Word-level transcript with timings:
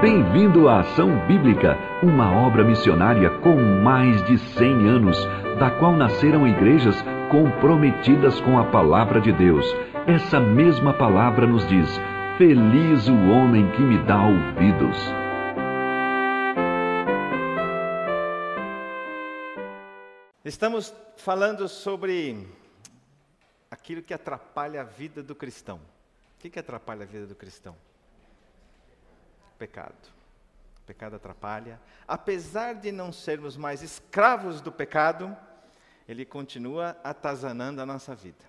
Bem-vindo 0.00 0.68
à 0.68 0.80
Ação 0.80 1.26
Bíblica, 1.26 1.74
uma 2.02 2.30
obra 2.30 2.62
missionária 2.62 3.30
com 3.40 3.56
mais 3.56 4.22
de 4.26 4.36
100 4.36 4.88
anos, 4.88 5.16
da 5.58 5.70
qual 5.70 5.96
nasceram 5.96 6.46
igrejas 6.46 6.94
comprometidas 7.30 8.38
com 8.42 8.58
a 8.58 8.70
palavra 8.70 9.22
de 9.22 9.32
Deus. 9.32 9.64
Essa 10.06 10.38
mesma 10.38 10.92
palavra 10.92 11.46
nos 11.46 11.66
diz: 11.66 11.88
Feliz 12.36 13.08
o 13.08 13.30
homem 13.30 13.70
que 13.72 13.80
me 13.80 13.96
dá 14.04 14.22
ouvidos. 14.22 14.98
Estamos 20.44 20.94
falando 21.16 21.66
sobre 21.70 22.46
aquilo 23.70 24.02
que 24.02 24.12
atrapalha 24.12 24.82
a 24.82 24.84
vida 24.84 25.22
do 25.22 25.34
cristão. 25.34 25.78
O 26.36 26.38
que, 26.38 26.50
que 26.50 26.58
atrapalha 26.58 27.04
a 27.04 27.06
vida 27.06 27.26
do 27.26 27.34
cristão? 27.34 27.74
Pecado. 29.58 30.08
O 30.82 30.86
pecado 30.86 31.16
atrapalha. 31.16 31.80
Apesar 32.06 32.74
de 32.74 32.92
não 32.92 33.12
sermos 33.12 33.56
mais 33.56 33.82
escravos 33.82 34.60
do 34.60 34.70
pecado, 34.70 35.36
ele 36.08 36.24
continua 36.24 36.96
atazanando 37.02 37.80
a 37.80 37.86
nossa 37.86 38.14
vida. 38.14 38.44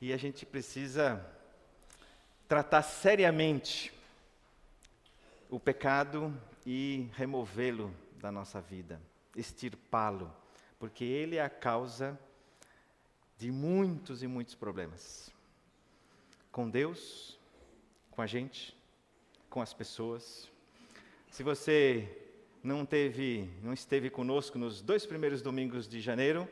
E 0.00 0.12
a 0.12 0.16
gente 0.16 0.46
precisa 0.46 1.24
tratar 2.46 2.82
seriamente 2.82 3.92
o 5.50 5.58
pecado 5.58 6.34
e 6.64 7.10
removê-lo 7.14 7.94
da 8.16 8.30
nossa 8.30 8.60
vida, 8.60 9.00
extirpá-lo, 9.34 10.34
porque 10.78 11.04
ele 11.04 11.36
é 11.36 11.42
a 11.42 11.50
causa 11.50 12.18
de 13.36 13.50
muitos 13.50 14.22
e 14.22 14.26
muitos 14.26 14.54
problemas. 14.54 15.30
Com 16.52 16.68
Deus, 16.68 17.38
com 18.10 18.22
a 18.22 18.26
gente, 18.26 18.76
com 19.58 19.62
as 19.62 19.74
pessoas. 19.74 20.48
Se 21.32 21.42
você 21.42 22.08
não 22.62 22.86
teve, 22.86 23.50
não 23.60 23.72
esteve 23.72 24.08
conosco 24.08 24.56
nos 24.56 24.80
dois 24.80 25.04
primeiros 25.04 25.42
domingos 25.42 25.88
de 25.88 26.00
janeiro, 26.00 26.48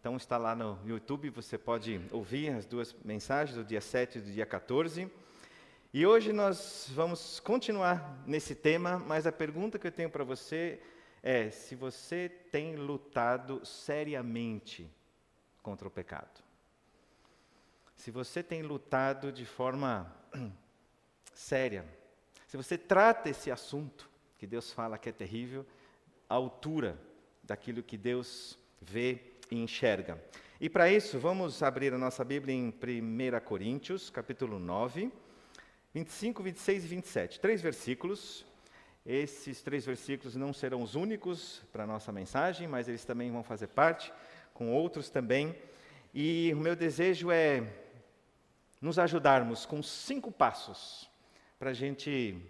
então 0.00 0.16
está 0.16 0.38
lá 0.38 0.56
no 0.56 0.78
YouTube, 0.82 1.28
você 1.28 1.58
pode 1.58 2.00
ouvir 2.10 2.48
as 2.48 2.64
duas 2.64 2.96
mensagens 3.04 3.54
do 3.54 3.62
dia 3.62 3.82
7 3.82 4.16
e 4.16 4.20
do 4.22 4.32
dia 4.32 4.46
14. 4.46 5.12
E 5.92 6.06
hoje 6.06 6.32
nós 6.32 6.88
vamos 6.94 7.38
continuar 7.38 8.18
nesse 8.26 8.54
tema, 8.54 8.98
mas 8.98 9.26
a 9.26 9.32
pergunta 9.32 9.78
que 9.78 9.86
eu 9.86 9.92
tenho 9.92 10.08
para 10.08 10.24
você 10.24 10.80
é 11.22 11.50
se 11.50 11.74
você 11.74 12.30
tem 12.50 12.76
lutado 12.76 13.60
seriamente 13.62 14.90
contra 15.62 15.86
o 15.86 15.90
pecado. 15.90 16.42
Se 17.94 18.10
você 18.10 18.42
tem 18.42 18.62
lutado 18.62 19.30
de 19.30 19.44
forma 19.44 20.10
séria, 21.34 21.97
se 22.48 22.56
você 22.56 22.78
trata 22.78 23.28
esse 23.28 23.50
assunto, 23.50 24.08
que 24.38 24.46
Deus 24.46 24.72
fala 24.72 24.96
que 24.96 25.10
é 25.10 25.12
terrível, 25.12 25.66
à 26.26 26.34
altura 26.34 26.98
daquilo 27.42 27.82
que 27.82 27.98
Deus 27.98 28.58
vê 28.80 29.20
e 29.50 29.62
enxerga. 29.62 30.18
E 30.58 30.70
para 30.70 30.90
isso, 30.90 31.18
vamos 31.18 31.62
abrir 31.62 31.92
a 31.92 31.98
nossa 31.98 32.24
Bíblia 32.24 32.54
em 32.54 32.68
1 32.68 33.44
Coríntios, 33.44 34.08
capítulo 34.08 34.58
9, 34.58 35.12
25, 35.92 36.42
26 36.42 36.84
e 36.84 36.88
27. 36.88 37.38
Três 37.40 37.60
versículos. 37.60 38.46
Esses 39.04 39.60
três 39.60 39.84
versículos 39.84 40.34
não 40.34 40.54
serão 40.54 40.82
os 40.82 40.94
únicos 40.94 41.62
para 41.70 41.84
a 41.84 41.86
nossa 41.86 42.10
mensagem, 42.10 42.66
mas 42.66 42.88
eles 42.88 43.04
também 43.04 43.30
vão 43.30 43.42
fazer 43.42 43.66
parte, 43.66 44.10
com 44.54 44.72
outros 44.72 45.10
também. 45.10 45.54
E 46.14 46.50
o 46.54 46.56
meu 46.56 46.74
desejo 46.74 47.30
é 47.30 47.62
nos 48.80 48.98
ajudarmos 48.98 49.66
com 49.66 49.82
cinco 49.82 50.32
passos 50.32 51.07
para 51.58 51.70
a 51.70 51.74
gente 51.74 52.40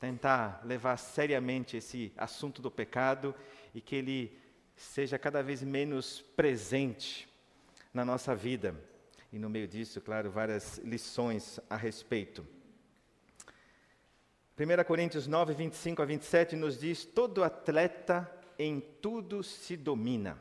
tentar 0.00 0.60
levar 0.64 0.96
seriamente 0.96 1.76
esse 1.76 2.12
assunto 2.16 2.60
do 2.60 2.70
pecado 2.70 3.32
e 3.72 3.80
que 3.80 3.94
ele 3.94 4.38
seja 4.74 5.18
cada 5.18 5.40
vez 5.40 5.62
menos 5.62 6.20
presente 6.34 7.28
na 7.94 8.04
nossa 8.04 8.34
vida. 8.34 8.74
E 9.32 9.38
no 9.38 9.48
meio 9.48 9.68
disso, 9.68 10.00
claro, 10.00 10.30
várias 10.30 10.78
lições 10.78 11.60
a 11.70 11.76
respeito. 11.76 12.44
1 14.58 14.84
Coríntios 14.84 15.28
9, 15.28 15.54
25 15.54 16.02
a 16.02 16.04
27 16.04 16.56
nos 16.56 16.80
diz: 16.80 17.04
Todo 17.04 17.44
atleta 17.44 18.28
em 18.58 18.80
tudo 18.80 19.44
se 19.44 19.76
domina, 19.76 20.36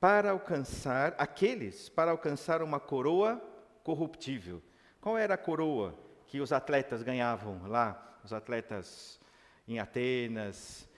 para 0.00 0.30
alcançar, 0.30 1.14
aqueles, 1.18 1.90
para 1.90 2.10
alcançar 2.10 2.62
uma 2.62 2.80
coroa 2.80 3.36
corruptível. 3.84 4.62
Qual 4.98 5.18
era 5.18 5.34
a 5.34 5.38
coroa 5.38 6.05
que 6.26 6.40
os 6.40 6.52
atletas 6.52 7.02
ganhavam 7.02 7.66
lá, 7.68 8.18
os 8.24 8.32
atletas 8.32 9.20
em 9.66 9.78
Atenas, 9.78 10.88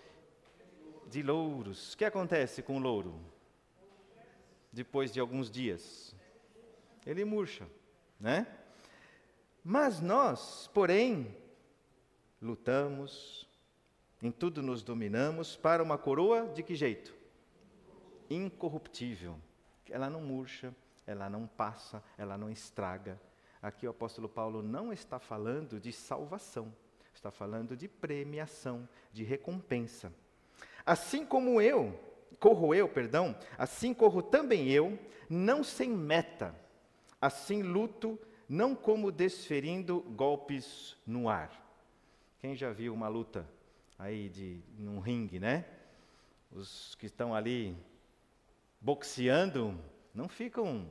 de 1.08 1.22
louros. 1.22 1.94
O 1.94 1.96
que 1.96 2.04
acontece 2.04 2.62
com 2.62 2.76
o 2.76 2.80
louro? 2.80 3.18
Depois 4.72 5.12
de 5.12 5.20
alguns 5.20 5.50
dias, 5.50 6.14
ele 7.06 7.24
murcha, 7.24 7.66
né? 8.20 8.46
Mas 9.64 10.00
nós, 10.00 10.70
porém, 10.72 11.34
lutamos, 12.40 13.48
em 14.22 14.30
tudo 14.30 14.62
nos 14.62 14.82
dominamos 14.82 15.56
para 15.56 15.82
uma 15.82 15.98
coroa 15.98 16.46
de 16.48 16.62
que 16.62 16.74
jeito? 16.74 17.14
Incorruptível. 18.30 19.38
Ela 19.90 20.10
não 20.10 20.20
murcha, 20.20 20.74
ela 21.06 21.30
não 21.30 21.46
passa, 21.46 22.02
ela 22.16 22.36
não 22.36 22.50
estraga, 22.50 23.18
Aqui 23.60 23.86
o 23.86 23.90
apóstolo 23.90 24.28
Paulo 24.28 24.62
não 24.62 24.92
está 24.92 25.18
falando 25.18 25.80
de 25.80 25.92
salvação, 25.92 26.72
está 27.12 27.30
falando 27.30 27.76
de 27.76 27.88
premiação, 27.88 28.88
de 29.12 29.24
recompensa. 29.24 30.12
Assim 30.86 31.26
como 31.26 31.60
eu, 31.60 31.98
corro 32.38 32.72
eu, 32.74 32.88
perdão, 32.88 33.36
assim 33.56 33.92
corro 33.92 34.22
também 34.22 34.70
eu, 34.70 34.96
não 35.28 35.64
sem 35.64 35.90
meta, 35.90 36.54
assim 37.20 37.62
luto, 37.62 38.18
não 38.48 38.74
como 38.74 39.10
desferindo 39.10 40.00
golpes 40.00 40.96
no 41.04 41.28
ar. 41.28 41.50
Quem 42.38 42.54
já 42.54 42.72
viu 42.72 42.94
uma 42.94 43.08
luta 43.08 43.46
aí 43.98 44.28
de 44.28 44.62
num 44.78 45.00
ringue, 45.00 45.40
né? 45.40 45.66
Os 46.52 46.94
que 46.94 47.06
estão 47.06 47.34
ali 47.34 47.76
boxeando 48.80 49.78
não 50.14 50.28
ficam 50.28 50.88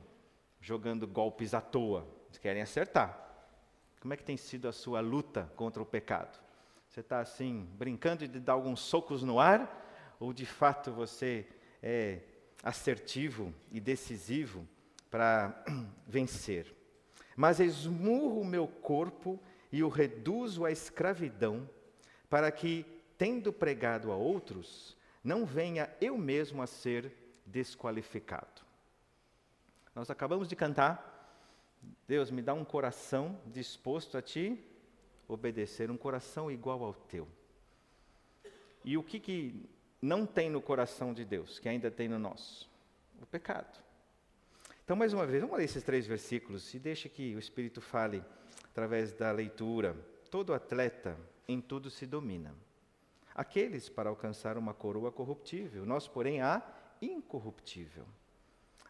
jogando 0.60 1.06
golpes 1.06 1.54
à 1.54 1.60
toa 1.60 2.06
querem 2.36 2.60
acertar. 2.60 3.26
Como 4.00 4.12
é 4.12 4.16
que 4.16 4.24
tem 4.24 4.36
sido 4.36 4.68
a 4.68 4.72
sua 4.72 5.00
luta 5.00 5.50
contra 5.56 5.82
o 5.82 5.86
pecado? 5.86 6.38
Você 6.88 7.00
está 7.00 7.20
assim, 7.20 7.68
brincando 7.78 8.26
de 8.26 8.40
dar 8.40 8.54
alguns 8.54 8.80
socos 8.80 9.22
no 9.22 9.38
ar? 9.38 10.16
Ou 10.18 10.32
de 10.32 10.44
fato 10.46 10.90
você 10.90 11.46
é 11.82 12.20
assertivo 12.62 13.54
e 13.70 13.80
decisivo 13.80 14.66
para 15.10 15.64
vencer? 16.06 16.74
Mas 17.36 17.60
esmurro 17.60 18.40
o 18.40 18.44
meu 18.44 18.66
corpo 18.66 19.40
e 19.70 19.82
o 19.82 19.88
reduzo 19.88 20.64
à 20.64 20.72
escravidão, 20.72 21.68
para 22.28 22.50
que, 22.50 22.84
tendo 23.16 23.52
pregado 23.52 24.10
a 24.10 24.16
outros, 24.16 24.96
não 25.22 25.46
venha 25.46 25.88
eu 26.00 26.18
mesmo 26.18 26.62
a 26.62 26.66
ser 26.66 27.12
desqualificado. 27.46 28.62
Nós 29.94 30.10
acabamos 30.10 30.48
de 30.48 30.56
cantar 30.56 31.07
Deus, 32.06 32.30
me 32.30 32.42
dá 32.42 32.54
um 32.54 32.64
coração 32.64 33.40
disposto 33.46 34.16
a 34.16 34.22
te 34.22 34.58
obedecer, 35.26 35.90
um 35.90 35.96
coração 35.96 36.50
igual 36.50 36.82
ao 36.82 36.94
teu. 36.94 37.28
E 38.84 38.96
o 38.96 39.02
que, 39.02 39.20
que 39.20 39.68
não 40.00 40.24
tem 40.24 40.48
no 40.48 40.62
coração 40.62 41.12
de 41.12 41.24
Deus, 41.24 41.58
que 41.58 41.68
ainda 41.68 41.90
tem 41.90 42.08
no 42.08 42.18
nosso? 42.18 42.70
O 43.20 43.26
pecado. 43.26 43.78
Então, 44.84 44.96
mais 44.96 45.12
uma 45.12 45.26
vez, 45.26 45.42
vamos 45.42 45.58
ler 45.58 45.64
esses 45.64 45.82
três 45.82 46.06
versículos 46.06 46.72
e 46.72 46.78
deixe 46.78 47.08
que 47.08 47.34
o 47.34 47.38
Espírito 47.38 47.80
fale 47.80 48.24
através 48.64 49.12
da 49.12 49.30
leitura. 49.30 49.94
Todo 50.30 50.54
atleta 50.54 51.18
em 51.46 51.60
tudo 51.60 51.90
se 51.90 52.06
domina. 52.06 52.54
Aqueles 53.34 53.88
para 53.88 54.08
alcançar 54.08 54.56
uma 54.56 54.72
coroa 54.72 55.12
corruptível, 55.12 55.84
nós, 55.84 56.08
porém, 56.08 56.40
a 56.40 56.62
incorruptível. 57.02 58.06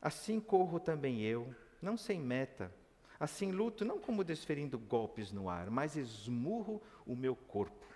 Assim 0.00 0.38
corro 0.38 0.79
também 0.79 1.23
eu, 1.23 1.52
não 1.82 1.96
sem 1.96 2.20
meta. 2.20 2.73
Assim 3.19 3.50
luto 3.50 3.85
não 3.85 3.99
como 3.99 4.23
desferindo 4.23 4.79
golpes 4.79 5.32
no 5.32 5.49
ar, 5.49 5.70
mas 5.70 5.97
esmurro 5.97 6.81
o 7.05 7.17
meu 7.17 7.35
corpo. 7.35 7.87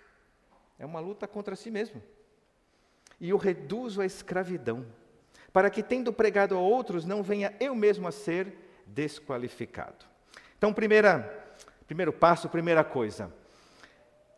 É 0.77 0.85
uma 0.85 0.99
luta 0.99 1.27
contra 1.27 1.55
si 1.55 1.71
mesmo. 1.71 2.03
E 3.19 3.31
o 3.31 3.37
reduzo 3.37 4.01
à 4.01 4.05
escravidão, 4.05 4.85
para 5.53 5.69
que, 5.69 5.81
tendo 5.81 6.11
pregado 6.11 6.55
a 6.55 6.59
outros, 6.59 7.05
não 7.05 7.23
venha 7.23 7.55
eu 7.59 7.73
mesmo 7.73 8.07
a 8.07 8.11
ser 8.11 8.53
desqualificado. 8.85 10.05
Então, 10.57 10.73
primeira, 10.73 11.55
primeiro 11.87 12.11
passo, 12.11 12.49
primeira 12.49 12.83
coisa. 12.83 13.33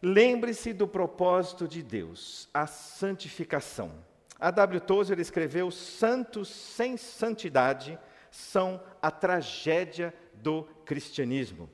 Lembre-se 0.01 0.71
do 0.71 0.87
propósito 0.87 1.67
de 1.67 1.81
Deus, 1.81 2.47
a 2.53 2.67
santificação. 2.67 3.91
A 4.39 4.51
W. 4.51 4.81
Tozer 4.81 5.19
escreveu: 5.19 5.71
Santos 5.71 6.49
sem 6.49 6.97
santidade 6.97 7.97
são 8.29 8.83
a 9.01 9.09
tragédia 9.09 10.13
do 10.45 10.61
cristianismo. 10.85 11.67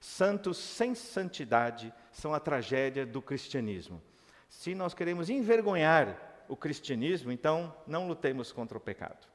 Santos 0.00 0.56
sem 0.56 0.94
santidade 0.94 1.92
são 2.10 2.32
a 2.32 2.40
tragédia 2.40 3.04
do 3.04 3.20
cristianismo. 3.20 4.00
Se 4.48 4.74
nós 4.74 4.94
queremos 4.94 5.28
envergonhar 5.28 6.16
o 6.48 6.56
cristianismo, 6.56 7.30
então 7.30 7.76
não 7.86 8.08
lutemos 8.08 8.52
contra 8.52 8.78
o 8.78 8.80
pecado. 8.80 9.26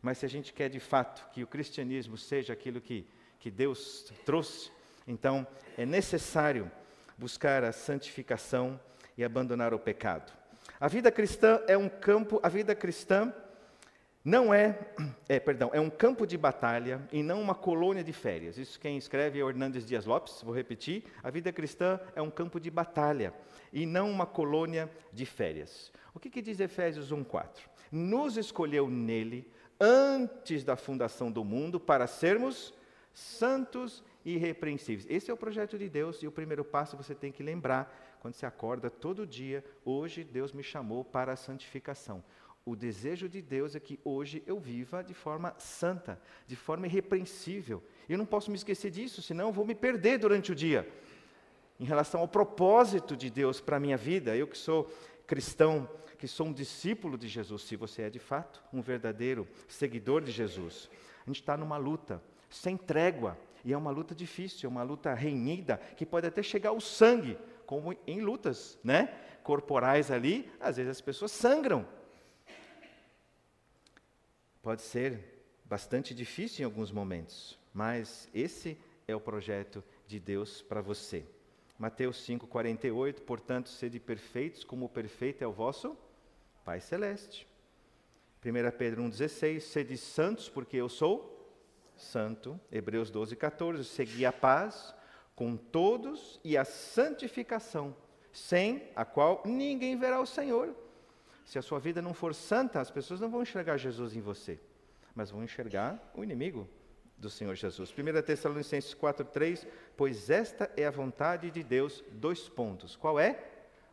Mas 0.00 0.18
se 0.18 0.26
a 0.26 0.28
gente 0.28 0.52
quer 0.52 0.68
de 0.68 0.78
fato 0.78 1.28
que 1.32 1.42
o 1.42 1.46
cristianismo 1.46 2.16
seja 2.16 2.52
aquilo 2.52 2.80
que, 2.80 3.04
que 3.40 3.50
Deus 3.50 4.12
trouxe, 4.24 4.70
então 5.04 5.44
é 5.76 5.84
necessário 5.84 6.70
buscar 7.18 7.64
a 7.64 7.72
santificação 7.72 8.78
e 9.18 9.24
abandonar 9.24 9.74
o 9.74 9.78
pecado. 9.78 10.32
A 10.78 10.86
vida 10.86 11.10
cristã 11.10 11.60
é 11.66 11.76
um 11.76 11.88
campo, 11.88 12.38
a 12.44 12.48
vida 12.48 12.76
cristã 12.76 13.34
não 14.24 14.54
é, 14.54 14.78
é, 15.28 15.40
perdão, 15.40 15.70
é 15.72 15.80
um 15.80 15.90
campo 15.90 16.26
de 16.26 16.38
batalha 16.38 17.00
e 17.10 17.22
não 17.22 17.40
uma 17.40 17.54
colônia 17.54 18.04
de 18.04 18.12
férias. 18.12 18.56
Isso 18.56 18.78
quem 18.78 18.96
escreve 18.96 19.40
é 19.40 19.42
Hernandes 19.42 19.84
Dias 19.84 20.06
Lopes, 20.06 20.42
vou 20.42 20.54
repetir. 20.54 21.04
A 21.22 21.30
vida 21.30 21.52
cristã 21.52 21.98
é 22.14 22.22
um 22.22 22.30
campo 22.30 22.60
de 22.60 22.70
batalha 22.70 23.34
e 23.72 23.84
não 23.84 24.08
uma 24.08 24.24
colônia 24.24 24.88
de 25.12 25.26
férias. 25.26 25.92
O 26.14 26.20
que, 26.20 26.30
que 26.30 26.40
diz 26.40 26.60
Efésios 26.60 27.12
1,4? 27.12 27.48
Nos 27.90 28.36
escolheu 28.36 28.88
nele 28.88 29.50
antes 29.80 30.62
da 30.62 30.76
fundação 30.76 31.30
do 31.30 31.44
mundo 31.44 31.80
para 31.80 32.06
sermos 32.06 32.72
santos 33.12 34.04
e 34.24 34.34
irrepreensíveis. 34.34 35.06
Esse 35.10 35.30
é 35.30 35.34
o 35.34 35.36
projeto 35.36 35.76
de 35.76 35.88
Deus 35.88 36.22
e 36.22 36.28
o 36.28 36.32
primeiro 36.32 36.64
passo 36.64 36.96
você 36.96 37.14
tem 37.14 37.32
que 37.32 37.42
lembrar 37.42 37.92
quando 38.20 38.34
você 38.34 38.46
acorda 38.46 38.88
todo 38.88 39.26
dia. 39.26 39.64
Hoje 39.84 40.22
Deus 40.22 40.52
me 40.52 40.62
chamou 40.62 41.04
para 41.04 41.32
a 41.32 41.36
santificação. 41.36 42.22
O 42.64 42.76
desejo 42.76 43.28
de 43.28 43.42
Deus 43.42 43.74
é 43.74 43.80
que 43.80 43.98
hoje 44.04 44.42
eu 44.46 44.58
viva 44.58 45.02
de 45.02 45.12
forma 45.12 45.52
santa, 45.58 46.20
de 46.46 46.54
forma 46.54 46.86
irrepreensível. 46.86 47.82
Eu 48.08 48.16
não 48.16 48.24
posso 48.24 48.50
me 48.50 48.56
esquecer 48.56 48.90
disso, 48.90 49.20
senão 49.20 49.48
eu 49.48 49.52
vou 49.52 49.66
me 49.66 49.74
perder 49.74 50.18
durante 50.18 50.52
o 50.52 50.54
dia. 50.54 50.88
Em 51.80 51.84
relação 51.84 52.20
ao 52.20 52.28
propósito 52.28 53.16
de 53.16 53.28
Deus 53.30 53.60
para 53.60 53.78
a 53.78 53.80
minha 53.80 53.96
vida, 53.96 54.36
eu 54.36 54.46
que 54.46 54.56
sou 54.56 54.88
cristão, 55.26 55.88
que 56.18 56.28
sou 56.28 56.46
um 56.46 56.52
discípulo 56.52 57.18
de 57.18 57.26
Jesus, 57.26 57.62
se 57.62 57.74
você 57.74 58.02
é 58.02 58.10
de 58.10 58.20
fato 58.20 58.62
um 58.72 58.80
verdadeiro 58.80 59.48
seguidor 59.66 60.22
de 60.22 60.30
Jesus, 60.30 60.88
a 61.26 61.30
gente 61.30 61.40
está 61.40 61.56
numa 61.56 61.76
luta 61.76 62.22
sem 62.48 62.76
trégua, 62.76 63.36
e 63.64 63.72
é 63.72 63.76
uma 63.76 63.90
luta 63.90 64.14
difícil, 64.14 64.68
é 64.68 64.70
uma 64.70 64.82
luta 64.84 65.12
renhida, 65.14 65.78
que 65.96 66.06
pode 66.06 66.26
até 66.26 66.42
chegar 66.42 66.70
ao 66.70 66.80
sangue, 66.80 67.36
como 67.66 67.96
em 68.06 68.20
lutas 68.20 68.78
né, 68.84 69.12
corporais 69.42 70.12
ali, 70.12 70.48
às 70.60 70.76
vezes 70.76 70.90
as 70.90 71.00
pessoas 71.00 71.32
sangram, 71.32 71.86
pode 74.62 74.82
ser 74.82 75.44
bastante 75.64 76.14
difícil 76.14 76.62
em 76.62 76.64
alguns 76.64 76.92
momentos, 76.92 77.58
mas 77.74 78.28
esse 78.32 78.78
é 79.08 79.14
o 79.14 79.20
projeto 79.20 79.82
de 80.06 80.20
Deus 80.20 80.62
para 80.62 80.80
você. 80.80 81.26
Mateus 81.78 82.18
5:48, 82.24 83.22
portanto, 83.22 83.68
sede 83.68 83.98
perfeitos, 83.98 84.62
como 84.62 84.86
o 84.86 84.88
perfeito 84.88 85.42
é 85.42 85.46
o 85.46 85.52
vosso 85.52 85.96
Pai 86.64 86.80
celeste. 86.80 87.46
1 88.40 88.76
Pedro 88.76 89.02
1:16, 89.02 89.64
sede 89.64 89.96
santos, 89.96 90.48
porque 90.48 90.76
eu 90.76 90.88
sou 90.88 91.50
santo. 91.96 92.60
Hebreus 92.70 93.10
12:14, 93.10 93.84
segui 93.84 94.24
a 94.24 94.32
paz 94.32 94.94
com 95.34 95.56
todos 95.56 96.40
e 96.44 96.56
a 96.56 96.64
santificação, 96.64 97.96
sem 98.32 98.90
a 98.94 99.04
qual 99.04 99.42
ninguém 99.44 99.96
verá 99.96 100.20
o 100.20 100.26
Senhor. 100.26 100.74
Se 101.44 101.58
a 101.58 101.62
sua 101.62 101.78
vida 101.78 102.00
não 102.00 102.14
for 102.14 102.34
santa, 102.34 102.80
as 102.80 102.90
pessoas 102.90 103.20
não 103.20 103.30
vão 103.30 103.42
enxergar 103.42 103.76
Jesus 103.76 104.14
em 104.14 104.20
você, 104.20 104.60
mas 105.14 105.30
vão 105.30 105.42
enxergar 105.42 106.12
o 106.14 106.22
inimigo 106.22 106.68
do 107.18 107.30
Senhor 107.30 107.54
Jesus. 107.54 107.92
1 107.92 108.22
Tessalonicenses 108.22 108.94
4:3, 108.94 109.66
pois 109.96 110.28
esta 110.30 110.70
é 110.76 110.86
a 110.86 110.90
vontade 110.90 111.50
de 111.50 111.62
Deus, 111.62 112.02
dois 112.12 112.48
pontos. 112.48 112.96
Qual 112.96 113.18
é? 113.18 113.44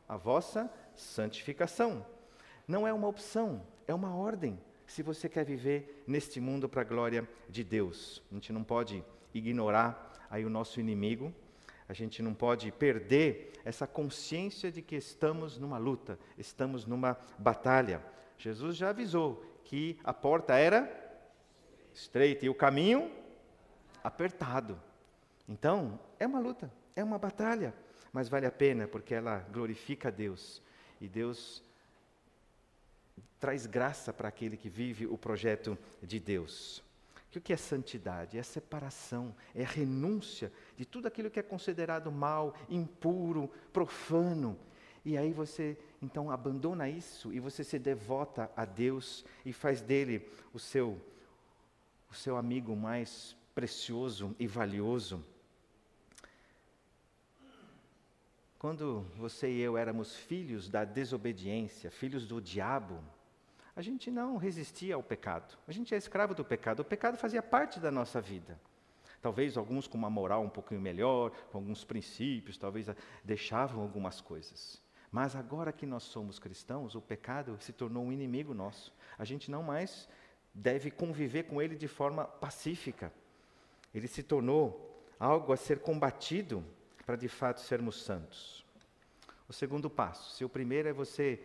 A 0.07 0.17
vossa 0.17 0.71
santificação. 0.95 2.05
Não 2.67 2.87
é 2.87 2.93
uma 2.93 3.07
opção, 3.07 3.65
é 3.87 3.93
uma 3.93 4.15
ordem. 4.15 4.59
Se 4.85 5.03
você 5.03 5.29
quer 5.29 5.45
viver 5.45 6.03
neste 6.07 6.41
mundo 6.41 6.67
para 6.67 6.81
a 6.81 6.83
glória 6.83 7.27
de 7.47 7.63
Deus, 7.63 8.23
a 8.31 8.33
gente 8.33 8.51
não 8.51 8.63
pode 8.63 9.03
ignorar 9.33 10.27
aí 10.29 10.43
o 10.43 10.49
nosso 10.49 10.79
inimigo, 10.79 11.33
a 11.89 11.93
gente 11.93 12.21
não 12.21 12.35
pode 12.35 12.71
perder 12.71 13.51
essa 13.65 13.87
consciência 13.87 14.71
de 14.71 14.79
que 14.79 14.95
estamos 14.95 15.57
numa 15.57 15.79
luta, 15.79 16.19
estamos 16.37 16.85
numa 16.85 17.17
batalha. 17.39 17.99
Jesus 18.37 18.77
já 18.77 18.89
avisou 18.89 19.43
que 19.63 19.99
a 20.03 20.13
porta 20.13 20.53
era 20.53 20.87
estreita 21.91 22.45
e 22.45 22.49
o 22.49 22.53
caminho 22.53 23.11
apertado. 24.03 24.79
Então, 25.47 25.99
é 26.19 26.27
uma 26.27 26.39
luta, 26.39 26.71
é 26.95 27.03
uma 27.03 27.17
batalha, 27.17 27.73
mas 28.13 28.29
vale 28.29 28.45
a 28.45 28.51
pena 28.51 28.87
porque 28.87 29.15
ela 29.15 29.39
glorifica 29.51 30.09
a 30.09 30.11
Deus. 30.11 30.61
E 31.01 31.09
Deus 31.09 31.63
traz 33.39 33.65
graça 33.65 34.13
para 34.13 34.27
aquele 34.27 34.57
que 34.57 34.69
vive 34.69 35.07
o 35.07 35.17
projeto 35.17 35.75
de 36.03 36.19
Deus. 36.19 36.83
O 37.35 37.39
que 37.39 37.53
é 37.53 37.57
santidade? 37.57 38.37
É 38.37 38.43
separação, 38.43 39.35
é 39.53 39.63
renúncia 39.63 40.51
de 40.75 40.83
tudo 40.83 41.07
aquilo 41.07 41.29
que 41.29 41.39
é 41.39 41.43
considerado 41.43 42.11
mal, 42.11 42.55
impuro, 42.67 43.49
profano. 43.71 44.57
E 45.05 45.17
aí 45.17 45.31
você 45.31 45.77
então 46.01 46.31
abandona 46.31 46.89
isso 46.89 47.31
e 47.31 47.39
você 47.39 47.63
se 47.63 47.77
devota 47.77 48.51
a 48.55 48.65
Deus 48.65 49.23
e 49.45 49.53
faz 49.53 49.81
dele 49.81 50.27
o 50.53 50.59
seu 50.59 50.99
o 52.09 52.15
seu 52.15 52.35
amigo 52.35 52.75
mais 52.75 53.35
precioso 53.53 54.35
e 54.39 54.47
valioso. 54.47 55.23
Quando 58.57 59.05
você 59.15 59.49
e 59.49 59.59
eu 59.59 59.77
éramos 59.77 60.15
filhos 60.15 60.67
da 60.67 60.83
desobediência, 60.83 61.91
filhos 61.91 62.25
do 62.25 62.41
diabo, 62.41 62.99
a 63.75 63.81
gente 63.81 64.09
não 64.11 64.37
resistia 64.37 64.95
ao 64.95 65.03
pecado. 65.03 65.57
A 65.67 65.71
gente 65.71 65.93
é 65.93 65.97
escravo 65.97 66.33
do 66.33 66.43
pecado. 66.43 66.81
O 66.81 66.85
pecado 66.85 67.17
fazia 67.17 67.41
parte 67.41 67.79
da 67.79 67.91
nossa 67.91 68.19
vida. 68.19 68.59
Talvez 69.21 69.57
alguns 69.57 69.87
com 69.87 69.97
uma 69.97 70.09
moral 70.09 70.43
um 70.43 70.49
pouquinho 70.49 70.79
melhor, 70.79 71.31
com 71.51 71.57
alguns 71.57 71.83
princípios, 71.83 72.57
talvez 72.57 72.87
deixavam 73.23 73.81
algumas 73.81 74.21
coisas. 74.21 74.81
Mas 75.11 75.35
agora 75.35 75.73
que 75.73 75.85
nós 75.85 76.03
somos 76.03 76.39
cristãos, 76.39 76.95
o 76.95 77.01
pecado 77.01 77.57
se 77.59 77.73
tornou 77.73 78.03
um 78.03 78.13
inimigo 78.13 78.53
nosso. 78.53 78.93
A 79.17 79.25
gente 79.25 79.49
não 79.49 79.63
mais 79.63 80.07
deve 80.53 80.89
conviver 80.91 81.43
com 81.43 81.61
ele 81.61 81.75
de 81.75 81.87
forma 81.87 82.25
pacífica. 82.25 83.11
Ele 83.93 84.07
se 84.07 84.23
tornou 84.23 85.03
algo 85.19 85.51
a 85.51 85.57
ser 85.57 85.79
combatido 85.79 86.63
para 87.05 87.15
de 87.15 87.27
fato 87.27 87.59
sermos 87.59 88.03
santos. 88.03 88.65
O 89.47 89.53
segundo 89.53 89.89
passo, 89.89 90.35
se 90.35 90.45
o 90.45 90.49
primeiro 90.49 90.87
é 90.87 90.93
você 90.93 91.43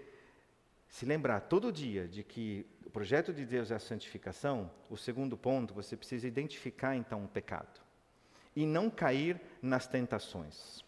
se 0.94 1.04
lembrar 1.04 1.40
todo 1.40 1.72
dia 1.72 2.06
de 2.06 2.22
que 2.22 2.64
o 2.86 2.90
projeto 2.90 3.34
de 3.34 3.44
Deus 3.44 3.72
é 3.72 3.74
a 3.74 3.80
santificação, 3.80 4.70
o 4.88 4.96
segundo 4.96 5.36
ponto, 5.36 5.74
você 5.74 5.96
precisa 5.96 6.28
identificar 6.28 6.94
então 6.94 7.24
o 7.24 7.28
pecado 7.28 7.80
e 8.54 8.64
não 8.64 8.88
cair 8.88 9.40
nas 9.60 9.88
tentações. 9.88 10.84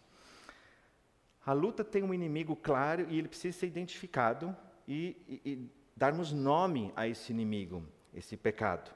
A 1.45 1.51
luta 1.51 1.83
tem 1.83 2.03
um 2.03 2.13
inimigo 2.13 2.55
claro 2.55 3.05
e 3.09 3.19
ele 3.19 3.27
precisa 3.27 3.59
ser 3.59 3.67
identificado 3.67 4.55
e, 4.87 5.17
e, 5.27 5.51
e 5.51 5.71
darmos 5.93 6.31
nome 6.31 6.93
a 6.95 7.05
esse 7.05 7.33
inimigo, 7.33 7.83
esse 8.13 8.37
pecado. 8.37 8.89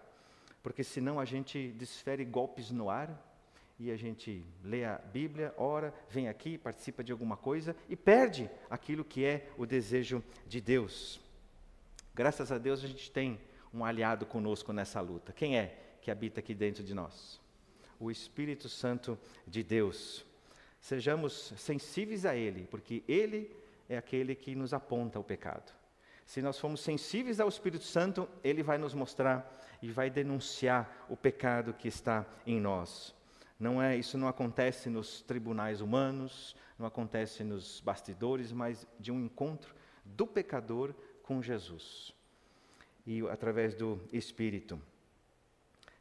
Porque 0.64 0.82
senão 0.82 1.20
a 1.20 1.26
gente 1.26 1.74
desfere 1.74 2.24
golpes 2.24 2.72
no 2.72 2.90
ar 2.90 3.10
e 3.82 3.90
a 3.90 3.98
gente 3.98 4.46
lê 4.64 4.86
a 4.86 5.00
Bíblia, 5.00 5.56
ora, 5.58 5.92
vem 6.08 6.30
aqui, 6.30 6.56
participa 6.56 7.04
de 7.04 7.12
alguma 7.12 7.36
coisa 7.36 7.76
e 7.90 7.96
perde 7.96 8.48
aquilo 8.70 9.04
que 9.04 9.26
é 9.26 9.50
o 9.58 9.66
desejo 9.66 10.24
de 10.46 10.62
Deus. 10.62 11.20
Graças 12.14 12.52
a 12.52 12.60
Deus 12.60 12.84
a 12.84 12.88
gente 12.88 13.10
tem 13.10 13.42
um 13.74 13.84
aliado 13.84 14.24
conosco 14.24 14.72
nessa 14.72 15.02
luta. 15.02 15.34
Quem 15.34 15.58
é 15.58 15.96
que 16.00 16.12
habita 16.12 16.42
aqui 16.42 16.54
dentro 16.54 16.84
de 16.84 16.94
nós? 16.94 17.42
O 18.00 18.12
Espírito 18.12 18.70
Santo 18.70 19.18
de 19.48 19.64
Deus. 19.64 20.24
Sejamos 20.80 21.52
sensíveis 21.58 22.24
a 22.24 22.36
Ele, 22.36 22.68
porque 22.70 23.04
Ele 23.08 23.52
é 23.90 23.98
aquele 23.98 24.36
que 24.36 24.54
nos 24.54 24.76
aponta 24.76 25.20
o 25.20 25.24
pecado. 25.24 25.74
Se 26.24 26.40
nós 26.40 26.60
formos 26.60 26.82
sensíveis 26.82 27.40
ao 27.40 27.50
Espírito 27.50 27.86
Santo, 27.86 28.30
Ele 28.44 28.62
vai 28.62 28.78
nos 28.78 28.94
mostrar 28.94 29.60
e 29.82 29.90
vai 29.90 30.12
denunciar 30.12 31.08
o 31.10 31.18
pecado 31.18 31.74
que 31.74 31.88
está 31.88 32.28
em 32.46 32.62
nós. 32.62 33.20
Não 33.62 33.80
é, 33.80 33.96
isso 33.96 34.18
não 34.18 34.28
acontece 34.28 34.90
nos 34.90 35.22
tribunais 35.22 35.82
humanos, 35.82 36.56
não 36.80 36.88
acontece 36.88 37.44
nos 37.44 37.80
bastidores, 37.80 38.52
mas 38.52 38.88
de 39.00 39.12
um 39.12 39.24
encontro 39.24 39.76
do 40.04 40.26
pecador 40.26 40.96
com 41.22 41.44
Jesus. 41.44 42.12
E 43.06 43.22
através 43.30 43.76
do 43.76 44.02
Espírito. 44.12 44.82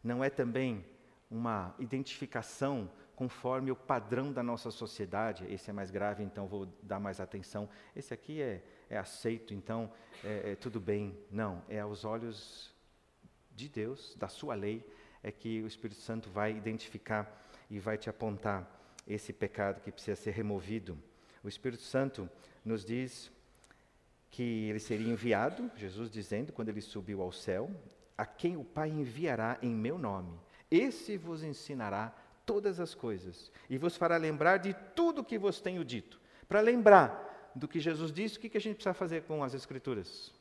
Não 0.02 0.25
é 0.25 0.31
também 0.31 0.87
uma 1.31 1.75
identificação 1.79 2.90
conforme 3.14 3.71
o 3.71 3.76
padrão 3.76 4.33
da 4.33 4.43
nossa 4.43 4.71
sociedade. 4.71 5.45
Esse 5.52 5.69
é 5.69 5.73
mais 5.75 5.90
grave, 5.90 6.25
então 6.25 6.47
vou 6.47 6.64
dar 6.83 6.99
mais 6.99 7.21
atenção. 7.21 7.69
Esse 7.95 8.14
aqui 8.14 8.40
é, 8.40 8.64
é 8.88 8.97
aceito, 8.97 9.52
então 9.52 9.93
é, 10.25 10.52
é 10.52 10.57
tudo 10.57 10.81
bem. 10.81 11.14
Não, 11.31 11.62
é 11.69 11.79
aos 11.79 12.07
olhos 12.07 12.75
de 13.55 13.69
Deus, 13.69 14.17
da 14.19 14.29
sua 14.29 14.55
lei, 14.55 14.83
é 15.23 15.31
que 15.31 15.61
o 15.61 15.67
Espírito 15.67 16.00
Santo 16.00 16.31
vai 16.31 16.57
identificar 16.57 17.37
e 17.71 17.79
vai 17.79 17.97
te 17.97 18.11
apontar 18.11 18.69
esse 19.07 19.33
pecado 19.33 19.81
que 19.81 19.93
precisa 19.93 20.17
ser 20.17 20.33
removido. 20.33 20.99
O 21.43 21.49
Espírito 21.49 21.83
Santo 21.83 22.29
nos 22.65 22.85
diz 22.85 23.31
que 24.31 24.69
ele 24.69 24.79
seria 24.79 25.11
enviado, 25.11 25.71
Jesus 25.77 26.11
dizendo, 26.11 26.53
quando 26.53 26.69
ele 26.69 26.81
subiu 26.81 27.23
ao 27.23 27.33
céu, 27.33 27.71
a 28.17 28.27
quem 28.27 28.57
o 28.57 28.65
Pai 28.65 28.91
enviará 28.91 29.59
em 29.62 29.71
meu 29.71 29.99
nome. 29.99 30.39
Esse 30.71 31.17
vos 31.17 31.43
ensinará 31.43 32.15
todas 32.45 32.79
as 32.79 32.95
coisas 32.95 33.50
e 33.69 33.79
vos 33.79 33.97
fará 33.97 34.17
lembrar 34.17 34.59
de 34.59 34.75
tudo 34.95 35.25
que 35.25 35.39
vos 35.39 35.61
tenho 35.61 35.85
dito. 35.85 36.21
Para 36.49 36.61
lembrar 36.61 37.50
do 37.55 37.67
que 37.67 37.81
Jesus 37.81 38.12
disse, 38.12 38.37
o 38.37 38.41
que 38.41 38.57
a 38.57 38.61
gente 38.61 38.77
precisa 38.77 38.95
fazer 38.95 39.23
com 39.23 39.43
as 39.43 39.55
Escrituras? 39.55 40.33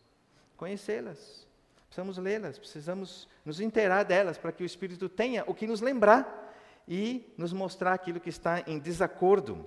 Conhecê-las. 0.58 1.48
Precisamos 1.88 2.18
lê-las, 2.18 2.60
precisamos 2.60 3.28
nos 3.44 3.60
inteirar 3.60 4.04
delas 4.04 4.38
para 4.38 4.52
que 4.52 4.62
o 4.62 4.66
Espírito 4.66 5.10
tenha 5.10 5.44
o 5.48 5.56
que 5.56 5.66
nos 5.66 5.82
lembrar 5.82 6.49
e 6.90 7.32
nos 7.38 7.54
mostrar 7.54 7.94
aquilo 7.94 8.20
que 8.20 8.30
está 8.30 8.64
em 8.66 8.80
desacordo. 8.80 9.64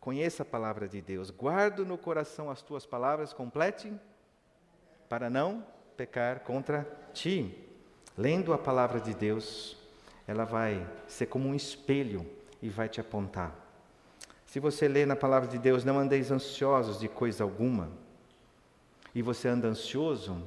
Conheça 0.00 0.42
a 0.42 0.46
palavra 0.46 0.88
de 0.88 1.00
Deus, 1.00 1.30
guardo 1.30 1.86
no 1.86 1.96
coração 1.96 2.50
as 2.50 2.60
tuas 2.60 2.84
palavras, 2.84 3.32
complete 3.32 3.92
para 5.08 5.30
não 5.30 5.64
pecar 5.96 6.40
contra 6.40 6.82
ti. 7.14 7.56
Lendo 8.18 8.52
a 8.52 8.58
palavra 8.58 8.98
de 8.98 9.14
Deus, 9.14 9.76
ela 10.26 10.44
vai 10.44 10.84
ser 11.06 11.26
como 11.26 11.48
um 11.48 11.54
espelho 11.54 12.26
e 12.60 12.68
vai 12.68 12.88
te 12.88 13.00
apontar. 13.00 13.54
Se 14.46 14.58
você 14.58 14.88
lê 14.88 15.06
na 15.06 15.14
palavra 15.14 15.48
de 15.48 15.58
Deus, 15.58 15.84
não 15.84 15.98
andeis 15.98 16.30
ansiosos 16.30 16.98
de 16.98 17.08
coisa 17.08 17.44
alguma, 17.44 17.90
e 19.14 19.22
você 19.22 19.48
anda 19.48 19.68
ansioso, 19.68 20.42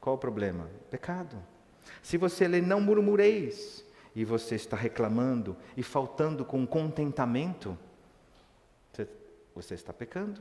qual 0.00 0.16
o 0.16 0.18
problema? 0.18 0.68
Pecado. 0.90 1.36
Se 2.02 2.16
você 2.16 2.48
lê, 2.48 2.60
não 2.60 2.80
murmureis, 2.80 3.84
e 4.14 4.24
você 4.24 4.54
está 4.54 4.76
reclamando 4.76 5.56
e 5.76 5.82
faltando 5.82 6.44
com 6.44 6.66
contentamento, 6.66 7.76
você, 9.54 9.74
está 9.74 9.92
pecando. 9.92 10.40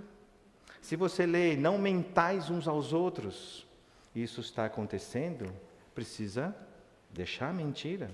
Se 0.81 0.95
você 0.95 1.25
lê, 1.25 1.55
não 1.55 1.77
mentais 1.77 2.49
uns 2.49 2.67
aos 2.67 2.93
outros, 2.93 3.67
isso 4.15 4.41
está 4.41 4.65
acontecendo, 4.65 5.51
precisa 5.93 6.55
deixar 7.09 7.49
a 7.49 7.53
mentira. 7.53 8.09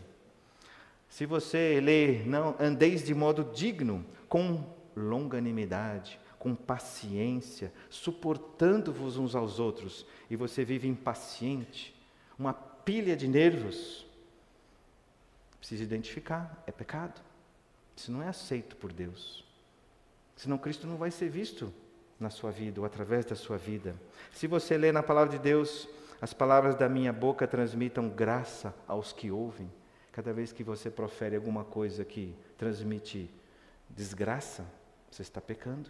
Se 1.07 1.25
você 1.25 1.79
lê, 1.79 2.23
não 2.25 2.55
andeis 2.59 3.03
de 3.03 3.13
modo 3.13 3.51
digno, 3.53 4.03
com 4.27 4.63
longanimidade, 4.95 6.19
com 6.39 6.55
paciência, 6.55 7.71
suportando-vos 7.89 9.17
uns 9.17 9.35
aos 9.35 9.59
outros, 9.59 10.05
e 10.29 10.35
você 10.35 10.65
vive 10.65 10.87
impaciente, 10.87 11.95
uma 12.37 12.53
pilha 12.53 13.15
de 13.15 13.27
nervos, 13.27 14.06
precisa 15.59 15.83
identificar, 15.83 16.63
é 16.65 16.71
pecado. 16.71 17.21
Isso 17.95 18.11
não 18.11 18.21
é 18.21 18.27
aceito 18.27 18.75
por 18.75 18.93
Deus. 18.93 19.43
Senão 20.35 20.57
Cristo 20.57 20.85
não 20.85 20.97
vai 20.97 21.09
ser 21.09 21.29
visto 21.29 21.73
na 22.19 22.29
sua 22.29 22.51
vida 22.51 22.79
ou 22.79 22.85
através 22.85 23.25
da 23.25 23.35
sua 23.35 23.57
vida. 23.57 23.95
Se 24.31 24.45
você 24.45 24.77
lê 24.77 24.91
na 24.91 25.01
palavra 25.01 25.31
de 25.31 25.39
Deus, 25.39 25.89
as 26.21 26.33
palavras 26.33 26.75
da 26.75 26.87
minha 26.87 27.11
boca 27.11 27.47
transmitam 27.47 28.07
graça 28.07 28.73
aos 28.87 29.11
que 29.11 29.31
ouvem. 29.31 29.71
Cada 30.11 30.33
vez 30.33 30.51
que 30.51 30.63
você 30.63 30.89
profere 30.89 31.35
alguma 31.35 31.63
coisa 31.63 32.05
que 32.05 32.35
transmite 32.57 33.29
desgraça, 33.89 34.65
você 35.09 35.23
está 35.23 35.41
pecando. 35.41 35.89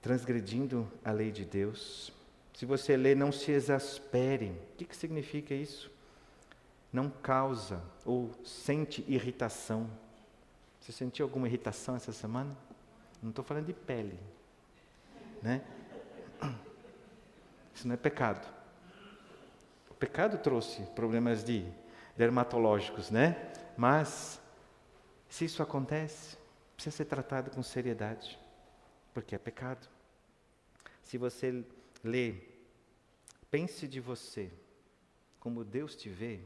Transgredindo 0.00 0.90
a 1.04 1.12
lei 1.12 1.30
de 1.30 1.44
Deus. 1.44 2.12
Se 2.54 2.66
você 2.66 2.96
lê, 2.96 3.14
não 3.14 3.30
se 3.30 3.52
exaspere. 3.52 4.50
O 4.72 4.76
que, 4.76 4.84
que 4.84 4.96
significa 4.96 5.54
isso? 5.54 5.91
Não 6.92 7.08
causa 7.08 7.82
ou 8.04 8.30
sente 8.44 9.04
irritação. 9.08 9.88
Você 10.80 10.92
sentiu 10.92 11.24
alguma 11.24 11.46
irritação 11.46 11.96
essa 11.96 12.12
semana? 12.12 12.56
Não 13.22 13.30
estou 13.30 13.44
falando 13.44 13.66
de 13.66 13.72
pele. 13.72 14.18
Né? 15.40 15.62
Isso 17.74 17.86
não 17.86 17.94
é 17.94 17.96
pecado. 17.96 18.46
O 19.90 19.94
pecado 19.94 20.38
trouxe 20.38 20.82
problemas 20.94 21.42
de 21.44 21.64
dermatológicos, 22.16 23.10
né? 23.10 23.52
Mas 23.76 24.40
se 25.28 25.46
isso 25.46 25.62
acontece, 25.62 26.36
precisa 26.74 26.96
ser 26.96 27.04
tratado 27.06 27.50
com 27.50 27.62
seriedade, 27.62 28.38
porque 29.14 29.34
é 29.34 29.38
pecado. 29.38 29.88
Se 31.02 31.16
você 31.16 31.64
lê, 32.04 32.34
pense 33.50 33.88
de 33.88 34.00
você 34.00 34.50
como 35.40 35.64
Deus 35.64 35.96
te 35.96 36.08
vê, 36.08 36.40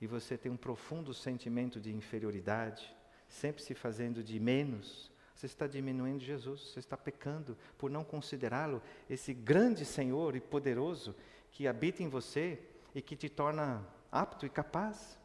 e 0.00 0.06
você 0.06 0.36
tem 0.36 0.50
um 0.50 0.56
profundo 0.56 1.12
sentimento 1.12 1.80
de 1.80 1.94
inferioridade, 1.94 2.94
sempre 3.28 3.62
se 3.62 3.74
fazendo 3.74 4.22
de 4.22 4.38
menos, 4.38 5.10
você 5.38 5.46
está 5.46 5.68
diminuindo 5.68 6.24
Jesus, 6.24 6.72
você 6.72 6.80
está 6.80 6.96
pecando 6.96 7.56
por 7.76 7.88
não 7.90 8.02
considerá-lo 8.02 8.82
esse 9.08 9.32
grande 9.32 9.84
Senhor 9.84 10.34
e 10.34 10.40
poderoso 10.40 11.14
que 11.52 11.68
habita 11.68 12.02
em 12.02 12.08
você 12.08 12.60
e 12.92 13.00
que 13.00 13.14
te 13.14 13.28
torna 13.28 13.86
apto 14.10 14.44
e 14.44 14.50
capaz. 14.50 15.16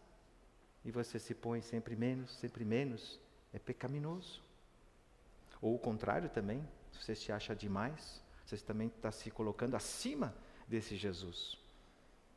E 0.85 0.91
você 0.91 1.17
se 1.17 1.33
põe 1.33 1.61
sempre 1.61 1.95
menos, 1.95 2.31
sempre 2.37 2.63
menos, 2.63 3.19
é 3.51 3.57
pecaminoso. 3.57 4.43
Ou 5.59 5.73
o 5.73 5.79
contrário 5.79 6.29
também, 6.29 6.63
você 6.91 7.15
se 7.15 7.31
acha 7.31 7.55
demais, 7.55 8.23
você 8.45 8.57
também 8.57 8.89
está 8.89 9.11
se 9.11 9.31
colocando 9.31 9.75
acima 9.75 10.35
desse 10.67 10.95
Jesus. 10.95 11.57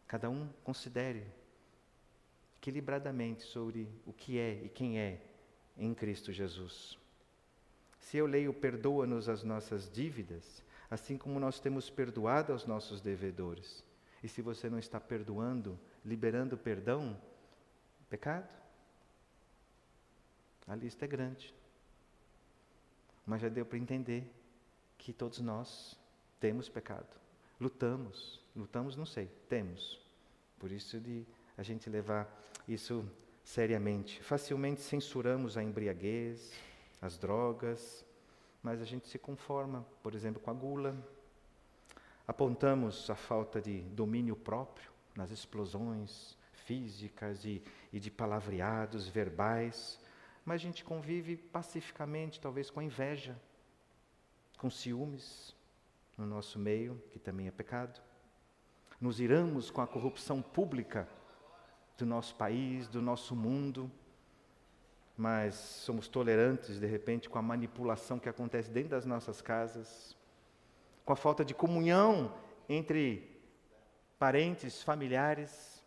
Cada 0.06 0.30
um 0.30 0.48
considere 0.64 1.26
equilibradamente 2.66 3.44
sobre 3.44 3.88
o 4.04 4.12
que 4.12 4.40
é 4.40 4.64
e 4.64 4.68
quem 4.68 4.98
é 4.98 5.20
em 5.78 5.94
Cristo 5.94 6.32
Jesus. 6.32 6.98
Se 8.00 8.16
eu 8.16 8.26
leio 8.26 8.52
perdoa-nos 8.52 9.28
as 9.28 9.44
nossas 9.44 9.88
dívidas, 9.88 10.64
assim 10.90 11.16
como 11.16 11.38
nós 11.38 11.60
temos 11.60 11.88
perdoado 11.88 12.52
aos 12.52 12.66
nossos 12.66 13.00
devedores. 13.00 13.84
E 14.20 14.26
se 14.26 14.42
você 14.42 14.68
não 14.68 14.80
está 14.80 14.98
perdoando, 14.98 15.78
liberando 16.04 16.58
perdão, 16.58 17.16
pecado? 18.10 18.48
A 20.66 20.74
lista 20.74 21.04
é 21.04 21.08
grande. 21.08 21.54
Mas 23.24 23.42
já 23.42 23.48
deu 23.48 23.64
para 23.64 23.78
entender 23.78 24.28
que 24.98 25.12
todos 25.12 25.38
nós 25.38 25.96
temos 26.40 26.68
pecado. 26.68 27.14
Lutamos, 27.60 28.40
lutamos, 28.56 28.96
não 28.96 29.06
sei, 29.06 29.30
temos. 29.48 30.00
Por 30.58 30.72
isso 30.72 30.98
de 30.98 31.24
a 31.56 31.62
gente 31.62 31.88
levar 31.88 32.28
isso 32.66 33.08
seriamente. 33.44 34.22
Facilmente 34.22 34.80
censuramos 34.80 35.56
a 35.56 35.62
embriaguez, 35.62 36.52
as 37.00 37.16
drogas, 37.16 38.04
mas 38.62 38.82
a 38.82 38.84
gente 38.84 39.08
se 39.08 39.18
conforma, 39.18 39.86
por 40.02 40.14
exemplo, 40.14 40.40
com 40.40 40.50
a 40.50 40.54
gula. 40.54 40.96
Apontamos 42.26 43.08
a 43.08 43.14
falta 43.14 43.60
de 43.60 43.80
domínio 43.82 44.34
próprio 44.34 44.90
nas 45.14 45.30
explosões 45.30 46.36
físicas 46.52 47.44
e, 47.44 47.62
e 47.92 48.00
de 48.00 48.10
palavreados 48.10 49.08
verbais, 49.08 50.00
mas 50.44 50.60
a 50.60 50.64
gente 50.64 50.84
convive 50.84 51.36
pacificamente, 51.36 52.40
talvez 52.40 52.70
com 52.70 52.80
a 52.80 52.84
inveja, 52.84 53.40
com 54.58 54.68
ciúmes 54.68 55.54
no 56.18 56.26
nosso 56.26 56.58
meio, 56.58 57.00
que 57.10 57.18
também 57.18 57.46
é 57.46 57.50
pecado. 57.50 58.00
Nos 59.00 59.20
iramos 59.20 59.70
com 59.70 59.80
a 59.80 59.86
corrupção 59.86 60.42
pública 60.42 61.08
do 61.96 62.04
nosso 62.04 62.34
país, 62.34 62.88
do 62.88 63.00
nosso 63.00 63.34
mundo, 63.34 63.90
mas 65.16 65.54
somos 65.54 66.08
tolerantes, 66.08 66.78
de 66.78 66.86
repente, 66.86 67.28
com 67.28 67.38
a 67.38 67.42
manipulação 67.42 68.18
que 68.18 68.28
acontece 68.28 68.70
dentro 68.70 68.90
das 68.90 69.06
nossas 69.06 69.40
casas, 69.40 70.14
com 71.04 71.12
a 71.12 71.16
falta 71.16 71.44
de 71.44 71.54
comunhão 71.54 72.34
entre 72.68 73.40
parentes, 74.18 74.82
familiares. 74.82 75.82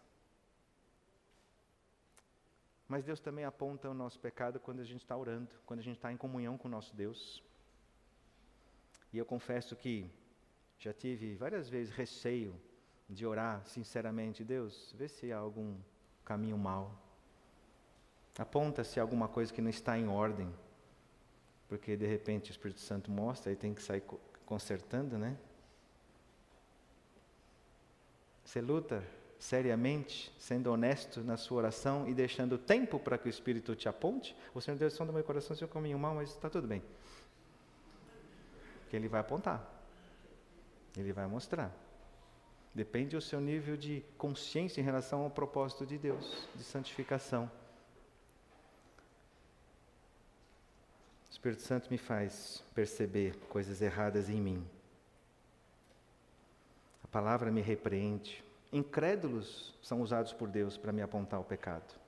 Mas 2.88 3.04
Deus 3.04 3.20
também 3.20 3.46
aponta 3.46 3.88
o 3.88 3.94
nosso 3.94 4.20
pecado 4.20 4.60
quando 4.60 4.80
a 4.80 4.84
gente 4.84 5.01
está 5.01 5.16
orando, 5.16 5.50
quando 5.66 5.80
a 5.80 5.84
gente 5.84 5.98
está 5.98 6.12
em 6.12 6.18
comunhão 6.18 6.58
com 6.58 6.68
o 6.68 6.72
nosso 6.72 6.96
Deus. 6.96 7.44
E 9.13 9.18
eu 9.18 9.25
confesso 9.25 9.75
que 9.75 10.10
já 10.80 10.92
tive 10.92 11.36
várias 11.36 11.70
vezes 11.70 11.94
receio 11.94 12.60
de 13.08 13.25
orar 13.25 13.63
sinceramente, 13.66 14.44
Deus, 14.44 14.94
vê 14.98 15.08
se 15.08 15.32
há 15.32 15.38
algum 15.38 15.78
caminho 16.29 16.59
mau. 16.59 16.91
Aponta-se 18.38 19.00
alguma 19.00 19.27
coisa 19.27 19.51
que 19.51 19.63
não 19.63 19.69
está 19.71 19.98
em 19.98 20.07
ordem, 20.07 20.48
porque 21.67 21.98
de 21.98 22.05
repente 22.05 22.51
o 22.51 22.53
Espírito 22.53 22.81
Santo 22.81 23.09
mostra 23.09 23.51
e 23.51 23.55
tem 23.55 23.74
que 23.74 23.81
sair 23.81 24.03
consertando, 24.45 25.17
né? 25.17 25.36
Você 28.45 28.62
luta 28.62 29.03
seriamente, 29.39 30.31
sendo 30.38 30.71
honesto 30.71 31.21
na 31.21 31.36
sua 31.36 31.57
oração 31.57 32.07
e 32.07 32.13
deixando 32.13 32.59
tempo 32.59 33.00
para 33.00 33.17
que 33.17 33.27
o 33.27 33.29
Espírito 33.29 33.75
te 33.75 33.89
aponte? 33.89 34.36
O 34.53 34.62
Senhor 34.62 34.77
Deus, 34.77 34.93
som 34.93 35.07
do 35.07 35.13
meu 35.13 35.24
coração, 35.24 35.55
se 35.55 35.63
eu 35.63 35.67
caminho 35.67 35.98
mal, 35.98 36.13
mas 36.13 36.29
está 36.29 36.48
tudo 36.48 36.67
bem. 36.67 36.83
Que 38.88 38.95
Ele 38.95 39.07
vai 39.07 39.21
apontar. 39.21 39.67
Ele 40.95 41.12
vai 41.12 41.25
mostrar. 41.25 41.75
Depende 42.79 43.13
do 43.13 43.21
seu 43.21 43.41
nível 43.41 43.75
de 43.75 44.01
consciência 44.17 44.79
em 44.79 44.83
relação 44.86 45.24
ao 45.24 45.29
propósito 45.29 45.86
de 45.86 45.98
Deus, 45.98 46.48
de 46.55 46.63
santificação. 46.63 47.51
Espírito 51.29 51.62
Santo 51.62 51.89
me 51.91 51.98
faz 51.98 52.63
perceber 52.74 53.36
coisas 53.50 53.81
erradas 53.81 54.29
em 54.29 54.39
mim. 54.39 54.65
A 57.03 57.07
palavra 57.09 57.51
me 57.51 57.59
repreende. 57.59 58.41
Incrédulos 58.71 59.77
são 59.83 60.01
usados 60.01 60.31
por 60.31 60.48
Deus 60.48 60.77
para 60.77 60.93
me 60.93 61.01
apontar 61.01 61.41
o 61.41 61.43
pecado. 61.43 62.00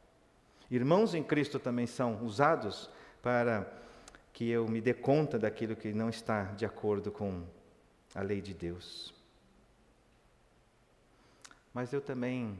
Irmãos 0.69 1.13
em 1.13 1.21
Cristo 1.21 1.59
também 1.59 1.85
são 1.85 2.23
usados 2.23 2.89
para 3.21 3.69
que 4.31 4.49
eu 4.49 4.65
me 4.69 4.79
dê 4.79 4.93
conta 4.93 5.37
daquilo 5.37 5.75
que 5.75 5.91
não 5.91 6.07
está 6.07 6.43
de 6.53 6.65
acordo 6.65 7.11
com 7.11 7.43
a 8.15 8.21
lei 8.21 8.39
de 8.39 8.53
Deus. 8.53 9.19
Mas 11.73 11.93
eu 11.93 12.01
também 12.01 12.57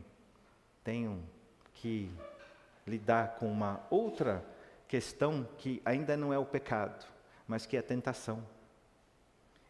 tenho 0.83 1.23
que 1.73 2.11
lidar 2.85 3.35
com 3.35 3.51
uma 3.51 3.85
outra 3.89 4.43
questão 4.87 5.47
que 5.57 5.81
ainda 5.85 6.17
não 6.17 6.33
é 6.33 6.37
o 6.37 6.45
pecado, 6.45 7.05
mas 7.47 7.65
que 7.65 7.75
é 7.75 7.79
a 7.79 7.83
tentação. 7.83 8.43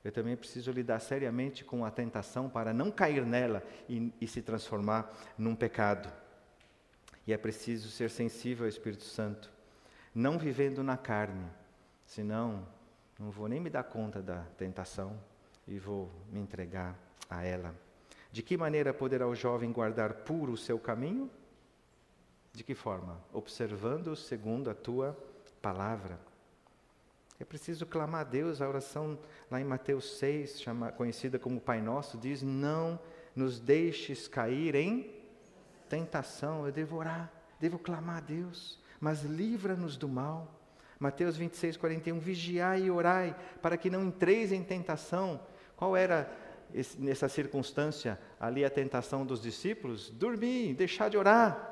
Eu 0.03 0.12
também 0.12 0.36
preciso 0.36 0.71
lidar 0.71 1.00
seriamente 1.00 1.63
com 1.63 1.86
a 1.86 1.91
tentação 1.91 2.50
para 2.50 2.74
não 2.74 2.89
cair 2.89 3.25
nela 3.25 3.63
e, 3.88 4.12
e 4.19 4.27
se 4.27 4.41
transformar 4.41 5.12
num 5.38 5.55
pecado. 5.55 6.12
E 7.27 7.33
é 7.33 7.38
preciso 7.38 7.89
ser 7.89 8.10
sensível 8.10 8.65
ao 8.65 8.69
Espírito 8.69 9.03
Santo, 9.03 9.51
não 10.13 10.39
vivendo 10.39 10.83
na 10.83 10.98
carne, 10.98 11.45
senão 12.03 12.67
não 13.19 13.29
vou 13.29 13.48
nem 13.48 13.60
me 13.60 13.69
dar 13.69 13.83
conta 13.83 14.21
da 14.21 14.43
tentação 14.57 15.15
e 15.67 15.77
vou 15.77 16.12
me 16.31 16.39
entregar 16.39 16.98
a 17.29 17.43
ela. 17.43 17.75
De 18.31 18.41
que 18.41 18.55
maneira 18.55 18.93
poderá 18.93 19.27
o 19.27 19.35
jovem 19.35 19.71
guardar 19.71 20.13
puro 20.13 20.53
o 20.53 20.57
seu 20.57 20.79
caminho? 20.79 21.29
De 22.53 22.63
que 22.63 22.73
forma? 22.73 23.17
Observando 23.33 24.15
segundo 24.15 24.69
a 24.69 24.73
tua 24.73 25.17
palavra. 25.61 26.19
É 27.39 27.43
preciso 27.43 27.85
clamar 27.85 28.21
a 28.21 28.23
Deus, 28.23 28.61
a 28.61 28.69
oração 28.69 29.17
lá 29.50 29.59
em 29.59 29.63
Mateus 29.63 30.17
6, 30.17 30.61
chama, 30.61 30.91
conhecida 30.91 31.39
como 31.39 31.59
Pai 31.59 31.81
Nosso, 31.81 32.17
diz: 32.17 32.41
Não 32.41 33.00
nos 33.35 33.59
deixes 33.59 34.27
cair 34.27 34.75
em 34.75 35.11
tentação. 35.89 36.65
Eu 36.65 36.71
devo 36.71 36.97
orar, 36.97 37.31
devo 37.59 37.79
clamar 37.79 38.17
a 38.17 38.21
Deus, 38.21 38.79
mas 39.00 39.23
livra-nos 39.23 39.97
do 39.97 40.07
mal. 40.07 40.59
Mateus 41.00 41.35
26, 41.35 41.77
41, 41.77 42.19
vigiai 42.19 42.83
e 42.83 42.91
orai, 42.91 43.35
para 43.59 43.75
que 43.75 43.89
não 43.89 44.03
entreis 44.03 44.51
em 44.51 44.63
tentação. 44.63 45.41
Qual 45.75 45.97
era 45.97 46.31
esse, 46.74 47.00
nessa 47.00 47.28
circunstância 47.28 48.20
ali 48.40 48.63
a 48.63 48.70
tentação 48.70 49.25
dos 49.25 49.42
discípulos? 49.42 50.10
Dormir, 50.10 50.74
deixar 50.74 51.10
de 51.10 51.18
orar. 51.18 51.68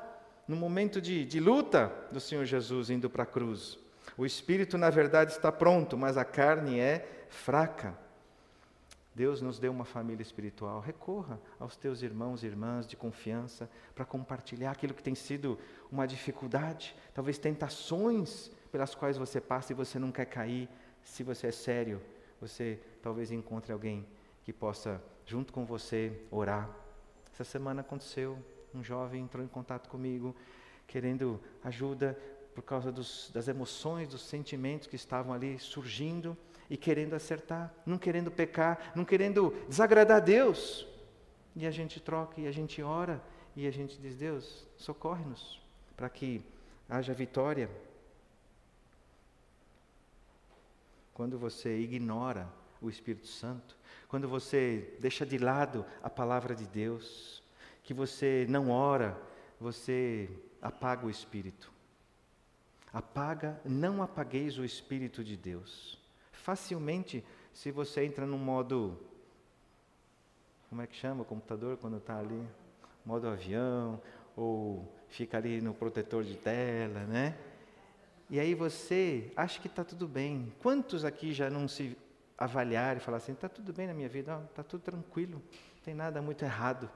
No 0.46 0.56
momento 0.56 1.00
de, 1.00 1.24
de 1.24 1.38
luta 1.38 1.92
do 2.10 2.20
Senhor 2.20 2.44
Jesus 2.44 2.90
indo 2.90 3.08
para 3.08 3.22
a 3.22 3.26
cruz. 3.26 3.78
O 4.16 4.26
espírito, 4.26 4.76
na 4.76 4.90
verdade, 4.90 5.32
está 5.32 5.52
pronto, 5.52 5.96
mas 5.96 6.16
a 6.16 6.24
carne 6.24 6.78
é 6.78 7.26
fraca. 7.28 7.96
Deus 9.14 9.42
nos 9.42 9.58
deu 9.58 9.72
uma 9.72 9.84
família 9.84 10.22
espiritual. 10.22 10.80
Recorra 10.80 11.40
aos 11.58 11.76
teus 11.76 12.02
irmãos 12.02 12.42
e 12.42 12.46
irmãs 12.46 12.86
de 12.86 12.96
confiança 12.96 13.68
para 13.94 14.04
compartilhar 14.04 14.70
aquilo 14.70 14.94
que 14.94 15.02
tem 15.02 15.14
sido 15.14 15.58
uma 15.90 16.06
dificuldade, 16.06 16.94
talvez 17.12 17.38
tentações 17.38 18.50
pelas 18.70 18.94
quais 18.94 19.18
você 19.18 19.40
passa 19.40 19.72
e 19.72 19.76
você 19.76 19.98
não 19.98 20.12
quer 20.12 20.26
cair. 20.26 20.68
Se 21.02 21.22
você 21.22 21.48
é 21.48 21.52
sério, 21.52 22.00
você 22.40 22.78
talvez 23.02 23.30
encontre 23.30 23.72
alguém 23.72 24.06
que 24.44 24.52
possa, 24.52 25.02
junto 25.26 25.52
com 25.52 25.64
você, 25.64 26.12
orar. 26.30 26.68
Essa 27.32 27.44
semana 27.44 27.80
aconteceu, 27.80 28.38
um 28.74 28.82
jovem 28.82 29.22
entrou 29.22 29.44
em 29.44 29.48
contato 29.48 29.88
comigo, 29.88 30.34
querendo 30.86 31.40
ajuda 31.62 32.18
por 32.54 32.62
causa 32.62 32.90
dos, 32.90 33.30
das 33.32 33.48
emoções, 33.48 34.08
dos 34.08 34.22
sentimentos 34.22 34.86
que 34.86 34.96
estavam 34.96 35.32
ali 35.32 35.58
surgindo 35.58 36.36
e 36.68 36.76
querendo 36.76 37.14
acertar, 37.14 37.72
não 37.86 37.98
querendo 37.98 38.30
pecar, 38.30 38.92
não 38.94 39.04
querendo 39.04 39.54
desagradar 39.68 40.18
a 40.18 40.20
Deus. 40.20 40.86
E 41.54 41.66
a 41.66 41.70
gente 41.70 42.00
troca 42.00 42.40
e 42.40 42.46
a 42.46 42.52
gente 42.52 42.82
ora 42.82 43.22
e 43.56 43.66
a 43.66 43.70
gente 43.70 43.98
diz: 43.98 44.16
Deus, 44.16 44.66
socorre-nos 44.76 45.60
para 45.96 46.08
que 46.08 46.44
haja 46.88 47.12
vitória. 47.12 47.70
Quando 51.12 51.38
você 51.38 51.78
ignora 51.78 52.48
o 52.80 52.88
Espírito 52.88 53.26
Santo, 53.26 53.76
quando 54.10 54.28
você 54.28 54.92
deixa 54.98 55.24
de 55.24 55.38
lado 55.38 55.86
a 56.02 56.10
palavra 56.10 56.52
de 56.52 56.66
Deus, 56.66 57.40
que 57.84 57.94
você 57.94 58.44
não 58.48 58.68
ora, 58.68 59.16
você 59.60 60.28
apaga 60.60 61.06
o 61.06 61.10
Espírito. 61.10 61.72
Apaga, 62.92 63.60
não 63.64 64.02
apagueis 64.02 64.58
o 64.58 64.64
Espírito 64.64 65.22
de 65.22 65.36
Deus. 65.36 65.96
Facilmente, 66.32 67.24
se 67.52 67.70
você 67.70 68.04
entra 68.04 68.26
no 68.26 68.36
modo. 68.36 68.98
Como 70.68 70.82
é 70.82 70.88
que 70.88 70.96
chama 70.96 71.22
o 71.22 71.24
computador 71.24 71.76
quando 71.76 71.98
está 71.98 72.18
ali? 72.18 72.44
Modo 73.06 73.28
avião, 73.28 74.02
ou 74.36 74.92
fica 75.08 75.38
ali 75.38 75.60
no 75.60 75.72
protetor 75.72 76.24
de 76.24 76.34
tela, 76.34 77.04
né? 77.04 77.38
E 78.28 78.40
aí 78.40 78.56
você 78.56 79.32
acha 79.36 79.60
que 79.60 79.68
está 79.68 79.84
tudo 79.84 80.08
bem. 80.08 80.52
Quantos 80.60 81.04
aqui 81.04 81.32
já 81.32 81.48
não 81.48 81.68
se 81.68 81.96
avaliaram 82.40 82.98
e 82.98 83.00
falaram 83.00 83.22
assim: 83.22 83.32
está 83.32 83.48
tudo 83.48 83.72
bem 83.72 83.86
na 83.86 83.94
minha 83.94 84.08
vida, 84.08 84.42
está 84.48 84.64
tudo 84.64 84.80
tranquilo, 84.80 85.34
não 85.34 85.82
tem 85.82 85.94
nada 85.94 86.22
muito 86.22 86.42
errado. 86.42 86.90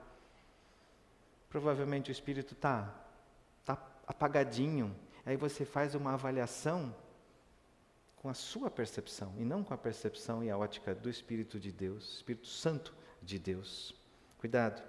Provavelmente 1.51 2.11
o 2.11 2.13
espírito 2.13 2.55
está 2.55 2.93
tá 3.65 3.79
apagadinho. 4.07 4.97
Aí 5.27 5.37
você 5.37 5.65
faz 5.65 5.95
uma 5.95 6.15
avaliação 6.15 6.95
com 8.17 8.29
a 8.29 8.35
sua 8.35 8.71
percepção 8.71 9.35
e 9.39 9.45
não 9.45 9.63
com 9.63 9.75
a 9.75 9.79
percepção 9.79 10.43
e 10.43 10.51
a 10.51 10.57
ótica 10.57 10.95
do 10.95 11.11
Espírito 11.11 11.61
de 11.61 11.71
Deus, 11.71 12.17
Espírito 12.17 12.49
Santo 12.49 12.95
de 13.23 13.39
Deus. 13.39 13.95
Cuidado, 14.39 14.83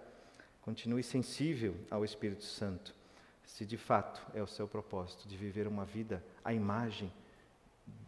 continue 0.61 1.03
sensível 1.03 1.75
ao 1.91 2.03
Espírito 2.03 2.43
Santo 2.43 2.95
se 3.45 3.65
de 3.65 3.77
fato 3.77 4.25
é 4.33 4.41
o 4.41 4.47
seu 4.47 4.67
propósito 4.67 5.27
de 5.27 5.37
viver 5.37 5.67
uma 5.67 5.85
vida 5.85 6.23
à 6.43 6.53
imagem 6.53 7.11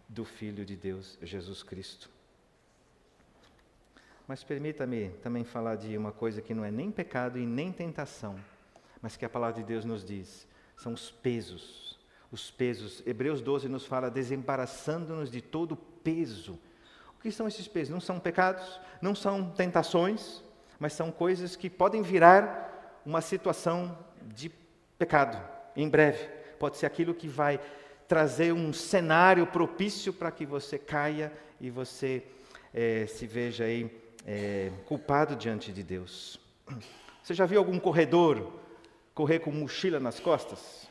do 0.10 0.26
Filho 0.26 0.66
de 0.66 0.76
Deus, 0.76 1.18
Jesus 1.22 1.62
Cristo. 1.62 2.17
Mas 4.28 4.44
permita-me 4.44 5.10
também 5.22 5.46
falar 5.46 5.76
de 5.76 5.98
uma 5.98 6.12
coisa 6.12 6.42
que 6.42 6.54
não 6.54 6.66
é 6.66 6.70
nem 6.70 6.92
pecado 6.92 7.40
e 7.40 7.46
nem 7.46 7.72
tentação, 7.72 8.36
mas 9.02 9.16
que 9.16 9.24
a 9.24 9.30
palavra 9.30 9.62
de 9.62 9.64
Deus 9.64 9.86
nos 9.86 10.04
diz: 10.04 10.46
são 10.76 10.92
os 10.92 11.10
pesos. 11.10 11.98
Os 12.30 12.52
pesos. 12.52 13.02
Hebreus 13.06 13.40
12 13.42 13.70
nos 13.70 13.86
fala 13.86 14.12
desembaraçando-nos 14.12 15.32
de 15.32 15.42
todo 15.42 15.78
peso. 15.78 16.60
O 17.18 17.22
que 17.22 17.32
são 17.32 17.48
esses 17.48 17.70
pesos? 17.70 17.94
Não 17.94 18.02
são 18.02 18.20
pecados, 18.20 18.82
não 19.02 19.16
são 19.16 19.50
tentações, 19.52 20.44
mas 20.78 20.92
são 20.92 21.10
coisas 21.10 21.56
que 21.56 21.70
podem 21.70 22.02
virar 22.02 23.02
uma 23.06 23.22
situação 23.22 23.98
de 24.36 24.52
pecado, 25.00 25.42
em 25.74 25.88
breve. 25.88 26.28
Pode 26.60 26.76
ser 26.76 26.86
aquilo 26.86 27.14
que 27.14 27.30
vai 27.30 27.62
trazer 28.10 28.52
um 28.52 28.74
cenário 28.74 29.48
propício 29.48 30.12
para 30.12 30.32
que 30.32 30.46
você 30.46 30.78
caia 30.78 31.32
e 31.62 31.70
você 31.70 32.24
é, 32.74 33.06
se 33.06 33.26
veja 33.26 33.64
aí 33.64 33.90
é, 34.28 34.72
culpado 34.86 35.38
diante 35.38 35.72
de 35.72 35.82
Deus. 35.82 36.38
Você 37.24 37.34
já 37.34 37.46
viu 37.46 37.60
algum 37.60 37.80
corredor 37.80 38.52
correr 39.16 39.40
com 39.40 39.52
mochila 39.52 40.00
nas 40.00 40.20
costas? 40.20 40.86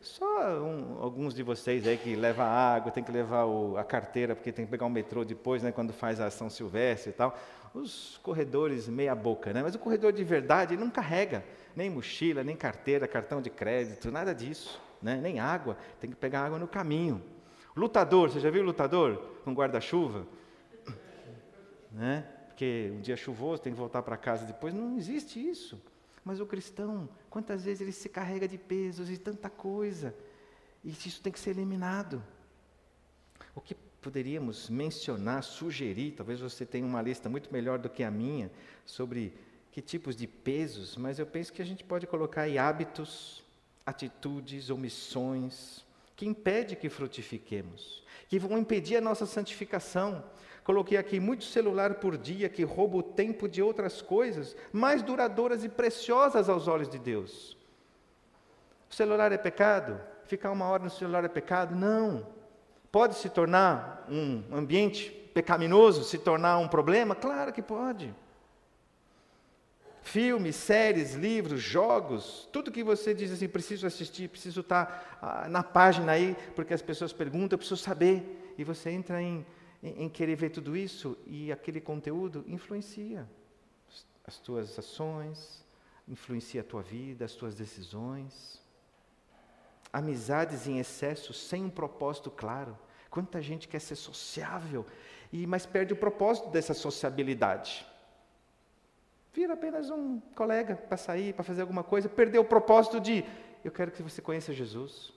Só 0.00 0.60
um, 0.60 0.98
alguns 1.00 1.34
de 1.34 1.42
vocês 1.42 1.86
aí 1.86 1.96
que 1.96 2.14
levam 2.16 2.44
água, 2.44 2.90
tem 2.90 3.02
que 3.02 3.12
levar 3.12 3.44
o, 3.44 3.76
a 3.76 3.84
carteira, 3.84 4.34
porque 4.34 4.52
tem 4.52 4.64
que 4.64 4.70
pegar 4.70 4.86
o 4.86 4.90
metrô 4.90 5.24
depois, 5.24 5.62
né, 5.62 5.72
quando 5.72 5.92
faz 5.92 6.20
a 6.20 6.26
ação 6.26 6.50
silvestre 6.50 7.10
e 7.10 7.14
tal. 7.14 7.38
Os 7.74 8.18
corredores 8.22 8.88
meia 8.88 9.14
boca, 9.14 9.52
né? 9.52 9.62
Mas 9.62 9.74
o 9.74 9.78
corredor 9.78 10.12
de 10.12 10.22
verdade 10.22 10.76
não 10.76 10.90
carrega 10.90 11.44
nem 11.74 11.90
mochila, 11.90 12.44
nem 12.44 12.54
carteira, 12.54 13.08
cartão 13.08 13.40
de 13.40 13.50
crédito, 13.50 14.10
nada 14.10 14.34
disso, 14.34 14.80
né? 15.02 15.16
Nem 15.16 15.40
água, 15.40 15.76
tem 16.00 16.10
que 16.10 16.16
pegar 16.16 16.44
água 16.44 16.58
no 16.58 16.68
caminho. 16.68 17.22
Lutador, 17.74 18.30
você 18.30 18.40
já 18.40 18.50
viu 18.50 18.62
lutador 18.62 19.16
com 19.42 19.52
guarda-chuva? 19.52 20.26
Né? 21.90 22.26
Porque 22.54 22.92
um 22.94 23.00
dia 23.00 23.16
chuvoso, 23.16 23.60
tem 23.60 23.72
que 23.72 23.78
voltar 23.78 24.00
para 24.04 24.16
casa 24.16 24.46
depois, 24.46 24.72
não 24.72 24.96
existe 24.96 25.44
isso. 25.44 25.82
Mas 26.24 26.38
o 26.38 26.46
cristão, 26.46 27.08
quantas 27.28 27.64
vezes 27.64 27.80
ele 27.80 27.90
se 27.90 28.08
carrega 28.08 28.46
de 28.46 28.56
pesos 28.56 29.10
e 29.10 29.18
tanta 29.18 29.50
coisa, 29.50 30.14
e 30.84 30.90
isso 30.90 31.20
tem 31.20 31.32
que 31.32 31.40
ser 31.40 31.50
eliminado. 31.50 32.22
O 33.56 33.60
que 33.60 33.74
poderíamos 34.00 34.70
mencionar, 34.70 35.42
sugerir, 35.42 36.12
talvez 36.12 36.38
você 36.38 36.64
tenha 36.64 36.86
uma 36.86 37.02
lista 37.02 37.28
muito 37.28 37.52
melhor 37.52 37.76
do 37.76 37.90
que 37.90 38.04
a 38.04 38.10
minha, 38.10 38.48
sobre 38.86 39.34
que 39.72 39.82
tipos 39.82 40.14
de 40.14 40.28
pesos, 40.28 40.96
mas 40.96 41.18
eu 41.18 41.26
penso 41.26 41.52
que 41.52 41.60
a 41.60 41.66
gente 41.66 41.82
pode 41.82 42.06
colocar 42.06 42.42
aí 42.42 42.56
hábitos, 42.56 43.42
atitudes, 43.84 44.70
omissões, 44.70 45.84
que 46.14 46.24
impede 46.24 46.76
que 46.76 46.88
frutifiquemos, 46.88 48.04
que 48.28 48.38
vão 48.38 48.56
impedir 48.56 48.96
a 48.96 49.00
nossa 49.00 49.26
santificação, 49.26 50.22
Coloquei 50.64 50.96
aqui 50.96 51.20
muito 51.20 51.44
celular 51.44 51.96
por 51.96 52.16
dia 52.16 52.48
que 52.48 52.64
rouba 52.64 52.96
o 52.96 53.02
tempo 53.02 53.46
de 53.46 53.62
outras 53.62 54.00
coisas 54.00 54.56
mais 54.72 55.02
duradouras 55.02 55.62
e 55.62 55.68
preciosas 55.68 56.48
aos 56.48 56.66
olhos 56.66 56.88
de 56.88 56.98
Deus. 56.98 57.54
O 58.90 58.94
celular 58.94 59.30
é 59.30 59.36
pecado? 59.36 60.00
Ficar 60.24 60.50
uma 60.50 60.66
hora 60.66 60.82
no 60.82 60.90
celular 60.90 61.22
é 61.22 61.28
pecado? 61.28 61.74
Não. 61.76 62.26
Pode 62.90 63.16
se 63.16 63.28
tornar 63.28 64.06
um 64.08 64.42
ambiente 64.50 65.10
pecaminoso, 65.34 66.02
se 66.02 66.16
tornar 66.16 66.56
um 66.58 66.68
problema? 66.68 67.14
Claro 67.14 67.52
que 67.52 67.60
pode. 67.60 68.14
Filmes, 70.00 70.56
séries, 70.56 71.14
livros, 71.14 71.60
jogos, 71.60 72.48
tudo 72.52 72.70
que 72.70 72.84
você 72.84 73.12
diz 73.12 73.32
assim, 73.32 73.48
preciso 73.48 73.86
assistir, 73.86 74.28
preciso 74.28 74.60
estar 74.60 75.18
ah, 75.20 75.46
na 75.48 75.62
página 75.62 76.12
aí, 76.12 76.36
porque 76.54 76.72
as 76.72 76.82
pessoas 76.82 77.12
perguntam, 77.12 77.54
eu 77.54 77.58
preciso 77.58 77.82
saber. 77.82 78.54
E 78.56 78.64
você 78.64 78.90
entra 78.90 79.20
em, 79.20 79.44
em, 79.84 80.04
em 80.04 80.08
querer 80.08 80.34
ver 80.34 80.50
tudo 80.50 80.74
isso 80.74 81.16
e 81.26 81.52
aquele 81.52 81.80
conteúdo 81.80 82.42
influencia 82.48 83.28
as 84.26 84.38
tuas 84.38 84.78
ações, 84.78 85.62
influencia 86.08 86.62
a 86.62 86.64
tua 86.64 86.82
vida, 86.82 87.24
as 87.26 87.34
tuas 87.34 87.54
decisões. 87.54 88.62
Amizades 89.92 90.66
em 90.66 90.78
excesso, 90.78 91.34
sem 91.34 91.64
um 91.64 91.70
propósito 91.70 92.30
claro. 92.30 92.76
Quanta 93.10 93.40
gente 93.42 93.68
quer 93.68 93.80
ser 93.80 93.94
sociável, 93.94 94.86
e 95.32 95.46
mas 95.46 95.66
perde 95.66 95.92
o 95.92 95.96
propósito 95.96 96.48
dessa 96.48 96.74
sociabilidade. 96.74 97.86
Vira 99.32 99.54
apenas 99.54 99.90
um 99.90 100.20
colega 100.34 100.74
para 100.74 100.96
sair, 100.96 101.32
para 101.32 101.44
fazer 101.44 101.60
alguma 101.60 101.84
coisa, 101.84 102.08
perdeu 102.08 102.42
o 102.42 102.44
propósito 102.44 102.98
de 103.00 103.24
eu 103.62 103.70
quero 103.70 103.90
que 103.90 104.02
você 104.02 104.22
conheça 104.22 104.52
Jesus. 104.52 105.12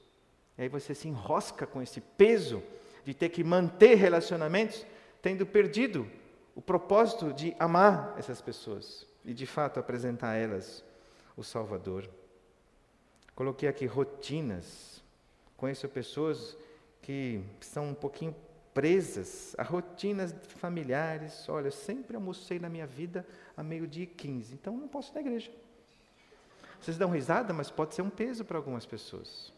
E 0.57 0.63
aí 0.63 0.69
você 0.69 0.93
se 0.93 1.07
enrosca 1.07 1.65
com 1.65 1.81
esse 1.81 2.01
peso 2.01 2.61
de 3.07 3.13
ter 3.13 3.29
que 3.29 3.41
manter 3.41 3.95
relacionamentos, 3.95 4.85
tendo 5.21 5.45
perdido 5.45 6.05
o 6.53 6.61
propósito 6.61 7.31
de 7.31 7.55
amar 7.57 8.13
essas 8.17 8.41
pessoas 8.41 9.07
e 9.23 9.33
de 9.33 9.45
fato 9.45 9.79
apresentar 9.79 10.31
a 10.31 10.35
elas 10.35 10.83
o 11.37 11.41
Salvador. 11.41 12.09
Coloquei 13.33 13.69
aqui 13.69 13.85
rotinas. 13.85 15.01
Conheço 15.55 15.87
pessoas 15.87 16.57
que 17.01 17.41
são 17.61 17.91
um 17.91 17.93
pouquinho 17.93 18.35
presas 18.73 19.55
a 19.57 19.63
rotinas 19.63 20.35
familiares. 20.57 21.47
Olha, 21.47 21.67
eu 21.67 21.71
sempre 21.71 22.17
almocei 22.17 22.59
na 22.59 22.67
minha 22.67 22.85
vida 22.85 23.25
a 23.55 23.63
meio-dia 23.63 24.03
e 24.03 24.07
15, 24.07 24.53
então 24.53 24.75
não 24.75 24.89
posso 24.89 25.13
ir 25.13 25.15
na 25.15 25.21
igreja. 25.21 25.51
Vocês 26.81 26.97
dão 26.97 27.09
risada, 27.09 27.53
mas 27.53 27.71
pode 27.71 27.95
ser 27.95 28.01
um 28.01 28.09
peso 28.09 28.43
para 28.43 28.57
algumas 28.57 28.85
pessoas. 28.85 29.53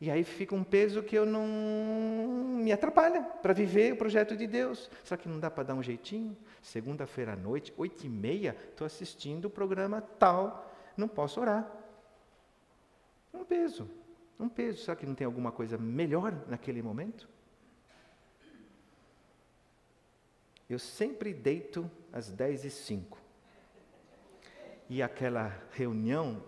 E 0.00 0.10
aí 0.10 0.24
fica 0.24 0.54
um 0.54 0.62
peso 0.62 1.02
que 1.02 1.16
eu 1.16 1.24
não 1.24 1.46
me 1.46 2.70
atrapalha 2.70 3.22
para 3.22 3.54
viver 3.54 3.94
o 3.94 3.96
projeto 3.96 4.36
de 4.36 4.46
Deus. 4.46 4.90
Será 5.02 5.16
que 5.16 5.28
não 5.28 5.40
dá 5.40 5.50
para 5.50 5.64
dar 5.64 5.74
um 5.74 5.82
jeitinho? 5.82 6.36
Segunda-feira 6.60 7.32
à 7.32 7.36
noite, 7.36 7.72
oito 7.78 8.04
e 8.04 8.08
meia, 8.08 8.54
estou 8.70 8.86
assistindo 8.86 9.46
o 9.46 9.50
programa 9.50 10.02
tal, 10.02 10.70
não 10.96 11.08
posso 11.08 11.40
orar. 11.40 11.70
Um 13.32 13.44
peso, 13.44 13.88
um 14.38 14.48
peso. 14.48 14.84
Será 14.84 14.96
que 14.96 15.06
não 15.06 15.14
tem 15.14 15.24
alguma 15.24 15.50
coisa 15.50 15.78
melhor 15.78 16.34
naquele 16.46 16.82
momento? 16.82 17.28
Eu 20.68 20.78
sempre 20.78 21.32
deito 21.32 21.90
às 22.12 22.30
dez 22.30 22.64
e 22.64 22.70
cinco. 22.70 23.18
E 24.90 25.02
aquela 25.02 25.56
reunião, 25.70 26.42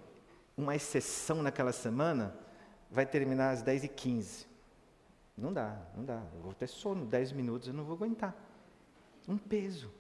uma 0.57 0.75
exceção 0.77 1.43
naquela 1.43 1.73
semana, 1.73 2.37
vai 2.91 3.07
terminar 3.07 3.51
às 3.51 3.63
10 3.63 3.85
e 3.85 3.89
15 3.89 4.47
Não 5.37 5.53
dá, 5.53 5.81
não 5.97 6.05
dá. 6.05 6.23
Eu 6.35 6.41
vou 6.41 6.55
ter 6.55 6.67
sono, 6.67 7.05
10 7.07 7.33
minutos 7.33 7.69
eu 7.69 7.75
não 7.75 7.85
vou 7.85 7.95
aguentar. 7.95 8.35
Um 9.27 9.37
peso, 9.37 9.93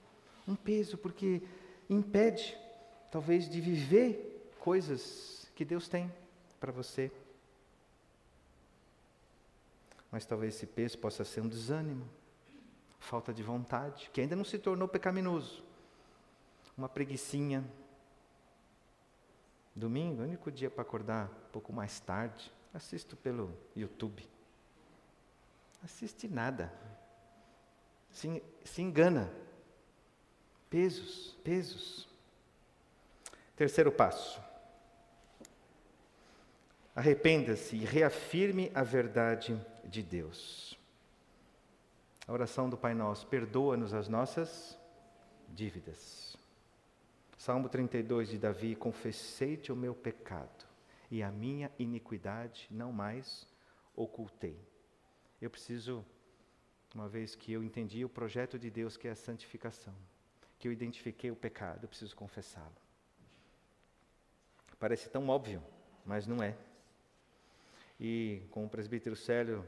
um 0.47 0.57
peso, 0.57 0.97
porque 0.97 1.43
impede, 1.89 2.57
talvez, 3.11 3.49
de 3.49 3.61
viver 3.61 4.53
coisas 4.59 5.51
que 5.55 5.65
Deus 5.65 5.89
tem 5.89 6.13
para 6.59 6.73
você. 6.73 7.13
Mas 10.11 10.25
talvez 10.25 10.55
esse 10.55 10.67
peso 10.67 10.99
possa 10.99 11.25
ser 11.25 11.43
um 11.43 11.49
desânimo, 11.49 12.09
falta 12.99 13.33
de 13.33 13.43
vontade, 13.43 14.11
que 14.13 14.21
ainda 14.21 14.35
não 14.35 14.45
se 14.45 14.59
tornou 14.59 14.89
pecaminoso. 14.89 15.63
Uma 16.77 16.89
preguiçinha. 16.89 17.65
Domingo, 19.75 20.23
único 20.23 20.51
dia 20.51 20.71
para 20.71 20.83
acordar 20.83 21.29
um 21.29 21.53
pouco 21.53 21.73
mais 21.73 22.01
tarde. 22.01 22.51
Assisto 22.73 23.17
pelo 23.17 23.57
YouTube. 23.75 24.29
Assiste 25.83 26.29
nada. 26.29 26.73
Se, 28.11 28.43
se 28.65 28.83
engana. 28.83 29.33
Pesos, 30.69 31.37
pesos. 31.43 32.09
Terceiro 33.57 33.91
passo. 33.91 34.41
Arrependa-se 36.95 37.77
e 37.77 37.85
reafirme 37.85 38.71
a 38.75 38.83
verdade 38.83 39.59
de 39.85 40.03
Deus. 40.03 40.79
A 42.27 42.33
oração 42.33 42.69
do 42.69 42.77
Pai 42.77 42.93
Nosso, 42.93 43.27
perdoa-nos 43.27 43.95
as 43.95 44.09
nossas 44.09 44.77
dívidas. 45.49 46.37
Salmo 47.39 47.69
32 47.69 48.29
de 48.29 48.39
Davi, 48.39 48.75
confessei-te 48.75 49.73
o 49.73 49.77
meu 49.77 49.95
pecado 49.95 50.68
e 51.11 51.23
a 51.23 51.31
minha 51.31 51.71
iniquidade 51.79 52.69
não 52.71 52.93
mais 52.93 53.47
ocultei. 53.95 54.59
Eu 55.41 55.51
preciso, 55.51 56.05
uma 56.95 57.09
vez 57.09 57.35
que 57.35 57.53
eu 57.53 57.63
entendi 57.63 58.05
o 58.05 58.09
projeto 58.09 58.59
de 58.59 58.71
Deus 58.71 58.97
que 58.97 59.09
é 59.09 59.13
a 59.13 59.17
santificação, 59.17 59.95
que 60.59 60.69
eu 60.69 60.73
identifiquei 60.73 61.31
o 61.31 61.37
pecado, 61.37 61.85
eu 61.85 61.89
preciso 61.89 62.15
confessá-lo. 62.15 62.77
Parece 64.79 65.09
tão 65.11 65.29
óbvio, 65.29 65.63
mas 66.05 66.27
não 66.27 66.43
é. 66.43 66.57
E 67.99 68.43
com 68.51 68.65
o 68.65 68.69
presbítero 68.69 69.17
Célio, 69.17 69.67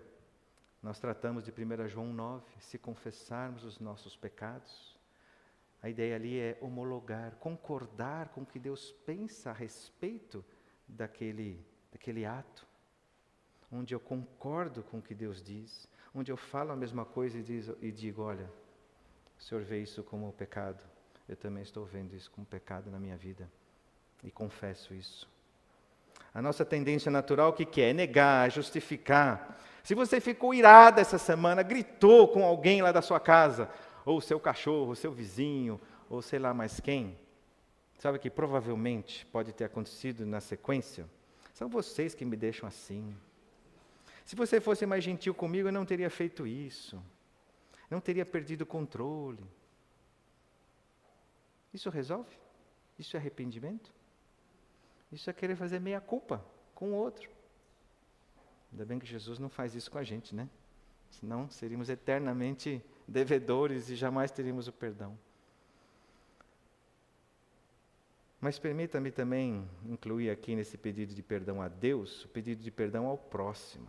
nós 0.80 1.00
tratamos 1.00 1.44
de 1.44 1.50
1 1.50 1.88
João 1.88 2.12
9, 2.12 2.44
se 2.60 2.78
confessarmos 2.78 3.64
os 3.64 3.80
nossos 3.80 4.16
pecados, 4.16 4.98
a 5.82 5.88
ideia 5.88 6.14
ali 6.14 6.38
é 6.38 6.58
homologar, 6.60 7.36
concordar 7.36 8.28
com 8.28 8.42
o 8.42 8.46
que 8.46 8.58
Deus 8.58 8.92
pensa 9.04 9.50
a 9.50 9.54
respeito 9.54 10.44
daquele, 10.96 11.64
daquele 11.92 12.24
ato, 12.24 12.66
onde 13.70 13.94
eu 13.94 14.00
concordo 14.00 14.82
com 14.82 14.98
o 14.98 15.02
que 15.02 15.14
Deus 15.14 15.42
diz, 15.42 15.88
onde 16.14 16.30
eu 16.30 16.36
falo 16.36 16.72
a 16.72 16.76
mesma 16.76 17.04
coisa 17.04 17.38
e, 17.38 17.42
diz, 17.42 17.70
e 17.80 17.90
digo: 17.90 18.22
olha, 18.22 18.50
o 19.38 19.42
Senhor 19.42 19.62
vê 19.62 19.80
isso 19.80 20.02
como 20.02 20.32
pecado, 20.32 20.82
eu 21.28 21.36
também 21.36 21.62
estou 21.62 21.84
vendo 21.84 22.14
isso 22.14 22.30
como 22.30 22.46
pecado 22.46 22.90
na 22.90 22.98
minha 22.98 23.16
vida 23.16 23.50
e 24.22 24.30
confesso 24.30 24.94
isso. 24.94 25.28
A 26.32 26.40
nossa 26.40 26.64
tendência 26.64 27.10
natural, 27.10 27.50
o 27.50 27.52
que, 27.52 27.64
que 27.64 27.80
é? 27.80 27.92
Negar, 27.92 28.50
justificar. 28.50 29.58
Se 29.82 29.94
você 29.94 30.20
ficou 30.20 30.54
irada 30.54 31.00
essa 31.00 31.18
semana, 31.18 31.62
gritou 31.62 32.28
com 32.28 32.44
alguém 32.44 32.82
lá 32.82 32.92
da 32.92 33.02
sua 33.02 33.18
casa, 33.18 33.68
ou 34.04 34.20
seu 34.20 34.38
cachorro, 34.38 34.88
ou 34.88 34.94
seu 34.94 35.10
vizinho, 35.10 35.80
ou 36.08 36.22
sei 36.22 36.38
lá 36.38 36.54
mais 36.54 36.78
quem, 36.78 37.18
Sabe 38.00 38.18
que 38.18 38.30
provavelmente 38.30 39.26
pode 39.26 39.52
ter 39.52 39.64
acontecido 39.64 40.24
na 40.24 40.40
sequência? 40.40 41.06
São 41.52 41.68
vocês 41.68 42.14
que 42.14 42.24
me 42.24 42.34
deixam 42.34 42.66
assim. 42.66 43.14
Se 44.24 44.34
você 44.34 44.58
fosse 44.58 44.86
mais 44.86 45.04
gentil 45.04 45.34
comigo, 45.34 45.68
eu 45.68 45.72
não 45.72 45.84
teria 45.84 46.08
feito 46.08 46.46
isso. 46.46 46.98
Não 47.90 48.00
teria 48.00 48.24
perdido 48.24 48.62
o 48.62 48.66
controle. 48.66 49.44
Isso 51.74 51.90
resolve? 51.90 52.34
Isso 52.98 53.18
é 53.18 53.20
arrependimento? 53.20 53.92
Isso 55.12 55.28
é 55.28 55.32
querer 55.34 55.54
fazer 55.54 55.78
meia 55.78 56.00
culpa 56.00 56.42
com 56.74 56.92
o 56.92 56.94
outro. 56.94 57.28
Ainda 58.72 58.86
bem 58.86 58.98
que 58.98 59.04
Jesus 59.04 59.38
não 59.38 59.50
faz 59.50 59.74
isso 59.74 59.90
com 59.90 59.98
a 59.98 60.02
gente, 60.02 60.34
né? 60.34 60.48
Senão 61.10 61.50
seríamos 61.50 61.90
eternamente 61.90 62.82
devedores 63.06 63.90
e 63.90 63.94
jamais 63.94 64.30
teríamos 64.30 64.68
o 64.68 64.72
perdão. 64.72 65.18
Mas 68.40 68.58
permita-me 68.58 69.10
também 69.10 69.68
incluir 69.84 70.30
aqui 70.30 70.56
nesse 70.56 70.78
pedido 70.78 71.14
de 71.14 71.22
perdão 71.22 71.60
a 71.60 71.68
Deus, 71.68 72.24
o 72.24 72.28
pedido 72.28 72.62
de 72.62 72.70
perdão 72.70 73.06
ao 73.06 73.18
próximo. 73.18 73.86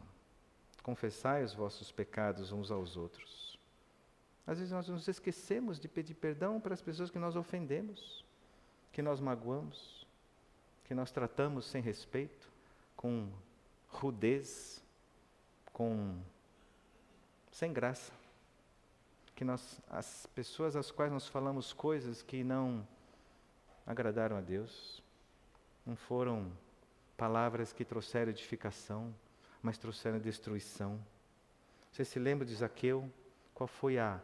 Confessai 0.83 1.43
os 1.43 1.53
vossos 1.53 1.91
pecados 1.91 2.51
uns 2.51 2.69
aos 2.69 2.97
outros. 2.97 3.57
Às 4.45 4.57
vezes 4.57 4.73
nós 4.73 4.89
nos 4.89 5.07
esquecemos 5.07 5.79
de 5.79 5.87
pedir 5.87 6.15
perdão 6.15 6.59
para 6.59 6.73
as 6.73 6.81
pessoas 6.81 7.09
que 7.09 7.19
nós 7.19 7.35
ofendemos, 7.37 8.25
que 8.91 9.01
nós 9.01 9.21
magoamos, 9.21 10.05
que 10.83 10.93
nós 10.93 11.11
tratamos 11.11 11.65
sem 11.67 11.81
respeito, 11.81 12.51
com 12.97 13.29
rudez, 13.87 14.83
com 15.71 16.19
sem 17.51 17.71
graça. 17.71 18.11
Que 19.33 19.45
nós 19.45 19.79
as 19.89 20.25
pessoas 20.35 20.75
às 20.75 20.91
quais 20.91 21.11
nós 21.11 21.27
falamos 21.27 21.71
coisas 21.71 22.21
que 22.21 22.43
não 22.43 22.85
agradaram 23.85 24.37
a 24.37 24.41
Deus. 24.41 25.03
Não 25.85 25.95
foram 25.95 26.51
palavras 27.17 27.73
que 27.73 27.85
trouxeram 27.85 28.31
edificação, 28.31 29.13
mas 29.61 29.77
trouxeram 29.77 30.19
destruição. 30.19 30.99
Você 31.91 32.05
se 32.05 32.19
lembra 32.19 32.45
de 32.45 32.55
Zaqueu? 32.55 33.11
Qual 33.53 33.67
foi 33.67 33.99
a, 33.99 34.21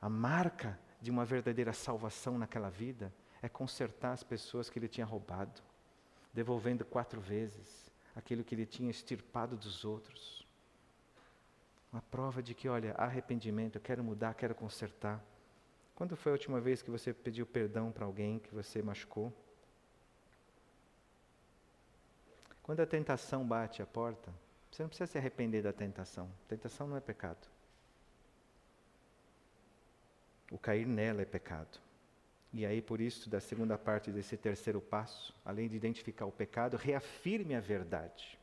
a 0.00 0.08
marca 0.08 0.78
de 1.00 1.10
uma 1.10 1.24
verdadeira 1.24 1.72
salvação 1.72 2.36
naquela 2.36 2.68
vida? 2.68 3.12
É 3.42 3.48
consertar 3.48 4.12
as 4.12 4.22
pessoas 4.22 4.68
que 4.68 4.78
ele 4.78 4.88
tinha 4.88 5.06
roubado, 5.06 5.62
devolvendo 6.32 6.84
quatro 6.84 7.20
vezes 7.20 7.86
aquilo 8.16 8.42
que 8.42 8.54
ele 8.54 8.64
tinha 8.64 8.90
extirpado 8.90 9.56
dos 9.56 9.84
outros. 9.84 10.46
Uma 11.92 12.00
prova 12.00 12.42
de 12.42 12.54
que, 12.54 12.68
olha, 12.68 12.94
arrependimento, 12.94 13.76
eu 13.76 13.80
quero 13.80 14.02
mudar, 14.02 14.34
quero 14.34 14.54
consertar. 14.54 15.22
Quando 15.96 16.14
foi 16.14 16.30
a 16.30 16.34
última 16.34 16.60
vez 16.60 16.82
que 16.82 16.90
você 16.90 17.12
pediu 17.12 17.46
perdão 17.46 17.90
para 17.90 18.04
alguém 18.04 18.38
que 18.38 18.54
você 18.54 18.82
machucou? 18.82 19.32
Quando 22.62 22.80
a 22.80 22.86
tentação 22.86 23.46
bate 23.46 23.80
a 23.80 23.86
porta, 23.86 24.30
você 24.70 24.82
não 24.82 24.90
precisa 24.90 25.10
se 25.10 25.16
arrepender 25.16 25.62
da 25.62 25.72
tentação. 25.72 26.30
Tentação 26.46 26.86
não 26.86 26.98
é 26.98 27.00
pecado. 27.00 27.48
O 30.50 30.58
cair 30.58 30.86
nela 30.86 31.22
é 31.22 31.24
pecado. 31.24 31.80
E 32.52 32.66
aí, 32.66 32.82
por 32.82 33.00
isso, 33.00 33.30
da 33.30 33.40
segunda 33.40 33.78
parte 33.78 34.10
desse 34.10 34.36
terceiro 34.36 34.82
passo, 34.82 35.34
além 35.46 35.66
de 35.66 35.76
identificar 35.76 36.26
o 36.26 36.32
pecado, 36.32 36.76
reafirme 36.76 37.54
a 37.54 37.60
verdade. 37.60 38.35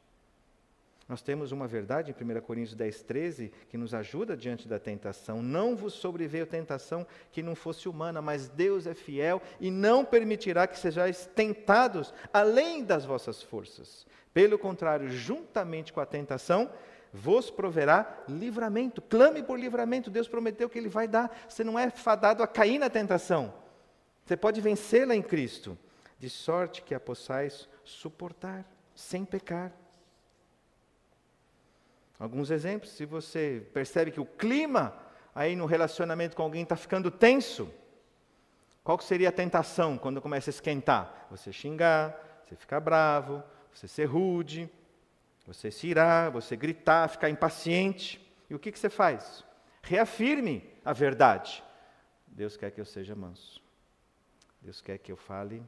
Nós 1.08 1.22
temos 1.22 1.52
uma 1.52 1.68
verdade 1.68 2.12
em 2.18 2.38
1 2.38 2.42
Coríntios 2.42 2.76
10, 2.76 3.04
13, 3.04 3.52
que 3.70 3.78
nos 3.78 3.94
ajuda 3.94 4.38
diante 4.38 4.68
da 4.68 4.80
tentação. 4.80 5.42
Não 5.42 5.76
vos 5.76 5.94
sobreveio 5.94 6.48
tentação 6.48 7.06
que 7.32 7.44
não 7.44 7.56
fosse 7.56 7.90
humana, 7.90 8.22
mas 8.22 8.48
Deus 8.48 8.88
é 8.88 8.94
fiel 8.94 9.42
e 9.60 9.70
não 9.70 10.06
permitirá 10.06 10.66
que 10.66 10.80
sejais 10.80 11.26
tentados 11.36 12.14
além 12.32 12.84
das 12.84 13.06
vossas 13.06 13.42
forças. 13.42 14.08
Pelo 14.34 14.58
contrário, 14.58 15.10
juntamente 15.10 15.92
com 15.92 16.00
a 16.00 16.06
tentação, 16.06 16.72
vos 17.12 17.52
proverá 17.52 18.24
livramento. 18.28 19.02
Clame 19.02 19.44
por 19.44 19.60
livramento. 19.60 20.10
Deus 20.10 20.28
prometeu 20.28 20.70
que 20.70 20.80
Ele 20.80 20.90
vai 20.90 21.08
dar. 21.08 21.36
Você 21.48 21.64
não 21.64 21.78
é 21.78 21.90
fadado 21.90 22.42
a 22.42 22.48
cair 22.48 22.80
na 22.80 22.90
tentação. 22.90 23.54
Você 24.26 24.38
pode 24.38 24.62
vencê-la 24.62 25.16
em 25.16 25.22
Cristo, 25.22 25.78
de 26.18 26.30
sorte 26.30 26.82
que 26.82 26.96
a 26.96 27.00
possais 27.00 27.68
suportar, 27.84 28.66
sem 28.96 29.26
pecar. 29.26 29.83
Alguns 32.20 32.52
exemplos, 32.52 32.92
se 32.92 33.06
você 33.06 33.66
percebe 33.74 34.12
que 34.12 34.20
o 34.20 34.26
clima 34.26 34.98
aí 35.34 35.56
no 35.56 35.66
relacionamento 35.66 36.36
com 36.36 36.44
alguém 36.44 36.64
está 36.64 36.76
ficando 36.76 37.10
tenso, 37.10 37.72
qual 38.84 39.00
seria 39.00 39.30
a 39.30 39.32
tentação 39.32 39.98
quando 39.98 40.22
começa 40.22 40.50
a 40.50 40.52
esquentar? 40.52 41.28
Você 41.32 41.52
xingar, 41.52 42.42
você 42.44 42.56
ficar 42.56 42.80
bravo, 42.80 43.42
você 43.74 43.88
ser 43.88 44.06
rude, 44.06 44.70
você 45.46 45.72
se 45.72 45.88
irar, 45.88 46.32
você 46.32 46.56
gritar, 46.56 47.10
ficar 47.10 47.30
impaciente. 47.30 48.20
E 48.50 48.56
o 48.56 48.60
que, 48.60 48.72
que 48.72 48.80
você 48.80 48.90
faz? 48.90 49.44
Reafirme 49.82 50.70
a 50.84 50.94
verdade. 50.94 51.64
Deus 52.28 52.58
quer 52.58 52.72
que 52.72 52.82
eu 52.82 52.86
seja 52.86 53.16
manso. 53.16 53.62
Deus 54.62 54.82
quer 54.82 54.98
que 54.98 55.12
eu 55.12 55.18
fale 55.18 55.64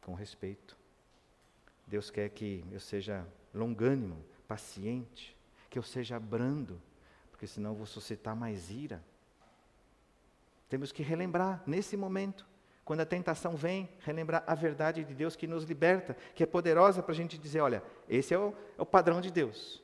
com 0.00 0.14
respeito. 0.14 0.76
Deus 1.86 2.10
quer 2.10 2.28
que 2.30 2.64
eu 2.72 2.80
seja 2.80 3.26
longânimo, 3.52 4.24
paciente, 4.46 5.36
que 5.68 5.78
eu 5.78 5.82
seja 5.82 6.18
brando, 6.18 6.80
porque 7.30 7.46
senão 7.46 7.70
eu 7.70 7.76
vou 7.76 7.86
suscitar 7.86 8.36
mais 8.36 8.70
ira. 8.70 9.02
Temos 10.68 10.92
que 10.92 11.02
relembrar 11.02 11.62
nesse 11.66 11.96
momento, 11.96 12.46
quando 12.84 13.00
a 13.00 13.06
tentação 13.06 13.56
vem, 13.56 13.88
relembrar 14.00 14.44
a 14.46 14.54
verdade 14.54 15.04
de 15.04 15.14
Deus 15.14 15.36
que 15.36 15.46
nos 15.46 15.64
liberta, 15.64 16.16
que 16.34 16.42
é 16.42 16.46
poderosa 16.46 17.02
para 17.02 17.12
a 17.12 17.16
gente 17.16 17.38
dizer: 17.38 17.60
olha, 17.60 17.82
esse 18.08 18.34
é 18.34 18.38
o, 18.38 18.54
é 18.78 18.82
o 18.82 18.86
padrão 18.86 19.20
de 19.20 19.30
Deus. 19.30 19.82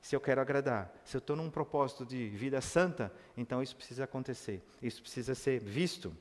Se 0.00 0.16
eu 0.16 0.20
quero 0.20 0.40
agradar, 0.40 0.92
se 1.04 1.16
eu 1.16 1.18
estou 1.18 1.36
num 1.36 1.50
propósito 1.50 2.06
de 2.06 2.28
vida 2.30 2.60
santa, 2.60 3.12
então 3.36 3.62
isso 3.62 3.76
precisa 3.76 4.04
acontecer, 4.04 4.62
isso 4.80 5.02
precisa 5.02 5.34
ser 5.34 5.60
visto. 5.60 6.16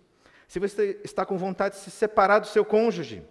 Se 0.47 0.59
você 0.59 0.99
está 1.03 1.25
com 1.25 1.37
vontade 1.37 1.75
de 1.75 1.81
se 1.81 1.91
separar 1.91 2.39
do 2.39 2.47
seu 2.47 2.65
cônjuge, 2.65 3.23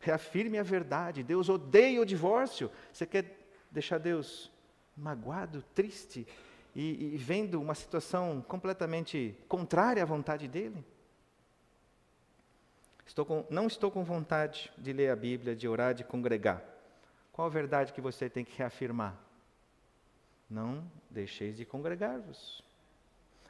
reafirme 0.00 0.58
a 0.58 0.62
verdade. 0.62 1.22
Deus 1.22 1.48
odeia 1.48 2.00
o 2.00 2.04
divórcio. 2.04 2.70
Você 2.92 3.06
quer 3.06 3.43
deixar 3.74 3.98
Deus 3.98 4.50
magoado, 4.96 5.62
triste 5.74 6.26
e, 6.74 7.14
e 7.14 7.16
vendo 7.18 7.60
uma 7.60 7.74
situação 7.74 8.40
completamente 8.40 9.36
contrária 9.48 10.02
à 10.02 10.06
vontade 10.06 10.46
dele? 10.48 10.84
Estou 13.04 13.26
com, 13.26 13.44
não 13.50 13.66
estou 13.66 13.90
com 13.90 14.02
vontade 14.02 14.72
de 14.78 14.92
ler 14.92 15.10
a 15.10 15.16
Bíblia, 15.16 15.54
de 15.54 15.68
orar, 15.68 15.92
de 15.92 16.04
congregar. 16.04 16.62
Qual 17.32 17.46
a 17.46 17.50
verdade 17.50 17.92
que 17.92 18.00
você 18.00 18.30
tem 18.30 18.44
que 18.44 18.56
reafirmar? 18.56 19.14
Não 20.48 20.88
deixeis 21.10 21.56
de 21.56 21.64
congregar-vos. 21.64 22.62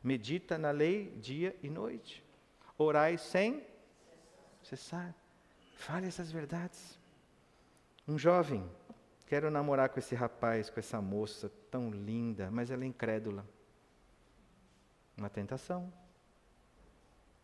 Medita 0.02 0.58
na 0.58 0.70
lei 0.70 1.10
dia 1.20 1.54
e 1.62 1.68
noite. 1.68 2.24
Orai 2.76 3.16
sem 3.16 3.62
cessar. 4.62 5.14
Fale 5.76 6.06
essas 6.06 6.32
verdades. 6.32 6.98
Um 8.06 8.18
jovem, 8.18 8.68
quero 9.34 9.50
namorar 9.50 9.88
com 9.88 9.98
esse 9.98 10.14
rapaz, 10.14 10.70
com 10.70 10.78
essa 10.78 11.02
moça 11.02 11.50
tão 11.68 11.90
linda, 11.90 12.52
mas 12.52 12.70
ela 12.70 12.84
é 12.84 12.86
incrédula. 12.86 13.44
Uma 15.18 15.28
tentação. 15.28 15.92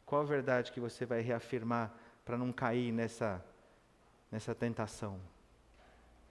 Qual 0.07 0.23
a 0.23 0.25
verdade 0.25 0.71
que 0.71 0.79
você 0.79 1.05
vai 1.05 1.21
reafirmar 1.21 1.93
para 2.25 2.39
não 2.39 2.53
cair 2.53 2.93
nessa, 2.93 3.45
nessa 4.31 4.55
tentação? 4.55 5.21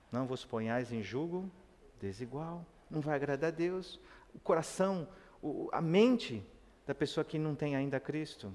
Não 0.10 0.26
vos 0.26 0.45
ponhais 0.45 0.93
em 0.93 1.04
julgo 1.04 1.52
desigual. 2.00 2.65
Não 2.89 3.02
vai 3.02 3.17
agradar 3.17 3.50
a 3.50 3.54
Deus. 3.54 4.00
O 4.34 4.39
coração, 4.39 5.10
o, 5.41 5.67
a 5.74 5.82
mente 5.82 6.41
da 6.88 6.95
pessoa 6.95 7.26
que 7.26 7.38
não 7.38 7.54
tem 7.54 7.76
ainda 7.76 8.00
Cristo 8.00 8.50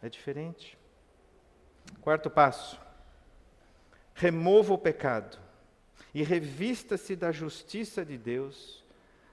é 0.00 0.08
diferente. 0.08 0.78
Quarto 2.00 2.30
passo: 2.30 2.80
remova 4.14 4.72
o 4.72 4.78
pecado 4.78 5.42
e 6.14 6.22
revista-se 6.22 7.16
da 7.16 7.32
justiça 7.32 8.04
de 8.04 8.16
Deus, 8.16 8.84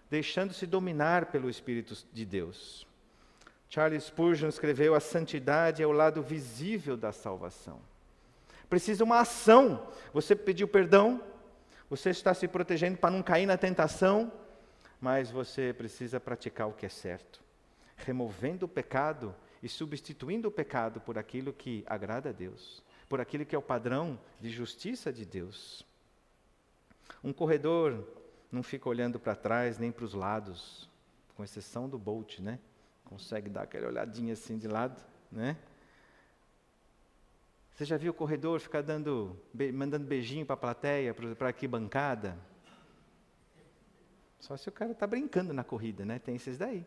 deixando-se 0.09 0.65
dominar 0.65 1.27
pelo 1.27 1.49
Espírito 1.49 1.95
de 2.11 2.25
Deus. 2.25 2.87
Charles 3.69 4.03
Spurgeon 4.03 4.49
escreveu: 4.49 4.95
a 4.95 4.99
santidade 4.99 5.81
é 5.81 5.87
o 5.87 5.91
lado 5.91 6.21
visível 6.21 6.97
da 6.97 7.11
salvação. 7.11 7.79
Precisa 8.69 9.03
uma 9.03 9.19
ação. 9.19 9.87
Você 10.13 10.35
pediu 10.35 10.67
perdão, 10.67 11.21
você 11.89 12.09
está 12.09 12.33
se 12.33 12.47
protegendo 12.47 12.97
para 12.97 13.11
não 13.11 13.21
cair 13.21 13.45
na 13.45 13.57
tentação, 13.57 14.31
mas 14.99 15.29
você 15.29 15.73
precisa 15.73 16.19
praticar 16.19 16.67
o 16.67 16.73
que 16.73 16.85
é 16.85 16.89
certo. 16.89 17.41
Removendo 17.97 18.65
o 18.65 18.69
pecado 18.69 19.35
e 19.61 19.69
substituindo 19.69 20.47
o 20.47 20.51
pecado 20.51 20.99
por 20.99 21.17
aquilo 21.17 21.53
que 21.53 21.83
agrada 21.85 22.29
a 22.29 22.31
Deus, 22.31 22.83
por 23.07 23.21
aquilo 23.21 23.45
que 23.45 23.55
é 23.55 23.57
o 23.59 23.61
padrão 23.61 24.19
de 24.39 24.49
justiça 24.49 25.11
de 25.13 25.25
Deus. 25.25 25.85
Um 27.23 27.33
corredor 27.33 28.07
não 28.51 28.63
fica 28.63 28.89
olhando 28.89 29.19
para 29.19 29.35
trás 29.35 29.77
nem 29.77 29.91
para 29.91 30.05
os 30.05 30.13
lados, 30.13 30.89
com 31.35 31.43
exceção 31.43 31.87
do 31.87 31.97
Bolt, 31.97 32.39
né? 32.39 32.59
Consegue 33.05 33.49
dar 33.49 33.63
aquela 33.63 33.87
olhadinha 33.87 34.33
assim 34.33 34.57
de 34.57 34.67
lado, 34.67 35.01
né? 35.31 35.57
Você 37.73 37.85
já 37.85 37.97
viu 37.97 38.11
o 38.11 38.15
corredor 38.15 38.59
ficar 38.59 38.81
dando, 38.81 39.35
mandando 39.73 40.05
beijinho 40.05 40.45
para 40.45 40.53
a 40.53 40.57
plateia, 40.57 41.13
para 41.13 41.49
a 41.49 41.67
bancada? 41.67 42.37
Só 44.39 44.57
se 44.57 44.69
o 44.69 44.71
cara 44.71 44.91
está 44.91 45.07
brincando 45.07 45.53
na 45.53 45.63
corrida, 45.63 46.05
né? 46.05 46.19
Tem 46.19 46.35
esses 46.35 46.57
daí. 46.57 46.85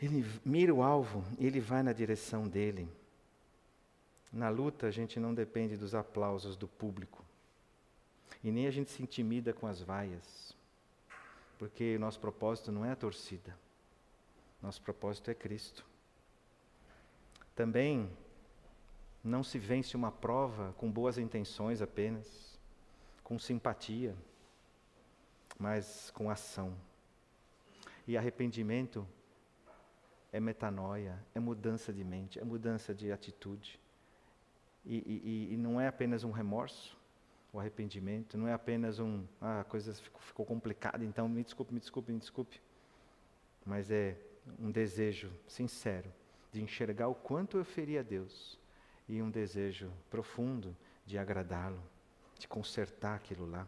Ele 0.00 0.24
mira 0.44 0.72
o 0.72 0.82
alvo 0.82 1.24
ele 1.38 1.60
vai 1.60 1.82
na 1.82 1.92
direção 1.92 2.48
dele. 2.48 2.88
Na 4.32 4.48
luta, 4.48 4.86
a 4.86 4.90
gente 4.90 5.18
não 5.18 5.34
depende 5.34 5.76
dos 5.76 5.94
aplausos 5.94 6.56
do 6.56 6.68
público. 6.68 7.24
E 8.42 8.50
nem 8.50 8.66
a 8.66 8.70
gente 8.70 8.90
se 8.90 9.02
intimida 9.02 9.52
com 9.52 9.66
as 9.66 9.80
vaias. 9.80 10.56
Porque 11.58 11.96
o 11.96 12.00
nosso 12.00 12.20
propósito 12.20 12.70
não 12.70 12.84
é 12.84 12.92
a 12.92 12.96
torcida. 12.96 13.56
Nosso 14.62 14.80
propósito 14.82 15.30
é 15.30 15.34
Cristo. 15.34 15.84
Também 17.54 18.10
não 19.22 19.42
se 19.42 19.58
vence 19.58 19.96
uma 19.96 20.10
prova 20.10 20.74
com 20.78 20.90
boas 20.90 21.18
intenções 21.18 21.82
apenas, 21.82 22.58
com 23.22 23.38
simpatia, 23.38 24.16
mas 25.58 26.10
com 26.12 26.30
ação. 26.30 26.74
E 28.06 28.16
arrependimento 28.16 29.06
é 30.32 30.40
metanoia, 30.40 31.18
é 31.34 31.40
mudança 31.40 31.92
de 31.92 32.04
mente, 32.04 32.38
é 32.38 32.44
mudança 32.44 32.94
de 32.94 33.12
atitude. 33.12 33.78
E, 34.84 34.96
e, 34.96 35.54
e 35.54 35.56
não 35.56 35.80
é 35.80 35.88
apenas 35.88 36.24
um 36.24 36.30
remorso, 36.30 36.97
arrependimento, 37.58 38.36
não 38.36 38.48
é 38.48 38.52
apenas 38.52 38.98
um, 38.98 39.24
ah, 39.40 39.60
a 39.60 39.64
coisa 39.64 39.94
ficou, 39.94 40.20
ficou 40.20 40.46
complicada, 40.46 41.04
então 41.04 41.28
me 41.28 41.42
desculpe, 41.42 41.72
me 41.72 41.80
desculpe, 41.80 42.12
me 42.12 42.18
desculpe. 42.18 42.60
Mas 43.64 43.90
é 43.90 44.16
um 44.58 44.70
desejo 44.70 45.30
sincero 45.46 46.12
de 46.52 46.62
enxergar 46.62 47.08
o 47.08 47.14
quanto 47.14 47.58
eu 47.58 47.64
feri 47.64 47.98
a 47.98 48.02
Deus 48.02 48.58
e 49.08 49.20
um 49.20 49.30
desejo 49.30 49.92
profundo 50.10 50.76
de 51.04 51.18
agradá-lo, 51.18 51.82
de 52.38 52.46
consertar 52.48 53.16
aquilo 53.16 53.48
lá. 53.50 53.66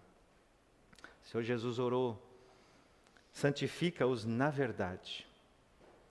O 1.22 1.26
Senhor 1.26 1.42
Jesus 1.42 1.78
orou, 1.78 2.20
santifica-os 3.32 4.24
na 4.24 4.50
verdade 4.50 5.30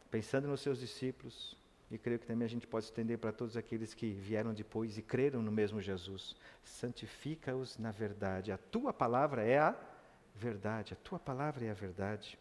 pensando 0.10 0.48
nos 0.48 0.62
seus 0.62 0.80
discípulos, 0.80 1.56
e 1.92 1.98
creio 1.98 2.20
que 2.20 2.28
também 2.28 2.46
a 2.46 2.50
gente 2.50 2.68
pode 2.68 2.86
estender 2.86 3.18
para 3.18 3.32
todos 3.32 3.58
aqueles 3.58 3.94
que 3.94 4.12
vieram 4.12 4.54
depois 4.54 4.98
e 4.98 5.02
creram 5.02 5.42
no 5.42 5.52
mesmo 5.52 5.82
Jesus. 5.82 6.36
Santifica-os 6.64 7.78
na 7.78 7.92
verdade. 7.92 8.52
A 8.52 8.58
tua 8.58 8.94
palavra 8.94 9.44
é 9.44 9.58
a 9.58 9.76
verdade. 10.36 10.94
A 10.94 10.98
tua 10.98 11.18
palavra 11.18 11.66
é 11.66 11.72
a 11.72 11.74
verdade. 11.74 12.38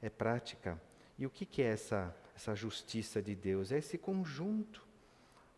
É 0.00 0.08
prática. 0.08 0.80
E 1.18 1.26
o 1.26 1.30
que, 1.30 1.44
que 1.44 1.60
é 1.60 1.66
essa, 1.66 2.14
essa 2.36 2.54
justiça 2.54 3.20
de 3.20 3.34
Deus? 3.34 3.72
É 3.72 3.78
esse 3.78 3.98
conjunto 3.98 4.86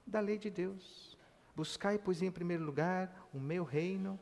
da 0.06 0.20
lei 0.20 0.38
de 0.38 0.48
Deus. 0.48 1.16
Buscai, 1.54 1.98
pois, 1.98 2.22
em 2.22 2.30
primeiro 2.30 2.64
lugar 2.64 3.28
o 3.34 3.38
meu 3.38 3.64
reino 3.64 4.18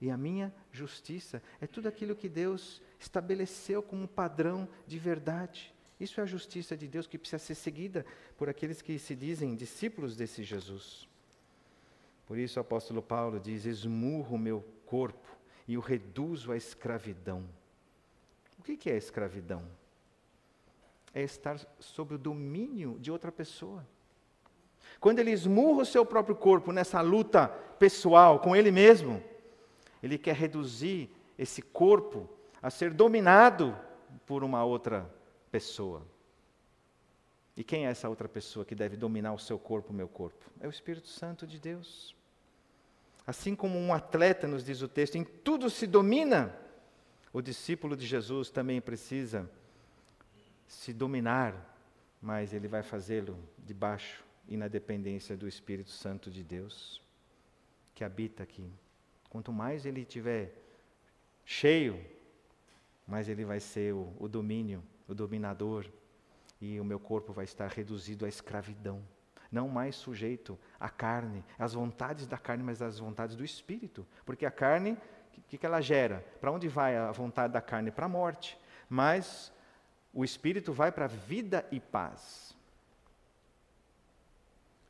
e 0.00 0.10
a 0.10 0.16
minha 0.16 0.52
justiça. 0.72 1.40
É 1.60 1.66
tudo 1.68 1.86
aquilo 1.86 2.16
que 2.16 2.28
Deus 2.28 2.82
estabeleceu 2.98 3.84
como 3.84 4.08
padrão 4.08 4.68
de 4.84 4.98
verdade. 4.98 5.72
Isso 6.02 6.18
é 6.18 6.24
a 6.24 6.26
justiça 6.26 6.76
de 6.76 6.88
Deus 6.88 7.06
que 7.06 7.16
precisa 7.16 7.38
ser 7.38 7.54
seguida 7.54 8.04
por 8.36 8.48
aqueles 8.48 8.82
que 8.82 8.98
se 8.98 9.14
dizem 9.14 9.54
discípulos 9.54 10.16
desse 10.16 10.42
Jesus. 10.42 11.08
Por 12.26 12.36
isso 12.36 12.58
o 12.58 12.60
apóstolo 12.60 13.00
Paulo 13.00 13.38
diz: 13.38 13.66
esmurro 13.66 14.34
o 14.34 14.38
meu 14.38 14.64
corpo 14.84 15.28
e 15.68 15.78
o 15.78 15.80
reduzo 15.80 16.50
à 16.50 16.56
escravidão. 16.56 17.44
O 18.58 18.64
que 18.64 18.90
é 18.90 18.96
escravidão? 18.96 19.62
É 21.14 21.22
estar 21.22 21.60
sob 21.78 22.16
o 22.16 22.18
domínio 22.18 22.98
de 22.98 23.12
outra 23.12 23.30
pessoa. 23.30 23.86
Quando 24.98 25.20
ele 25.20 25.30
esmurra 25.30 25.82
o 25.82 25.86
seu 25.86 26.04
próprio 26.04 26.34
corpo 26.34 26.72
nessa 26.72 27.00
luta 27.00 27.46
pessoal 27.78 28.40
com 28.40 28.56
ele 28.56 28.72
mesmo, 28.72 29.22
ele 30.02 30.18
quer 30.18 30.34
reduzir 30.34 31.08
esse 31.38 31.62
corpo 31.62 32.28
a 32.60 32.70
ser 32.70 32.92
dominado 32.92 33.78
por 34.26 34.42
uma 34.42 34.64
outra 34.64 35.02
pessoa. 35.02 35.21
E 37.56 37.62
quem 37.62 37.86
é 37.86 37.90
essa 37.90 38.08
outra 38.08 38.28
pessoa 38.28 38.64
que 38.64 38.74
deve 38.74 38.96
dominar 38.96 39.32
o 39.34 39.38
seu 39.38 39.58
corpo, 39.58 39.92
o 39.92 39.96
meu 39.96 40.08
corpo? 40.08 40.50
É 40.60 40.66
o 40.66 40.70
Espírito 40.70 41.08
Santo 41.08 41.46
de 41.46 41.60
Deus. 41.60 42.16
Assim 43.26 43.54
como 43.54 43.78
um 43.78 43.92
atleta, 43.92 44.48
nos 44.48 44.64
diz 44.64 44.82
o 44.82 44.88
texto, 44.88 45.16
em 45.16 45.24
tudo 45.24 45.70
se 45.70 45.86
domina, 45.86 46.56
o 47.32 47.40
discípulo 47.40 47.96
de 47.96 48.06
Jesus 48.06 48.50
também 48.50 48.80
precisa 48.80 49.48
se 50.66 50.92
dominar, 50.92 51.54
mas 52.20 52.52
ele 52.52 52.66
vai 52.66 52.82
fazê-lo 52.82 53.38
debaixo 53.58 54.24
e 54.48 54.56
na 54.56 54.68
dependência 54.68 55.36
do 55.36 55.46
Espírito 55.46 55.90
Santo 55.90 56.30
de 56.30 56.42
Deus, 56.42 57.00
que 57.94 58.02
habita 58.02 58.42
aqui. 58.42 58.68
Quanto 59.28 59.52
mais 59.52 59.86
ele 59.86 60.04
tiver 60.04 60.52
cheio, 61.44 62.04
mais 63.06 63.28
ele 63.28 63.44
vai 63.44 63.60
ser 63.60 63.94
o, 63.94 64.12
o 64.18 64.28
domínio, 64.28 64.82
o 65.12 65.14
dominador, 65.14 65.86
e 66.60 66.80
o 66.80 66.84
meu 66.84 66.98
corpo 66.98 67.32
vai 67.32 67.44
estar 67.44 67.68
reduzido 67.68 68.24
à 68.24 68.28
escravidão 68.28 69.02
não 69.52 69.68
mais 69.68 69.94
sujeito 69.94 70.58
à 70.80 70.88
carne, 70.88 71.44
às 71.58 71.74
vontades 71.74 72.26
da 72.26 72.38
carne, 72.38 72.64
mas 72.64 72.80
às 72.80 72.98
vontades 72.98 73.36
do 73.36 73.44
espírito. 73.44 74.06
Porque 74.24 74.46
a 74.46 74.50
carne, 74.50 74.92
o 75.36 75.42
que, 75.42 75.58
que 75.58 75.66
ela 75.66 75.82
gera? 75.82 76.24
Para 76.40 76.50
onde 76.50 76.66
vai 76.68 76.96
a 76.96 77.12
vontade 77.12 77.52
da 77.52 77.60
carne? 77.60 77.90
Para 77.90 78.06
a 78.06 78.08
morte. 78.08 78.58
Mas 78.88 79.52
o 80.12 80.24
espírito 80.24 80.72
vai 80.72 80.90
para 80.90 81.04
a 81.04 81.08
vida 81.08 81.66
e 81.70 81.78
paz. 81.78 82.56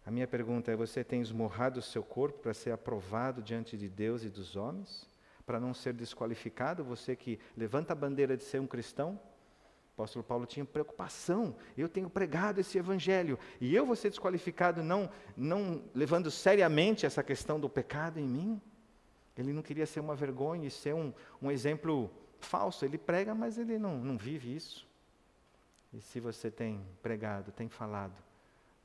A 0.06 0.10
minha 0.10 0.28
pergunta 0.28 0.70
é: 0.70 0.76
você 0.76 1.02
tem 1.02 1.20
esmorrado 1.20 1.80
o 1.80 1.82
seu 1.82 2.04
corpo 2.04 2.38
para 2.38 2.54
ser 2.54 2.70
aprovado 2.70 3.42
diante 3.42 3.76
de 3.76 3.88
Deus 3.88 4.22
e 4.22 4.28
dos 4.28 4.54
homens? 4.54 5.10
Para 5.44 5.58
não 5.58 5.74
ser 5.74 5.92
desqualificado? 5.92 6.84
Você 6.84 7.16
que 7.16 7.40
levanta 7.56 7.92
a 7.92 7.96
bandeira 7.96 8.36
de 8.36 8.44
ser 8.44 8.60
um 8.60 8.66
cristão? 8.66 9.18
O 9.92 10.02
apóstolo 10.02 10.24
Paulo 10.24 10.46
tinha 10.46 10.64
preocupação. 10.64 11.54
Eu 11.76 11.88
tenho 11.88 12.08
pregado 12.08 12.60
esse 12.60 12.78
evangelho 12.78 13.38
e 13.60 13.74
eu 13.74 13.84
vou 13.84 13.94
ser 13.94 14.08
desqualificado 14.08 14.82
não, 14.82 15.10
não 15.36 15.82
levando 15.94 16.30
seriamente 16.30 17.04
essa 17.04 17.22
questão 17.22 17.60
do 17.60 17.68
pecado 17.68 18.18
em 18.18 18.26
mim? 18.26 18.60
Ele 19.36 19.52
não 19.52 19.62
queria 19.62 19.86
ser 19.86 20.00
uma 20.00 20.14
vergonha 20.14 20.66
e 20.66 20.70
ser 20.70 20.94
um, 20.94 21.12
um 21.40 21.50
exemplo 21.50 22.10
falso. 22.40 22.84
Ele 22.84 22.96
prega, 22.96 23.34
mas 23.34 23.58
ele 23.58 23.78
não, 23.78 23.98
não 23.98 24.16
vive 24.16 24.54
isso. 24.54 24.86
E 25.92 26.00
se 26.00 26.20
você 26.20 26.50
tem 26.50 26.82
pregado, 27.02 27.52
tem 27.52 27.68
falado, 27.68 28.16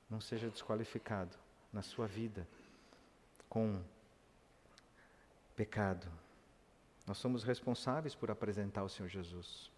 não 0.10 0.20
seja 0.20 0.50
desqualificado 0.50 1.38
na 1.72 1.82
sua 1.82 2.06
vida 2.06 2.48
com 3.48 3.82
pecado. 5.56 6.08
Nós 7.06 7.18
somos 7.18 7.44
responsáveis 7.44 8.14
por 8.14 8.30
apresentar 8.30 8.84
o 8.84 8.90
Senhor 8.90 9.08
Jesus. 9.08 9.72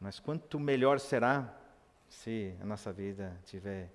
Mas 0.00 0.18
quanto 0.18 0.58
melhor 0.58 0.98
será 0.98 1.54
se 2.08 2.56
a 2.60 2.64
nossa 2.64 2.92
vida 2.92 3.38
estiver 3.44 3.90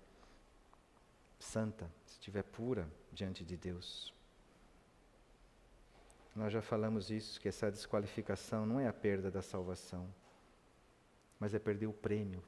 santa, 1.39 1.91
se 2.05 2.13
estiver 2.13 2.43
pura 2.43 2.87
diante 3.11 3.43
de 3.43 3.57
Deus. 3.57 4.13
Nós 6.35 6.51
já 6.51 6.61
falamos 6.61 7.09
isso, 7.09 7.39
que 7.39 7.47
essa 7.47 7.71
desqualificação 7.71 8.65
não 8.65 8.79
é 8.79 8.87
a 8.87 8.93
perda 8.93 9.31
da 9.31 9.41
salvação, 9.41 10.07
mas 11.39 11.53
é 11.53 11.59
perder 11.59 11.87
o 11.87 11.93
prêmio, 11.93 12.43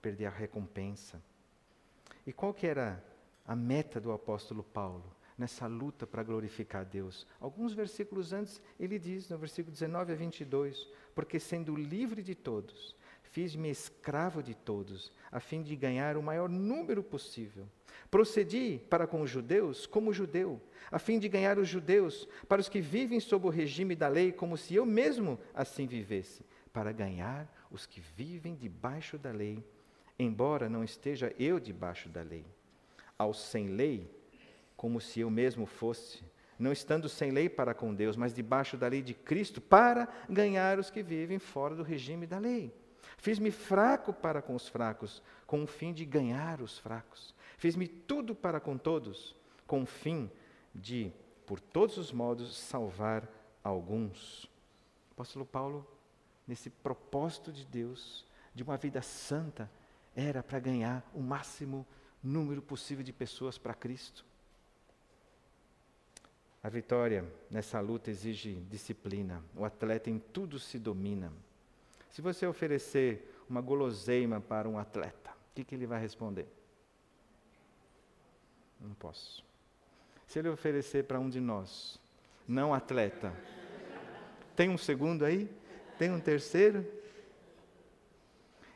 perder 0.00 0.26
a 0.26 0.30
recompensa. 0.30 1.22
E 2.26 2.32
qual 2.32 2.52
que 2.52 2.66
era 2.66 3.02
a 3.46 3.56
meta 3.56 4.00
do 4.00 4.12
apóstolo 4.12 4.62
Paulo 4.62 5.16
nessa 5.38 5.66
luta 5.66 6.06
para 6.06 6.22
glorificar 6.22 6.84
Deus? 6.84 7.26
Alguns 7.40 7.72
versículos 7.72 8.32
antes, 8.32 8.60
ele 8.78 8.98
diz, 8.98 9.28
no 9.30 9.38
versículo 9.38 9.72
19 9.72 10.12
a 10.12 10.16
22, 10.16 10.86
porque 11.14 11.40
sendo 11.40 11.74
livre 11.74 12.22
de 12.22 12.34
todos, 12.34 12.94
Fiz-me 13.30 13.70
escravo 13.70 14.42
de 14.42 14.54
todos, 14.54 15.12
a 15.30 15.38
fim 15.38 15.62
de 15.62 15.76
ganhar 15.76 16.16
o 16.16 16.22
maior 16.22 16.48
número 16.48 17.00
possível. 17.00 17.64
Procedi 18.10 18.80
para 18.90 19.06
com 19.06 19.22
os 19.22 19.30
judeus 19.30 19.86
como 19.86 20.12
judeu, 20.12 20.60
a 20.90 20.98
fim 20.98 21.16
de 21.16 21.28
ganhar 21.28 21.56
os 21.56 21.68
judeus, 21.68 22.28
para 22.48 22.60
os 22.60 22.68
que 22.68 22.80
vivem 22.80 23.20
sob 23.20 23.46
o 23.46 23.50
regime 23.50 23.94
da 23.94 24.08
lei, 24.08 24.32
como 24.32 24.56
se 24.56 24.74
eu 24.74 24.84
mesmo 24.84 25.38
assim 25.54 25.86
vivesse, 25.86 26.44
para 26.72 26.90
ganhar 26.90 27.48
os 27.70 27.86
que 27.86 28.00
vivem 28.00 28.56
debaixo 28.56 29.16
da 29.16 29.30
lei, 29.30 29.62
embora 30.18 30.68
não 30.68 30.82
esteja 30.82 31.32
eu 31.38 31.60
debaixo 31.60 32.08
da 32.08 32.22
lei. 32.22 32.44
Ao 33.16 33.32
sem 33.32 33.68
lei, 33.68 34.10
como 34.76 35.00
se 35.00 35.20
eu 35.20 35.30
mesmo 35.30 35.66
fosse, 35.66 36.24
não 36.58 36.72
estando 36.72 37.08
sem 37.08 37.30
lei 37.30 37.48
para 37.48 37.74
com 37.74 37.94
Deus, 37.94 38.16
mas 38.16 38.34
debaixo 38.34 38.76
da 38.76 38.88
lei 38.88 39.02
de 39.02 39.14
Cristo, 39.14 39.60
para 39.60 40.08
ganhar 40.28 40.80
os 40.80 40.90
que 40.90 41.00
vivem 41.00 41.38
fora 41.38 41.76
do 41.76 41.84
regime 41.84 42.26
da 42.26 42.38
lei 42.38 42.72
Fiz-me 43.20 43.50
fraco 43.50 44.14
para 44.14 44.40
com 44.40 44.54
os 44.54 44.66
fracos, 44.66 45.22
com 45.46 45.62
o 45.62 45.66
fim 45.66 45.92
de 45.92 46.06
ganhar 46.06 46.62
os 46.62 46.78
fracos. 46.78 47.34
Fiz-me 47.58 47.86
tudo 47.86 48.34
para 48.34 48.58
com 48.58 48.78
todos, 48.78 49.36
com 49.66 49.82
o 49.82 49.86
fim 49.86 50.30
de, 50.74 51.12
por 51.44 51.60
todos 51.60 51.98
os 51.98 52.12
modos, 52.12 52.56
salvar 52.56 53.28
alguns. 53.62 54.44
O 54.44 55.12
apóstolo 55.12 55.44
Paulo, 55.44 55.86
nesse 56.48 56.70
propósito 56.70 57.52
de 57.52 57.66
Deus, 57.66 58.24
de 58.54 58.62
uma 58.62 58.78
vida 58.78 59.02
santa, 59.02 59.70
era 60.16 60.42
para 60.42 60.58
ganhar 60.58 61.06
o 61.14 61.20
máximo 61.20 61.86
número 62.22 62.62
possível 62.62 63.04
de 63.04 63.12
pessoas 63.12 63.58
para 63.58 63.74
Cristo. 63.74 64.24
A 66.62 66.70
vitória 66.70 67.30
nessa 67.50 67.80
luta 67.80 68.10
exige 68.10 68.54
disciplina. 68.70 69.44
O 69.54 69.62
atleta 69.62 70.08
em 70.08 70.18
tudo 70.18 70.58
se 70.58 70.78
domina. 70.78 71.30
Se 72.10 72.20
você 72.20 72.46
oferecer 72.46 73.34
uma 73.48 73.60
guloseima 73.60 74.40
para 74.40 74.68
um 74.68 74.78
atleta, 74.78 75.30
o 75.30 75.54
que, 75.54 75.64
que 75.64 75.74
ele 75.74 75.86
vai 75.86 76.00
responder? 76.00 76.46
Não 78.80 78.94
posso. 78.94 79.44
Se 80.26 80.38
ele 80.38 80.48
oferecer 80.48 81.04
para 81.04 81.18
um 81.18 81.28
de 81.28 81.40
nós, 81.40 82.00
não 82.46 82.74
atleta, 82.74 83.32
tem 84.56 84.68
um 84.68 84.78
segundo 84.78 85.24
aí? 85.24 85.50
Tem 85.98 86.10
um 86.10 86.20
terceiro? 86.20 86.86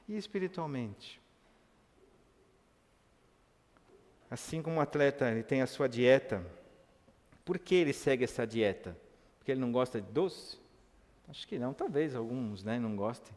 E 0.08 0.16
espiritualmente? 0.16 1.20
Assim 4.30 4.62
como 4.62 4.78
o 4.78 4.80
atleta 4.80 5.30
ele 5.30 5.42
tem 5.42 5.62
a 5.62 5.66
sua 5.66 5.88
dieta, 5.88 6.44
por 7.44 7.58
que 7.58 7.74
ele 7.74 7.92
segue 7.92 8.24
essa 8.24 8.46
dieta? 8.46 8.96
Porque 9.38 9.52
ele 9.52 9.60
não 9.60 9.72
gosta 9.72 10.00
de 10.00 10.10
doce? 10.10 10.58
Acho 11.28 11.46
que 11.48 11.58
não, 11.58 11.72
talvez 11.72 12.14
alguns 12.14 12.62
né, 12.62 12.78
não 12.78 12.94
gostem. 12.94 13.34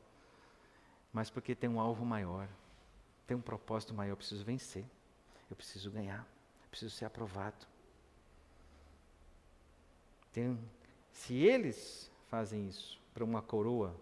Mas 1.11 1.29
porque 1.29 1.55
tem 1.55 1.69
um 1.69 1.79
alvo 1.79 2.05
maior, 2.05 2.47
tem 3.25 3.35
um 3.35 3.41
propósito 3.41 3.93
maior. 3.93 4.11
Eu 4.11 4.17
preciso 4.17 4.43
vencer, 4.43 4.85
eu 5.49 5.55
preciso 5.55 5.89
ganhar, 5.89 6.27
eu 6.63 6.69
preciso 6.69 6.95
ser 6.95 7.05
aprovado. 7.05 7.65
Tem, 10.31 10.59
se 11.11 11.33
eles 11.33 12.11
fazem 12.27 12.67
isso 12.67 13.01
para 13.13 13.23
uma 13.23 13.41
coroa 13.41 13.95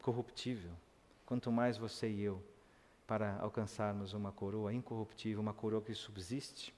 corruptível, 0.00 0.70
quanto 1.26 1.52
mais 1.52 1.76
você 1.76 2.08
e 2.08 2.22
eu 2.22 2.42
para 3.06 3.38
alcançarmos 3.40 4.12
uma 4.12 4.30
coroa 4.30 4.72
incorruptível, 4.72 5.40
uma 5.40 5.54
coroa 5.54 5.82
que 5.82 5.94
subsiste, 5.94 6.74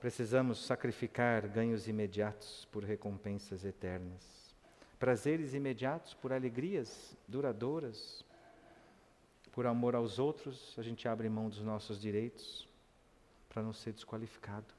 Precisamos 0.00 0.64
sacrificar 0.64 1.48
ganhos 1.48 1.88
imediatos 1.88 2.68
por 2.70 2.84
recompensas 2.84 3.64
eternas. 3.64 4.54
Prazeres 4.98 5.54
imediatos 5.54 6.14
por 6.14 6.32
alegrias 6.32 7.16
duradouras. 7.26 8.24
Por 9.50 9.66
amor 9.66 9.96
aos 9.96 10.20
outros, 10.20 10.74
a 10.78 10.82
gente 10.82 11.08
abre 11.08 11.28
mão 11.28 11.48
dos 11.48 11.62
nossos 11.62 12.00
direitos 12.00 12.68
para 13.48 13.62
não 13.62 13.72
ser 13.72 13.92
desqualificado. 13.92 14.72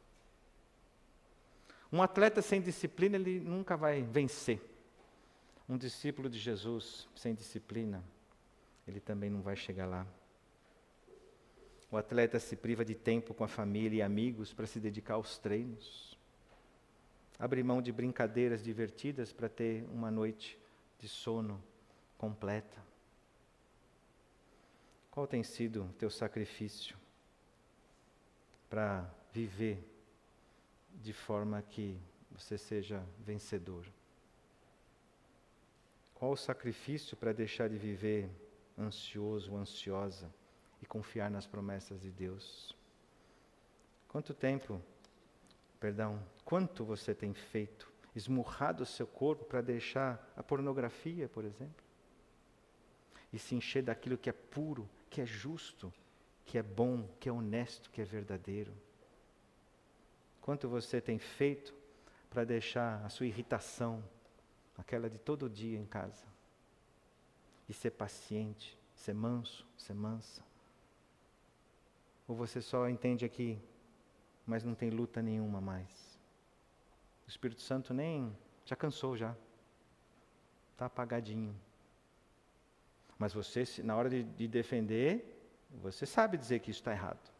Um 1.91 2.01
atleta 2.01 2.41
sem 2.41 2.61
disciplina, 2.61 3.17
ele 3.17 3.41
nunca 3.41 3.75
vai 3.75 4.01
vencer. 4.01 4.61
Um 5.67 5.77
discípulo 5.77 6.29
de 6.29 6.39
Jesus 6.39 7.09
sem 7.15 7.33
disciplina, 7.33 8.03
ele 8.87 8.99
também 8.99 9.29
não 9.29 9.41
vai 9.41 9.55
chegar 9.55 9.85
lá. 9.85 10.07
O 11.91 11.97
atleta 11.97 12.39
se 12.39 12.55
priva 12.55 12.85
de 12.85 12.93
tempo 12.93 13.33
com 13.33 13.43
a 13.43 13.47
família 13.47 13.97
e 13.97 14.01
amigos 14.01 14.53
para 14.53 14.67
se 14.67 14.79
dedicar 14.79 15.15
aos 15.15 15.39
treinos. 15.39 16.17
Abre 17.39 17.63
mão 17.63 17.81
de 17.81 17.91
brincadeiras 17.91 18.63
divertidas 18.63 19.33
para 19.33 19.49
ter 19.49 19.83
uma 19.85 20.11
noite 20.11 20.59
de 20.99 21.07
sono 21.07 21.63
completa. 22.17 22.77
Qual 25.09 25.25
tem 25.25 25.41
sido 25.41 25.85
o 25.85 25.93
teu 25.93 26.11
sacrifício 26.11 26.95
para 28.69 29.09
viver 29.33 29.83
de 31.01 31.11
forma 31.11 31.59
que 31.61 31.97
você 32.29 32.57
seja 32.57 33.03
vencedor? 33.19 33.85
Qual 36.13 36.33
o 36.33 36.37
sacrifício 36.37 37.17
para 37.17 37.33
deixar 37.33 37.67
de 37.67 37.77
viver 37.77 38.29
ansioso, 38.77 39.55
ansiosa 39.55 40.31
e 40.81 40.85
confiar 40.85 41.29
nas 41.29 41.45
promessas 41.45 41.99
de 42.01 42.09
Deus? 42.09 42.75
Quanto 44.07 44.33
tempo, 44.33 44.81
perdão, 45.79 46.21
quanto 46.43 46.83
você 46.83 47.13
tem 47.13 47.33
feito, 47.33 47.91
esmurrado 48.15 48.83
o 48.83 48.85
seu 48.85 49.05
corpo 49.05 49.45
para 49.45 49.61
deixar 49.61 50.33
a 50.35 50.43
pornografia, 50.43 51.29
por 51.29 51.45
exemplo? 51.45 51.83
E 53.31 53.37
se 53.37 53.53
encher 53.55 53.83
daquilo 53.83 54.17
que 54.17 54.29
é 54.29 54.33
puro, 54.33 54.89
que 55.09 55.21
é 55.21 55.25
justo, 55.25 55.93
que 56.45 56.57
é 56.57 56.63
bom, 56.63 57.07
que 57.19 57.29
é 57.29 57.31
honesto, 57.31 57.91
que 57.91 58.01
é 58.01 58.03
verdadeiro? 58.03 58.73
Quanto 60.41 60.67
você 60.67 60.99
tem 60.99 61.19
feito 61.19 61.73
para 62.29 62.43
deixar 62.43 63.05
a 63.05 63.09
sua 63.09 63.27
irritação, 63.27 64.03
aquela 64.75 65.07
de 65.07 65.19
todo 65.19 65.47
dia 65.47 65.77
em 65.77 65.85
casa, 65.85 66.25
e 67.67 67.73
ser 67.73 67.91
paciente, 67.91 68.75
ser 68.95 69.13
manso, 69.13 69.67
ser 69.77 69.93
mansa? 69.93 70.48
Ou 72.29 72.35
você 72.35 72.61
só 72.61 72.87
entende 72.87 73.25
aqui, 73.25 73.59
mas 74.45 74.63
não 74.63 74.75
tem 74.75 74.91
luta 74.91 75.19
nenhuma 75.19 75.59
mais? 75.59 76.19
O 77.25 77.27
Espírito 77.27 77.61
Santo 77.63 77.91
nem 77.91 78.31
já 78.63 78.75
cansou 78.75 79.17
já, 79.17 79.35
está 80.73 80.85
apagadinho. 80.85 81.55
Mas 83.17 83.33
você, 83.33 83.63
na 83.83 83.95
hora 83.95 84.11
de, 84.11 84.21
de 84.21 84.47
defender, 84.47 85.43
você 85.81 86.05
sabe 86.05 86.37
dizer 86.37 86.59
que 86.59 86.69
isso 86.69 86.81
está 86.81 86.91
errado. 86.91 87.31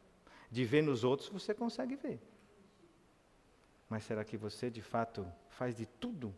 De 0.50 0.66
ver 0.66 0.82
nos 0.82 1.04
outros, 1.04 1.30
você 1.30 1.54
consegue 1.54 1.96
ver. 1.96 2.20
Mas 3.88 4.04
será 4.06 4.24
que 4.24 4.38
você, 4.38 4.72
de 4.72 4.82
fato, 4.82 5.24
faz 5.50 5.76
de 5.76 5.86
tudo 5.86 6.36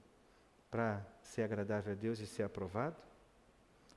para 0.69 1.05
ser 1.21 1.43
agradável 1.43 1.93
a 1.93 1.95
Deus 1.95 2.19
e 2.19 2.27
ser 2.27 2.43
aprovado? 2.43 3.01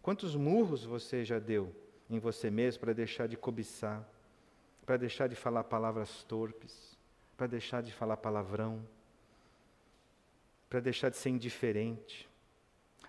Quantos 0.00 0.36
murros 0.36 0.84
você 0.84 1.24
já 1.24 1.40
deu 1.40 1.74
em 2.08 2.20
você 2.20 2.52
mesmo 2.52 2.82
para 2.82 2.92
deixar 2.92 3.26
de 3.26 3.36
cobiçar, 3.36 4.08
para 4.84 4.96
deixar 4.96 5.28
de 5.28 5.34
falar 5.34 5.64
palavras 5.64 6.22
torpes, 6.24 6.96
para 7.36 7.46
deixar 7.46 7.82
de 7.82 7.92
falar 7.92 8.16
palavrão, 8.16 8.86
para 10.68 10.80
deixar 10.80 11.08
de 11.08 11.16
ser 11.16 11.30
indiferente, 11.30 12.28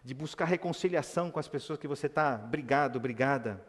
de 0.04 0.14
buscar 0.14 0.46
reconciliação 0.46 1.30
com 1.30 1.40
as 1.40 1.48
pessoas 1.48 1.80
que 1.80 1.88
você 1.88 2.08
está 2.08 2.38
brigado, 2.38 3.00
brigada? 3.00 3.66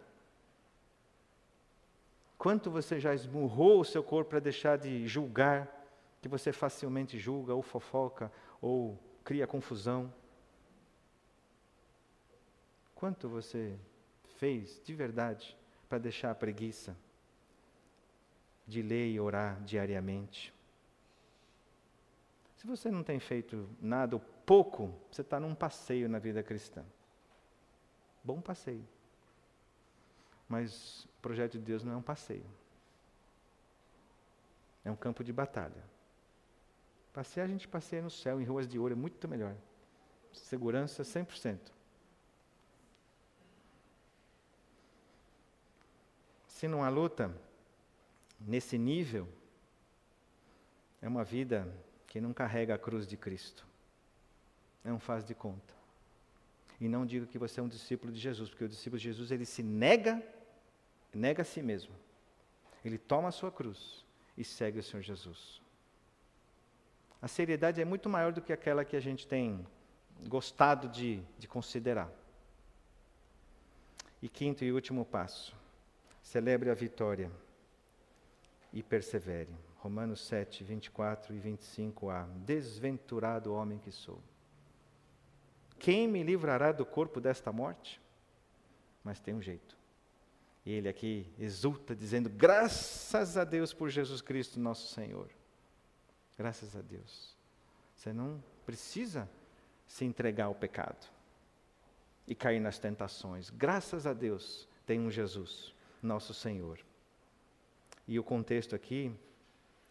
Quanto 2.38 2.70
você 2.70 3.00
já 3.00 3.14
esmurrou 3.14 3.80
o 3.80 3.84
seu 3.84 4.04
corpo 4.04 4.30
para 4.30 4.40
deixar 4.40 4.76
de 4.76 5.06
julgar, 5.06 5.72
que 6.20 6.28
você 6.28 6.52
facilmente 6.52 7.18
julga, 7.18 7.54
ou 7.54 7.62
fofoca, 7.62 8.30
ou 8.60 8.98
cria 9.24 9.46
confusão? 9.46 10.12
Quanto 12.94 13.28
você 13.28 13.78
fez 14.36 14.80
de 14.84 14.94
verdade 14.94 15.56
para 15.88 15.98
deixar 15.98 16.30
a 16.30 16.34
preguiça 16.34 16.96
de 18.66 18.82
ler 18.82 19.10
e 19.10 19.20
orar 19.20 19.62
diariamente? 19.62 20.52
Se 22.56 22.66
você 22.66 22.90
não 22.90 23.02
tem 23.02 23.20
feito 23.20 23.68
nada 23.80 24.16
ou 24.16 24.20
pouco, 24.44 24.92
você 25.10 25.20
está 25.20 25.38
num 25.38 25.54
passeio 25.54 26.08
na 26.08 26.18
vida 26.18 26.42
cristã. 26.42 26.84
Bom 28.24 28.40
passeio. 28.40 28.86
Mas 30.48 31.04
o 31.04 31.08
projeto 31.22 31.52
de 31.52 31.60
Deus 31.60 31.84
não 31.84 31.92
é 31.92 31.96
um 31.96 32.02
passeio. 32.02 32.46
É 34.84 34.90
um 34.90 34.96
campo 34.96 35.22
de 35.22 35.32
batalha. 35.32 35.84
Passear, 37.12 37.44
a 37.44 37.48
gente 37.48 37.66
passeia 37.66 38.02
no 38.02 38.10
céu, 38.10 38.40
em 38.40 38.44
ruas 38.44 38.68
de 38.68 38.78
ouro, 38.78 38.94
é 38.94 38.96
muito 38.96 39.26
melhor. 39.28 39.54
Segurança 40.32 41.02
100%. 41.02 41.58
Se 46.46 46.68
não 46.68 46.84
há 46.84 46.88
luta, 46.88 47.34
nesse 48.46 48.78
nível, 48.78 49.28
é 51.02 51.08
uma 51.08 51.24
vida 51.24 51.68
que 52.06 52.20
não 52.20 52.32
carrega 52.32 52.74
a 52.74 52.78
cruz 52.78 53.06
de 53.06 53.16
Cristo. 53.16 53.66
Não 54.84 55.00
faz 55.00 55.24
de 55.24 55.34
conta. 55.34 55.74
E 56.80 56.88
não 56.88 57.04
diga 57.04 57.26
que 57.26 57.38
você 57.38 57.58
é 57.58 57.62
um 57.62 57.68
discípulo 57.68 58.12
de 58.12 58.20
Jesus, 58.20 58.48
porque 58.48 58.64
o 58.64 58.68
discípulo 58.68 58.98
de 58.98 59.04
Jesus, 59.04 59.30
ele 59.32 59.44
se 59.44 59.62
nega, 59.62 60.22
nega 61.12 61.42
a 61.42 61.44
si 61.44 61.60
mesmo. 61.60 61.94
Ele 62.84 62.96
toma 62.96 63.28
a 63.28 63.32
sua 63.32 63.50
cruz 63.50 64.04
e 64.36 64.44
segue 64.44 64.78
o 64.78 64.82
Senhor 64.82 65.02
Jesus. 65.02 65.60
A 67.20 67.26
seriedade 67.26 67.80
é 67.80 67.84
muito 67.84 68.08
maior 68.08 68.32
do 68.32 68.40
que 68.40 68.52
aquela 68.52 68.84
que 68.84 68.94
a 68.94 69.00
gente 69.00 69.26
tem 69.26 69.66
gostado 70.28 70.88
de, 70.88 71.20
de 71.38 71.48
considerar. 71.48 72.12
E 74.22 74.28
quinto 74.28 74.64
e 74.64 74.70
último 74.70 75.04
passo: 75.04 75.56
celebre 76.22 76.70
a 76.70 76.74
vitória 76.74 77.30
e 78.76 78.82
persevere. 78.82 79.56
Romanos 79.76 80.20
7, 80.26 80.62
24 80.62 81.34
e 81.34 81.40
25a. 81.40 82.26
Desventurado 82.44 83.54
homem 83.54 83.78
que 83.78 83.90
sou. 83.90 84.20
Quem 85.78 86.06
me 86.06 86.22
livrará 86.22 86.72
do 86.72 86.84
corpo 86.84 87.18
desta 87.18 87.50
morte? 87.50 87.98
Mas 89.02 89.18
tem 89.18 89.34
um 89.34 89.40
jeito. 89.40 89.78
E 90.64 90.72
ele 90.72 90.90
aqui 90.90 91.26
exulta, 91.38 91.96
dizendo: 91.96 92.28
Graças 92.28 93.38
a 93.38 93.44
Deus 93.44 93.72
por 93.72 93.88
Jesus 93.88 94.20
Cristo, 94.20 94.60
nosso 94.60 94.92
Senhor. 94.92 95.30
Graças 96.36 96.76
a 96.76 96.82
Deus. 96.82 97.34
Você 97.94 98.12
não 98.12 98.44
precisa 98.66 99.26
se 99.86 100.04
entregar 100.04 100.46
ao 100.46 100.54
pecado 100.54 101.06
e 102.26 102.34
cair 102.34 102.60
nas 102.60 102.78
tentações. 102.78 103.48
Graças 103.48 104.06
a 104.06 104.12
Deus 104.12 104.68
tem 104.84 105.00
um 105.00 105.10
Jesus, 105.10 105.74
nosso 106.02 106.34
Senhor. 106.34 106.85
E 108.08 108.18
o 108.18 108.22
contexto 108.22 108.74
aqui 108.74 109.12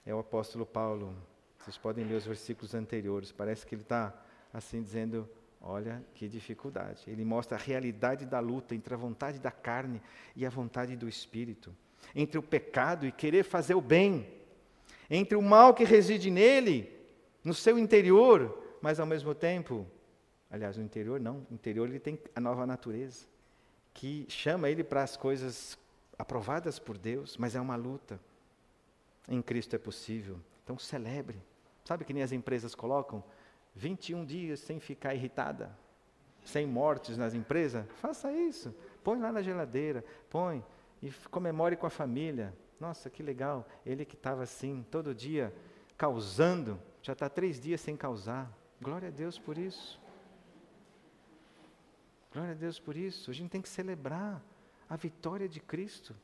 é 0.06 0.16
o 0.16 0.20
apóstolo 0.20 0.66
Paulo. 0.66 1.14
Vocês 1.58 1.78
podem 1.78 2.06
ler 2.06 2.16
os 2.16 2.26
versículos 2.26 2.74
anteriores. 2.74 3.32
Parece 3.32 3.66
que 3.66 3.76
ele 3.76 3.82
está 3.82 4.14
assim 4.54 4.82
dizendo: 4.82 5.30
Olha 5.60 6.02
que 6.14 6.28
dificuldade. 6.28 7.04
Ele 7.08 7.26
mostra 7.26 7.58
a 7.58 7.60
realidade 7.60 8.26
da 8.26 8.40
luta 8.40 8.76
entre 8.76 8.94
a 8.94 8.98
vontade 8.98 9.40
da 9.40 9.52
carne 9.52 10.02
e 10.36 10.46
a 10.46 10.50
vontade 10.50 10.96
do 10.96 11.10
espírito, 11.10 11.76
entre 12.16 12.38
o 12.38 12.44
pecado 12.44 13.06
e 13.06 13.12
querer 13.12 13.44
fazer 13.44 13.74
o 13.74 13.82
bem, 13.82 14.28
entre 15.10 15.36
o 15.36 15.42
mal 15.42 15.74
que 15.74 15.84
reside 15.84 16.30
nele, 16.30 16.96
no 17.44 17.54
seu 17.54 17.78
interior, 17.80 18.78
mas 18.80 19.00
ao 19.00 19.06
mesmo 19.06 19.34
tempo, 19.34 19.86
aliás, 20.50 20.78
no 20.78 20.84
interior 20.84 21.20
não, 21.20 21.46
no 21.50 21.56
interior 21.56 21.90
ele 21.90 22.00
tem 22.00 22.20
a 22.36 22.40
nova 22.40 22.66
natureza, 22.66 23.26
que 23.94 24.26
chama 24.30 24.70
ele 24.70 24.84
para 24.84 25.04
as 25.04 25.18
coisas 25.18 25.78
aprovadas 26.18 26.80
por 26.80 26.98
Deus, 26.98 27.38
mas 27.38 27.56
é 27.56 27.62
uma 27.62 27.76
luta. 27.76 28.20
Em 29.28 29.42
Cristo 29.42 29.76
é 29.76 29.80
possível. 29.80 30.40
Então 30.64 30.78
celebre. 30.78 31.42
Sabe 31.84 32.04
que 32.04 32.14
nem 32.14 32.24
as 32.24 32.32
empresas 32.32 32.74
colocam? 32.74 33.24
21 33.76 34.26
dias 34.26 34.60
sem 34.60 34.80
ficar 34.80 35.14
irritada, 35.14 35.78
sem 36.44 36.66
mortes 36.66 37.18
nas 37.18 37.34
empresas. 37.34 37.86
Faça 37.98 38.32
isso. 38.32 38.74
Põe 39.04 39.20
lá 39.20 39.32
na 39.32 39.42
geladeira, 39.42 40.04
põe 40.30 40.64
e 41.02 41.12
comemore 41.30 41.76
com 41.76 41.86
a 41.86 41.90
família. 41.90 42.56
Nossa, 42.80 43.10
que 43.10 43.22
legal. 43.22 43.68
Ele 43.86 44.06
que 44.06 44.16
estava 44.16 44.44
assim, 44.44 44.86
todo 44.90 45.14
dia 45.14 45.54
causando, 45.98 46.80
já 47.02 47.14
está 47.14 47.30
três 47.30 47.60
dias 47.60 47.82
sem 47.82 47.96
causar. 47.96 48.52
Glória 48.82 49.10
a 49.10 49.12
Deus 49.12 49.38
por 49.38 49.58
isso. 49.58 50.00
Glória 52.34 52.52
a 52.52 52.56
Deus 52.56 52.80
por 52.80 52.98
isso. 52.98 53.30
A 53.30 53.34
gente 53.34 53.52
tem 53.52 53.62
que 53.62 53.70
celebrar 53.70 54.44
a 54.90 54.96
vitória 54.96 55.48
de 55.48 55.60
Cristo. 55.60 56.16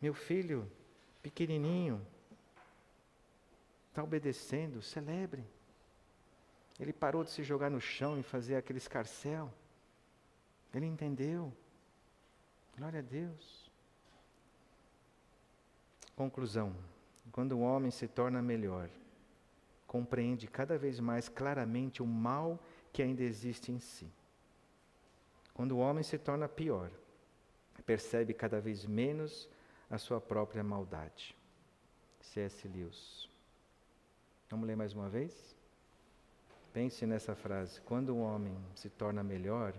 Meu 0.00 0.14
filho, 0.14 0.70
pequenininho, 1.22 2.04
está 3.88 4.02
obedecendo, 4.02 4.80
celebre. 4.80 5.44
Ele 6.78 6.92
parou 6.92 7.22
de 7.22 7.30
se 7.30 7.42
jogar 7.42 7.70
no 7.70 7.80
chão 7.80 8.18
e 8.18 8.22
fazer 8.22 8.56
aquele 8.56 8.78
escarcel. 8.78 9.52
Ele 10.72 10.86
entendeu. 10.86 11.52
Glória 12.76 13.00
a 13.00 13.02
Deus. 13.02 13.70
Conclusão: 16.16 16.74
quando 17.32 17.52
o 17.52 17.60
homem 17.60 17.90
se 17.90 18.08
torna 18.08 18.40
melhor, 18.40 18.88
compreende 19.86 20.46
cada 20.46 20.78
vez 20.78 20.98
mais 21.00 21.28
claramente 21.28 22.02
o 22.02 22.06
mal 22.06 22.58
que 22.92 23.02
ainda 23.02 23.22
existe 23.22 23.70
em 23.72 23.78
si. 23.78 24.10
Quando 25.54 25.72
o 25.72 25.78
homem 25.78 26.02
se 26.02 26.18
torna 26.18 26.48
pior, 26.48 26.90
percebe 27.84 28.32
cada 28.32 28.60
vez 28.60 28.84
menos 28.84 29.48
a 29.90 29.98
sua 29.98 30.20
própria 30.20 30.62
maldade. 30.62 31.36
C.S. 32.20 32.66
Lewis. 32.68 33.28
Vamos 34.48 34.66
ler 34.66 34.76
mais 34.76 34.94
uma 34.94 35.08
vez? 35.08 35.56
Pense 36.72 37.06
nessa 37.06 37.34
frase. 37.34 37.80
Quando 37.82 38.10
o 38.10 38.20
homem 38.20 38.56
se 38.74 38.88
torna 38.88 39.22
melhor, 39.22 39.74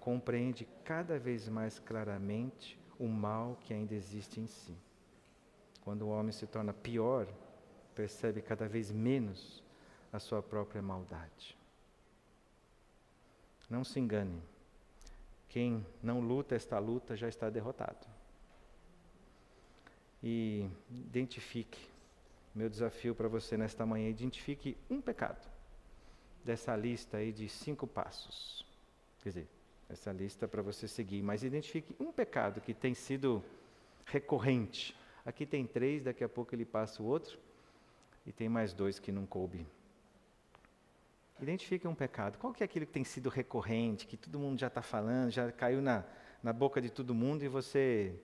compreende 0.00 0.66
cada 0.84 1.18
vez 1.18 1.48
mais 1.48 1.78
claramente 1.78 2.78
o 2.98 3.06
mal 3.06 3.58
que 3.62 3.74
ainda 3.74 3.94
existe 3.94 4.40
em 4.40 4.46
si. 4.46 4.76
Quando 5.82 6.02
o 6.02 6.08
homem 6.10 6.32
se 6.32 6.46
torna 6.46 6.72
pior, 6.72 7.26
percebe 7.94 8.40
cada 8.40 8.68
vez 8.68 8.92
menos 8.92 9.62
a 10.12 10.18
sua 10.18 10.42
própria 10.42 10.80
maldade. 10.80 11.57
Não 13.68 13.84
se 13.84 14.00
engane. 14.00 14.42
Quem 15.48 15.84
não 16.02 16.20
luta 16.20 16.54
esta 16.54 16.78
luta 16.78 17.16
já 17.16 17.28
está 17.28 17.48
derrotado. 17.50 18.06
E 20.22 20.68
identifique. 20.90 21.88
Meu 22.54 22.68
desafio 22.68 23.14
para 23.14 23.28
você 23.28 23.56
nesta 23.56 23.86
manhã: 23.86 24.08
identifique 24.08 24.76
um 24.90 25.00
pecado 25.00 25.46
dessa 26.44 26.74
lista 26.74 27.18
aí 27.18 27.32
de 27.32 27.48
cinco 27.48 27.86
passos. 27.86 28.66
Quer 29.22 29.28
dizer, 29.28 29.48
essa 29.88 30.12
lista 30.12 30.46
para 30.46 30.62
você 30.62 30.86
seguir, 30.86 31.22
mas 31.22 31.42
identifique 31.42 31.94
um 31.98 32.12
pecado 32.12 32.60
que 32.60 32.74
tem 32.74 32.94
sido 32.94 33.42
recorrente. 34.04 34.96
Aqui 35.24 35.44
tem 35.44 35.66
três, 35.66 36.04
daqui 36.04 36.24
a 36.24 36.28
pouco 36.28 36.54
ele 36.54 36.64
passa 36.64 37.02
o 37.02 37.06
outro, 37.06 37.38
e 38.26 38.32
tem 38.32 38.48
mais 38.48 38.72
dois 38.72 38.98
que 38.98 39.12
não 39.12 39.26
coube. 39.26 39.66
Identifique 41.40 41.86
um 41.86 41.94
pecado. 41.94 42.36
Qual 42.38 42.52
que 42.52 42.62
é 42.62 42.66
aquele 42.66 42.84
que 42.84 42.92
tem 42.92 43.04
sido 43.04 43.28
recorrente, 43.28 44.06
que 44.06 44.16
todo 44.16 44.38
mundo 44.38 44.58
já 44.58 44.66
está 44.66 44.82
falando, 44.82 45.30
já 45.30 45.50
caiu 45.52 45.80
na, 45.80 46.04
na 46.42 46.52
boca 46.52 46.80
de 46.80 46.90
todo 46.90 47.14
mundo 47.14 47.44
e 47.44 47.48
você 47.48 48.20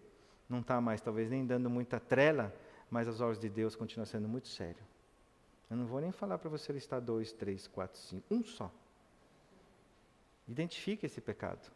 não 0.48 0.60
está 0.60 0.80
mais, 0.80 1.00
talvez 1.00 1.30
nem 1.30 1.46
dando 1.46 1.70
muita 1.70 2.00
trela, 2.00 2.54
mas 2.90 3.06
aos 3.08 3.20
olhos 3.20 3.38
de 3.38 3.48
Deus 3.48 3.76
continua 3.76 4.04
sendo 4.04 4.28
muito 4.28 4.48
sério. 4.48 4.82
Eu 5.70 5.76
não 5.76 5.86
vou 5.86 6.00
nem 6.00 6.12
falar 6.12 6.38
para 6.38 6.50
você 6.50 6.72
listar 6.72 7.00
dois, 7.00 7.32
três, 7.32 7.66
quatro, 7.66 7.98
cinco, 7.98 8.26
um 8.30 8.44
só. 8.44 8.70
Identifique 10.46 11.06
esse 11.06 11.20
pecado. 11.20 11.72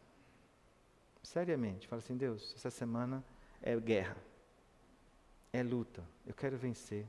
Seriamente. 1.23 1.87
Fala 1.87 2.01
assim, 2.01 2.15
Deus, 2.15 2.53
essa 2.55 2.69
semana 2.69 3.23
é 3.61 3.75
guerra. 3.79 4.17
É 5.51 5.63
luta. 5.63 6.03
Eu 6.25 6.33
quero 6.33 6.57
vencer. 6.57 7.07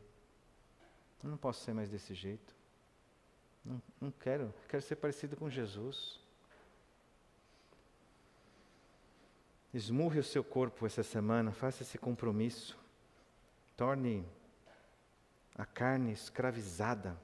Eu 1.23 1.29
não 1.29 1.37
posso 1.37 1.63
ser 1.63 1.75
mais 1.75 1.91
desse 1.91 2.15
jeito. 2.15 2.57
Não, 3.65 3.83
não 4.01 4.11
quero. 4.11 4.53
Quero 4.69 4.83
ser 4.83 4.97
parecido 4.97 5.37
com 5.37 5.51
Jesus. 5.51 6.21
Esmurre 9.73 10.19
o 10.19 10.25
seu 10.25 10.43
corpo 10.43 10.87
essa 10.87 11.03
semana. 11.03 11.53
Faça 11.53 11.83
esse 11.83 11.99
compromisso. 11.99 12.79
Torne 13.77 14.27
a 15.55 15.65
carne 15.65 16.13
escravizada 16.13 17.19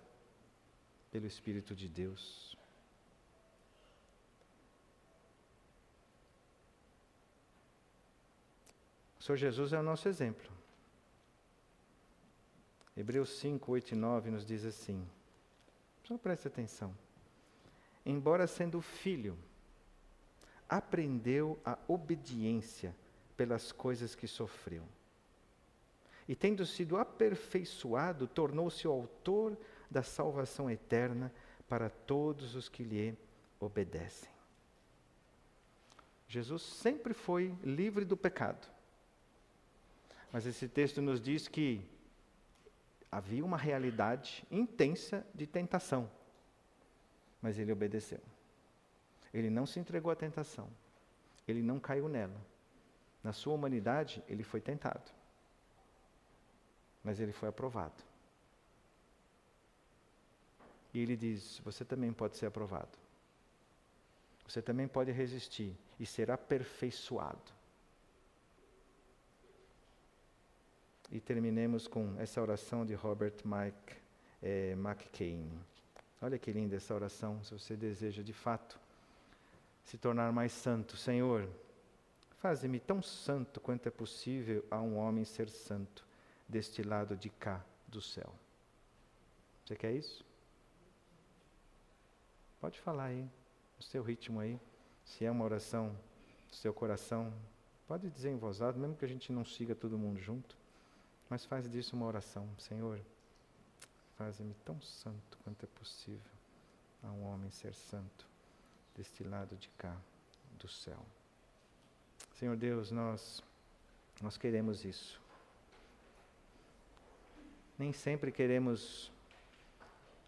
pelo 1.10 1.26
Espírito 1.26 1.74
de 1.74 1.88
Deus. 1.88 2.56
Senhor 9.26 9.36
Jesus 9.38 9.72
é 9.72 9.78
o 9.80 9.82
nosso 9.82 10.08
exemplo. 10.08 10.48
Hebreus 12.96 13.30
5, 13.40 13.72
8 13.72 13.90
e 13.90 13.96
9 13.96 14.30
nos 14.30 14.46
diz 14.46 14.64
assim. 14.64 15.04
Só 16.06 16.16
preste 16.16 16.46
atenção. 16.46 16.96
Embora 18.04 18.46
sendo 18.46 18.80
filho, 18.80 19.36
aprendeu 20.68 21.58
a 21.64 21.76
obediência 21.88 22.94
pelas 23.36 23.72
coisas 23.72 24.14
que 24.14 24.28
sofreu. 24.28 24.84
E 26.28 26.36
tendo 26.36 26.64
sido 26.64 26.96
aperfeiçoado, 26.96 28.28
tornou-se 28.28 28.86
o 28.86 28.92
autor 28.92 29.56
da 29.90 30.02
salvação 30.02 30.70
eterna 30.70 31.32
para 31.68 31.90
todos 31.90 32.54
os 32.54 32.68
que 32.68 32.84
lhe 32.84 33.18
obedecem. 33.58 34.30
Jesus 36.28 36.62
sempre 36.62 37.14
foi 37.14 37.52
livre 37.64 38.04
do 38.04 38.16
pecado. 38.16 38.68
Mas 40.32 40.46
esse 40.46 40.68
texto 40.68 41.02
nos 41.02 41.20
diz 41.20 41.48
que 41.48 41.80
havia 43.10 43.44
uma 43.44 43.56
realidade 43.56 44.46
intensa 44.50 45.26
de 45.34 45.46
tentação. 45.46 46.10
Mas 47.40 47.58
ele 47.58 47.72
obedeceu. 47.72 48.20
Ele 49.32 49.50
não 49.50 49.66
se 49.66 49.78
entregou 49.78 50.10
à 50.10 50.16
tentação. 50.16 50.68
Ele 51.46 51.62
não 51.62 51.78
caiu 51.78 52.08
nela. 52.08 52.40
Na 53.22 53.32
sua 53.32 53.54
humanidade, 53.54 54.22
ele 54.28 54.42
foi 54.42 54.60
tentado. 54.60 55.10
Mas 57.02 57.20
ele 57.20 57.32
foi 57.32 57.48
aprovado. 57.48 58.02
E 60.92 61.00
ele 61.00 61.16
diz: 61.16 61.60
Você 61.64 61.84
também 61.84 62.12
pode 62.12 62.36
ser 62.36 62.46
aprovado. 62.46 62.98
Você 64.46 64.62
também 64.62 64.86
pode 64.88 65.10
resistir 65.10 65.76
e 65.98 66.06
ser 66.06 66.30
aperfeiçoado. 66.30 67.55
E 71.10 71.20
terminemos 71.20 71.86
com 71.86 72.14
essa 72.18 72.40
oração 72.40 72.84
de 72.84 72.94
Robert 72.94 73.34
Mike, 73.44 73.96
é, 74.42 74.72
McCain. 74.72 75.48
Olha 76.20 76.38
que 76.38 76.50
linda 76.50 76.76
essa 76.76 76.94
oração, 76.94 77.42
se 77.44 77.52
você 77.52 77.76
deseja 77.76 78.22
de 78.22 78.32
fato 78.32 78.78
se 79.84 79.96
tornar 79.96 80.32
mais 80.32 80.50
santo. 80.50 80.96
Senhor, 80.96 81.48
faze-me 82.38 82.80
tão 82.80 83.00
santo 83.00 83.60
quanto 83.60 83.86
é 83.86 83.90
possível 83.90 84.64
a 84.70 84.80
um 84.80 84.96
homem 84.96 85.24
ser 85.24 85.48
santo 85.48 86.04
deste 86.48 86.82
lado 86.82 87.16
de 87.16 87.30
cá 87.30 87.64
do 87.86 88.02
céu. 88.02 88.32
Você 89.64 89.76
quer 89.76 89.92
isso? 89.92 90.24
Pode 92.60 92.80
falar 92.80 93.04
aí, 93.04 93.22
no 93.76 93.82
seu 93.82 94.02
ritmo 94.02 94.40
aí. 94.40 94.58
Se 95.04 95.24
é 95.24 95.30
uma 95.30 95.44
oração 95.44 95.96
do 96.48 96.56
seu 96.56 96.74
coração, 96.74 97.32
pode 97.86 98.10
dizer 98.10 98.30
em 98.30 98.36
voz 98.36 98.60
alta, 98.60 98.78
mesmo 98.78 98.96
que 98.96 99.04
a 99.04 99.08
gente 99.08 99.32
não 99.32 99.44
siga 99.44 99.74
todo 99.74 99.96
mundo 99.96 100.18
junto. 100.18 100.56
Mas 101.28 101.44
faz 101.44 101.68
disso 101.70 101.96
uma 101.96 102.06
oração. 102.06 102.48
Senhor, 102.58 103.00
faz-me 104.16 104.54
tão 104.64 104.80
santo 104.80 105.38
quanto 105.42 105.64
é 105.64 105.68
possível 105.78 106.32
a 107.02 107.08
um 107.08 107.24
homem 107.24 107.50
ser 107.50 107.74
santo 107.74 108.26
deste 108.94 109.22
lado 109.24 109.56
de 109.56 109.68
cá 109.70 109.96
do 110.58 110.68
céu. 110.68 111.04
Senhor 112.34 112.56
Deus, 112.56 112.90
nós 112.90 113.42
nós 114.20 114.38
queremos 114.38 114.84
isso. 114.84 115.20
Nem 117.78 117.92
sempre 117.92 118.32
queremos 118.32 119.12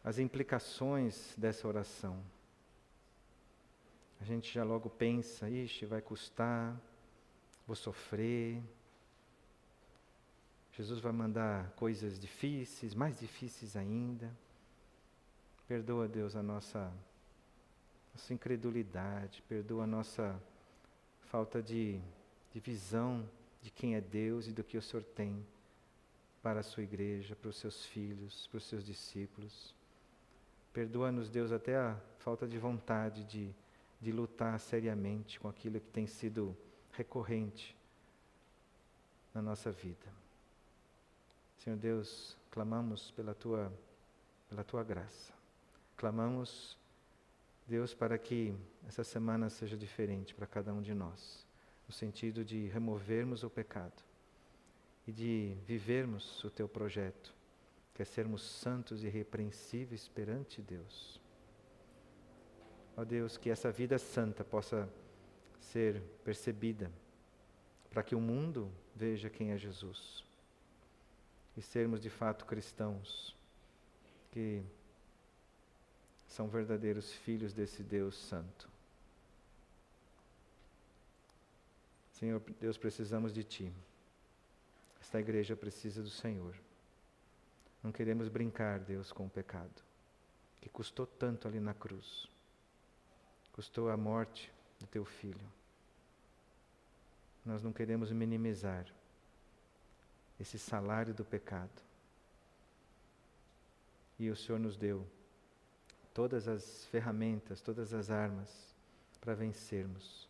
as 0.04 0.18
implicações 0.18 1.34
dessa 1.36 1.66
oração. 1.66 2.22
A 4.20 4.24
gente 4.24 4.52
já 4.52 4.64
logo 4.64 4.90
pensa, 4.90 5.48
ixi, 5.48 5.86
vai 5.86 6.02
custar, 6.02 6.78
vou 7.66 7.76
sofrer, 7.76 8.62
Jesus 10.78 11.00
vai 11.00 11.10
mandar 11.10 11.72
coisas 11.72 12.20
difíceis, 12.20 12.94
mais 12.94 13.18
difíceis 13.18 13.74
ainda. 13.74 14.30
Perdoa, 15.66 16.06
Deus, 16.06 16.36
a 16.36 16.42
nossa, 16.42 16.92
nossa 18.14 18.32
incredulidade, 18.32 19.42
perdoa 19.48 19.82
a 19.82 19.86
nossa 19.88 20.40
falta 21.22 21.60
de, 21.60 22.00
de 22.52 22.60
visão 22.60 23.28
de 23.60 23.72
quem 23.72 23.96
é 23.96 24.00
Deus 24.00 24.46
e 24.46 24.52
do 24.52 24.62
que 24.62 24.78
o 24.78 24.82
Senhor 24.82 25.02
tem 25.02 25.44
para 26.40 26.60
a 26.60 26.62
sua 26.62 26.84
igreja, 26.84 27.34
para 27.34 27.50
os 27.50 27.56
seus 27.56 27.84
filhos, 27.84 28.46
para 28.46 28.58
os 28.58 28.64
seus 28.64 28.86
discípulos. 28.86 29.74
Perdoa-nos, 30.72 31.28
Deus, 31.28 31.50
até 31.50 31.76
a 31.76 32.00
falta 32.20 32.46
de 32.46 32.56
vontade 32.56 33.24
de, 33.24 33.50
de 34.00 34.12
lutar 34.12 34.60
seriamente 34.60 35.40
com 35.40 35.48
aquilo 35.48 35.80
que 35.80 35.90
tem 35.90 36.06
sido 36.06 36.56
recorrente 36.92 37.76
na 39.34 39.42
nossa 39.42 39.72
vida. 39.72 40.27
Senhor 41.58 41.76
Deus, 41.76 42.36
clamamos 42.52 43.10
pela 43.10 43.34
tua, 43.34 43.72
pela 44.48 44.62
tua 44.62 44.84
graça. 44.84 45.32
Clamamos, 45.96 46.78
Deus, 47.66 47.92
para 47.92 48.16
que 48.16 48.54
essa 48.86 49.02
semana 49.02 49.50
seja 49.50 49.76
diferente 49.76 50.34
para 50.34 50.46
cada 50.46 50.72
um 50.72 50.80
de 50.80 50.94
nós, 50.94 51.44
no 51.88 51.92
sentido 51.92 52.44
de 52.44 52.68
removermos 52.68 53.42
o 53.42 53.50
pecado 53.50 54.04
e 55.04 55.10
de 55.10 55.56
vivermos 55.66 56.44
o 56.44 56.50
teu 56.50 56.68
projeto, 56.68 57.34
que 57.92 58.02
é 58.02 58.04
sermos 58.04 58.42
santos 58.42 59.02
e 59.02 59.08
irrepreensíveis 59.08 60.06
perante 60.06 60.62
Deus. 60.62 61.20
Ó 62.96 63.04
Deus, 63.04 63.36
que 63.36 63.50
essa 63.50 63.72
vida 63.72 63.98
santa 63.98 64.44
possa 64.44 64.88
ser 65.58 66.00
percebida, 66.24 66.88
para 67.90 68.04
que 68.04 68.14
o 68.14 68.20
mundo 68.20 68.70
veja 68.94 69.28
quem 69.28 69.50
é 69.50 69.58
Jesus 69.58 70.27
e 71.58 71.62
sermos 71.62 72.00
de 72.00 72.08
fato 72.08 72.46
cristãos 72.46 73.34
que 74.30 74.62
são 76.28 76.46
verdadeiros 76.46 77.12
filhos 77.12 77.52
desse 77.52 77.82
Deus 77.82 78.16
Santo. 78.16 78.70
Senhor 82.12 82.40
Deus, 82.60 82.78
precisamos 82.78 83.32
de 83.32 83.42
Ti. 83.42 83.72
Esta 85.00 85.18
igreja 85.18 85.56
precisa 85.56 86.00
do 86.00 86.10
Senhor. 86.10 86.54
Não 87.82 87.90
queremos 87.90 88.28
brincar, 88.28 88.78
Deus, 88.78 89.10
com 89.10 89.26
o 89.26 89.30
pecado, 89.30 89.82
que 90.60 90.68
custou 90.68 91.06
tanto 91.08 91.48
ali 91.48 91.58
na 91.58 91.74
cruz. 91.74 92.28
Custou 93.50 93.90
a 93.90 93.96
morte 93.96 94.52
do 94.78 94.86
Teu 94.86 95.04
filho. 95.04 95.52
Nós 97.44 97.64
não 97.64 97.72
queremos 97.72 98.12
minimizar 98.12 98.86
esse 100.38 100.58
salário 100.58 101.14
do 101.14 101.24
pecado. 101.24 101.82
E 104.18 104.30
o 104.30 104.36
Senhor 104.36 104.58
nos 104.58 104.76
deu 104.76 105.06
todas 106.12 106.48
as 106.48 106.84
ferramentas, 106.86 107.60
todas 107.60 107.94
as 107.94 108.10
armas 108.10 108.74
para 109.20 109.34
vencermos. 109.34 110.28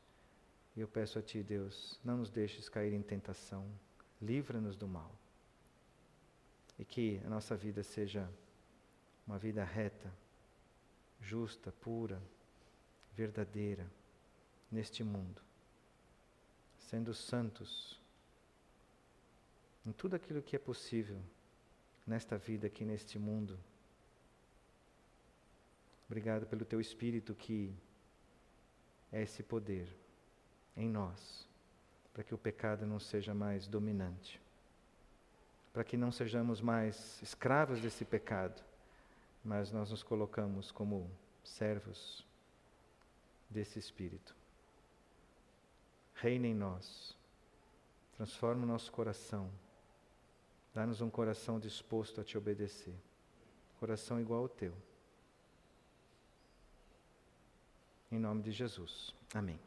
E 0.77 0.81
eu 0.81 0.89
peço 0.89 1.19
a 1.19 1.23
Ti, 1.23 1.43
Deus, 1.43 1.99
não 2.05 2.19
nos 2.19 2.31
deixes 2.31 2.69
cair 2.69 2.93
em 2.93 3.03
tentação, 3.03 3.67
livra-nos 4.21 4.77
do 4.77 4.87
mal. 4.87 5.11
E 6.79 6.85
que 6.85 7.21
a 7.25 7.29
nossa 7.29 7.57
vida 7.57 7.83
seja 7.83 8.29
uma 9.27 9.39
vida 9.39 9.65
reta, 9.65 10.13
justa, 11.21 11.73
pura, 11.73 12.23
verdadeira 13.15 13.87
neste 14.71 15.03
mundo, 15.03 15.43
sendo 16.79 17.13
santos 17.13 17.98
em 19.89 19.93
tudo 19.93 20.15
aquilo 20.15 20.43
que 20.43 20.55
é 20.55 20.59
possível 20.59 21.19
nesta 22.07 22.37
vida 22.37 22.67
aqui 22.67 22.85
neste 22.85 23.19
mundo. 23.19 23.59
Obrigado 26.07 26.47
pelo 26.47 26.63
teu 26.63 26.79
espírito 26.79 27.35
que 27.35 27.75
é 29.11 29.23
esse 29.23 29.43
poder 29.43 29.89
em 30.77 30.91
nós, 30.91 31.49
para 32.13 32.23
que 32.23 32.35
o 32.35 32.39
pecado 32.39 32.85
não 32.85 33.01
seja 33.01 33.33
mais 33.33 33.67
dominante, 33.67 34.39
para 35.73 35.85
que 35.85 35.97
não 35.97 36.13
sejamos 36.13 36.61
mais 36.61 37.19
escravos 37.23 37.81
desse 37.81 38.05
pecado, 38.05 38.63
mas 39.43 39.73
nós 39.73 39.91
nos 39.91 40.03
colocamos 40.03 40.71
como 40.71 41.11
servos 41.43 42.27
desse 43.49 43.79
espírito. 43.79 44.37
Reina 46.15 46.47
em 46.47 46.55
nós, 46.55 47.17
transforma 48.19 48.65
o 48.65 48.69
nosso 48.69 48.93
coração 48.93 49.51
Dá-nos 50.79 51.01
um 51.01 51.11
coração 51.11 51.59
disposto 51.59 52.21
a 52.21 52.25
te 52.25 52.39
obedecer. 52.39 52.95
Coração 53.81 54.21
igual 54.21 54.43
ao 54.43 54.49
teu. 54.49 54.73
Em 58.13 58.19
nome 58.21 58.43
de 58.43 58.53
Jesus. 58.53 59.13
Amém. 59.35 59.59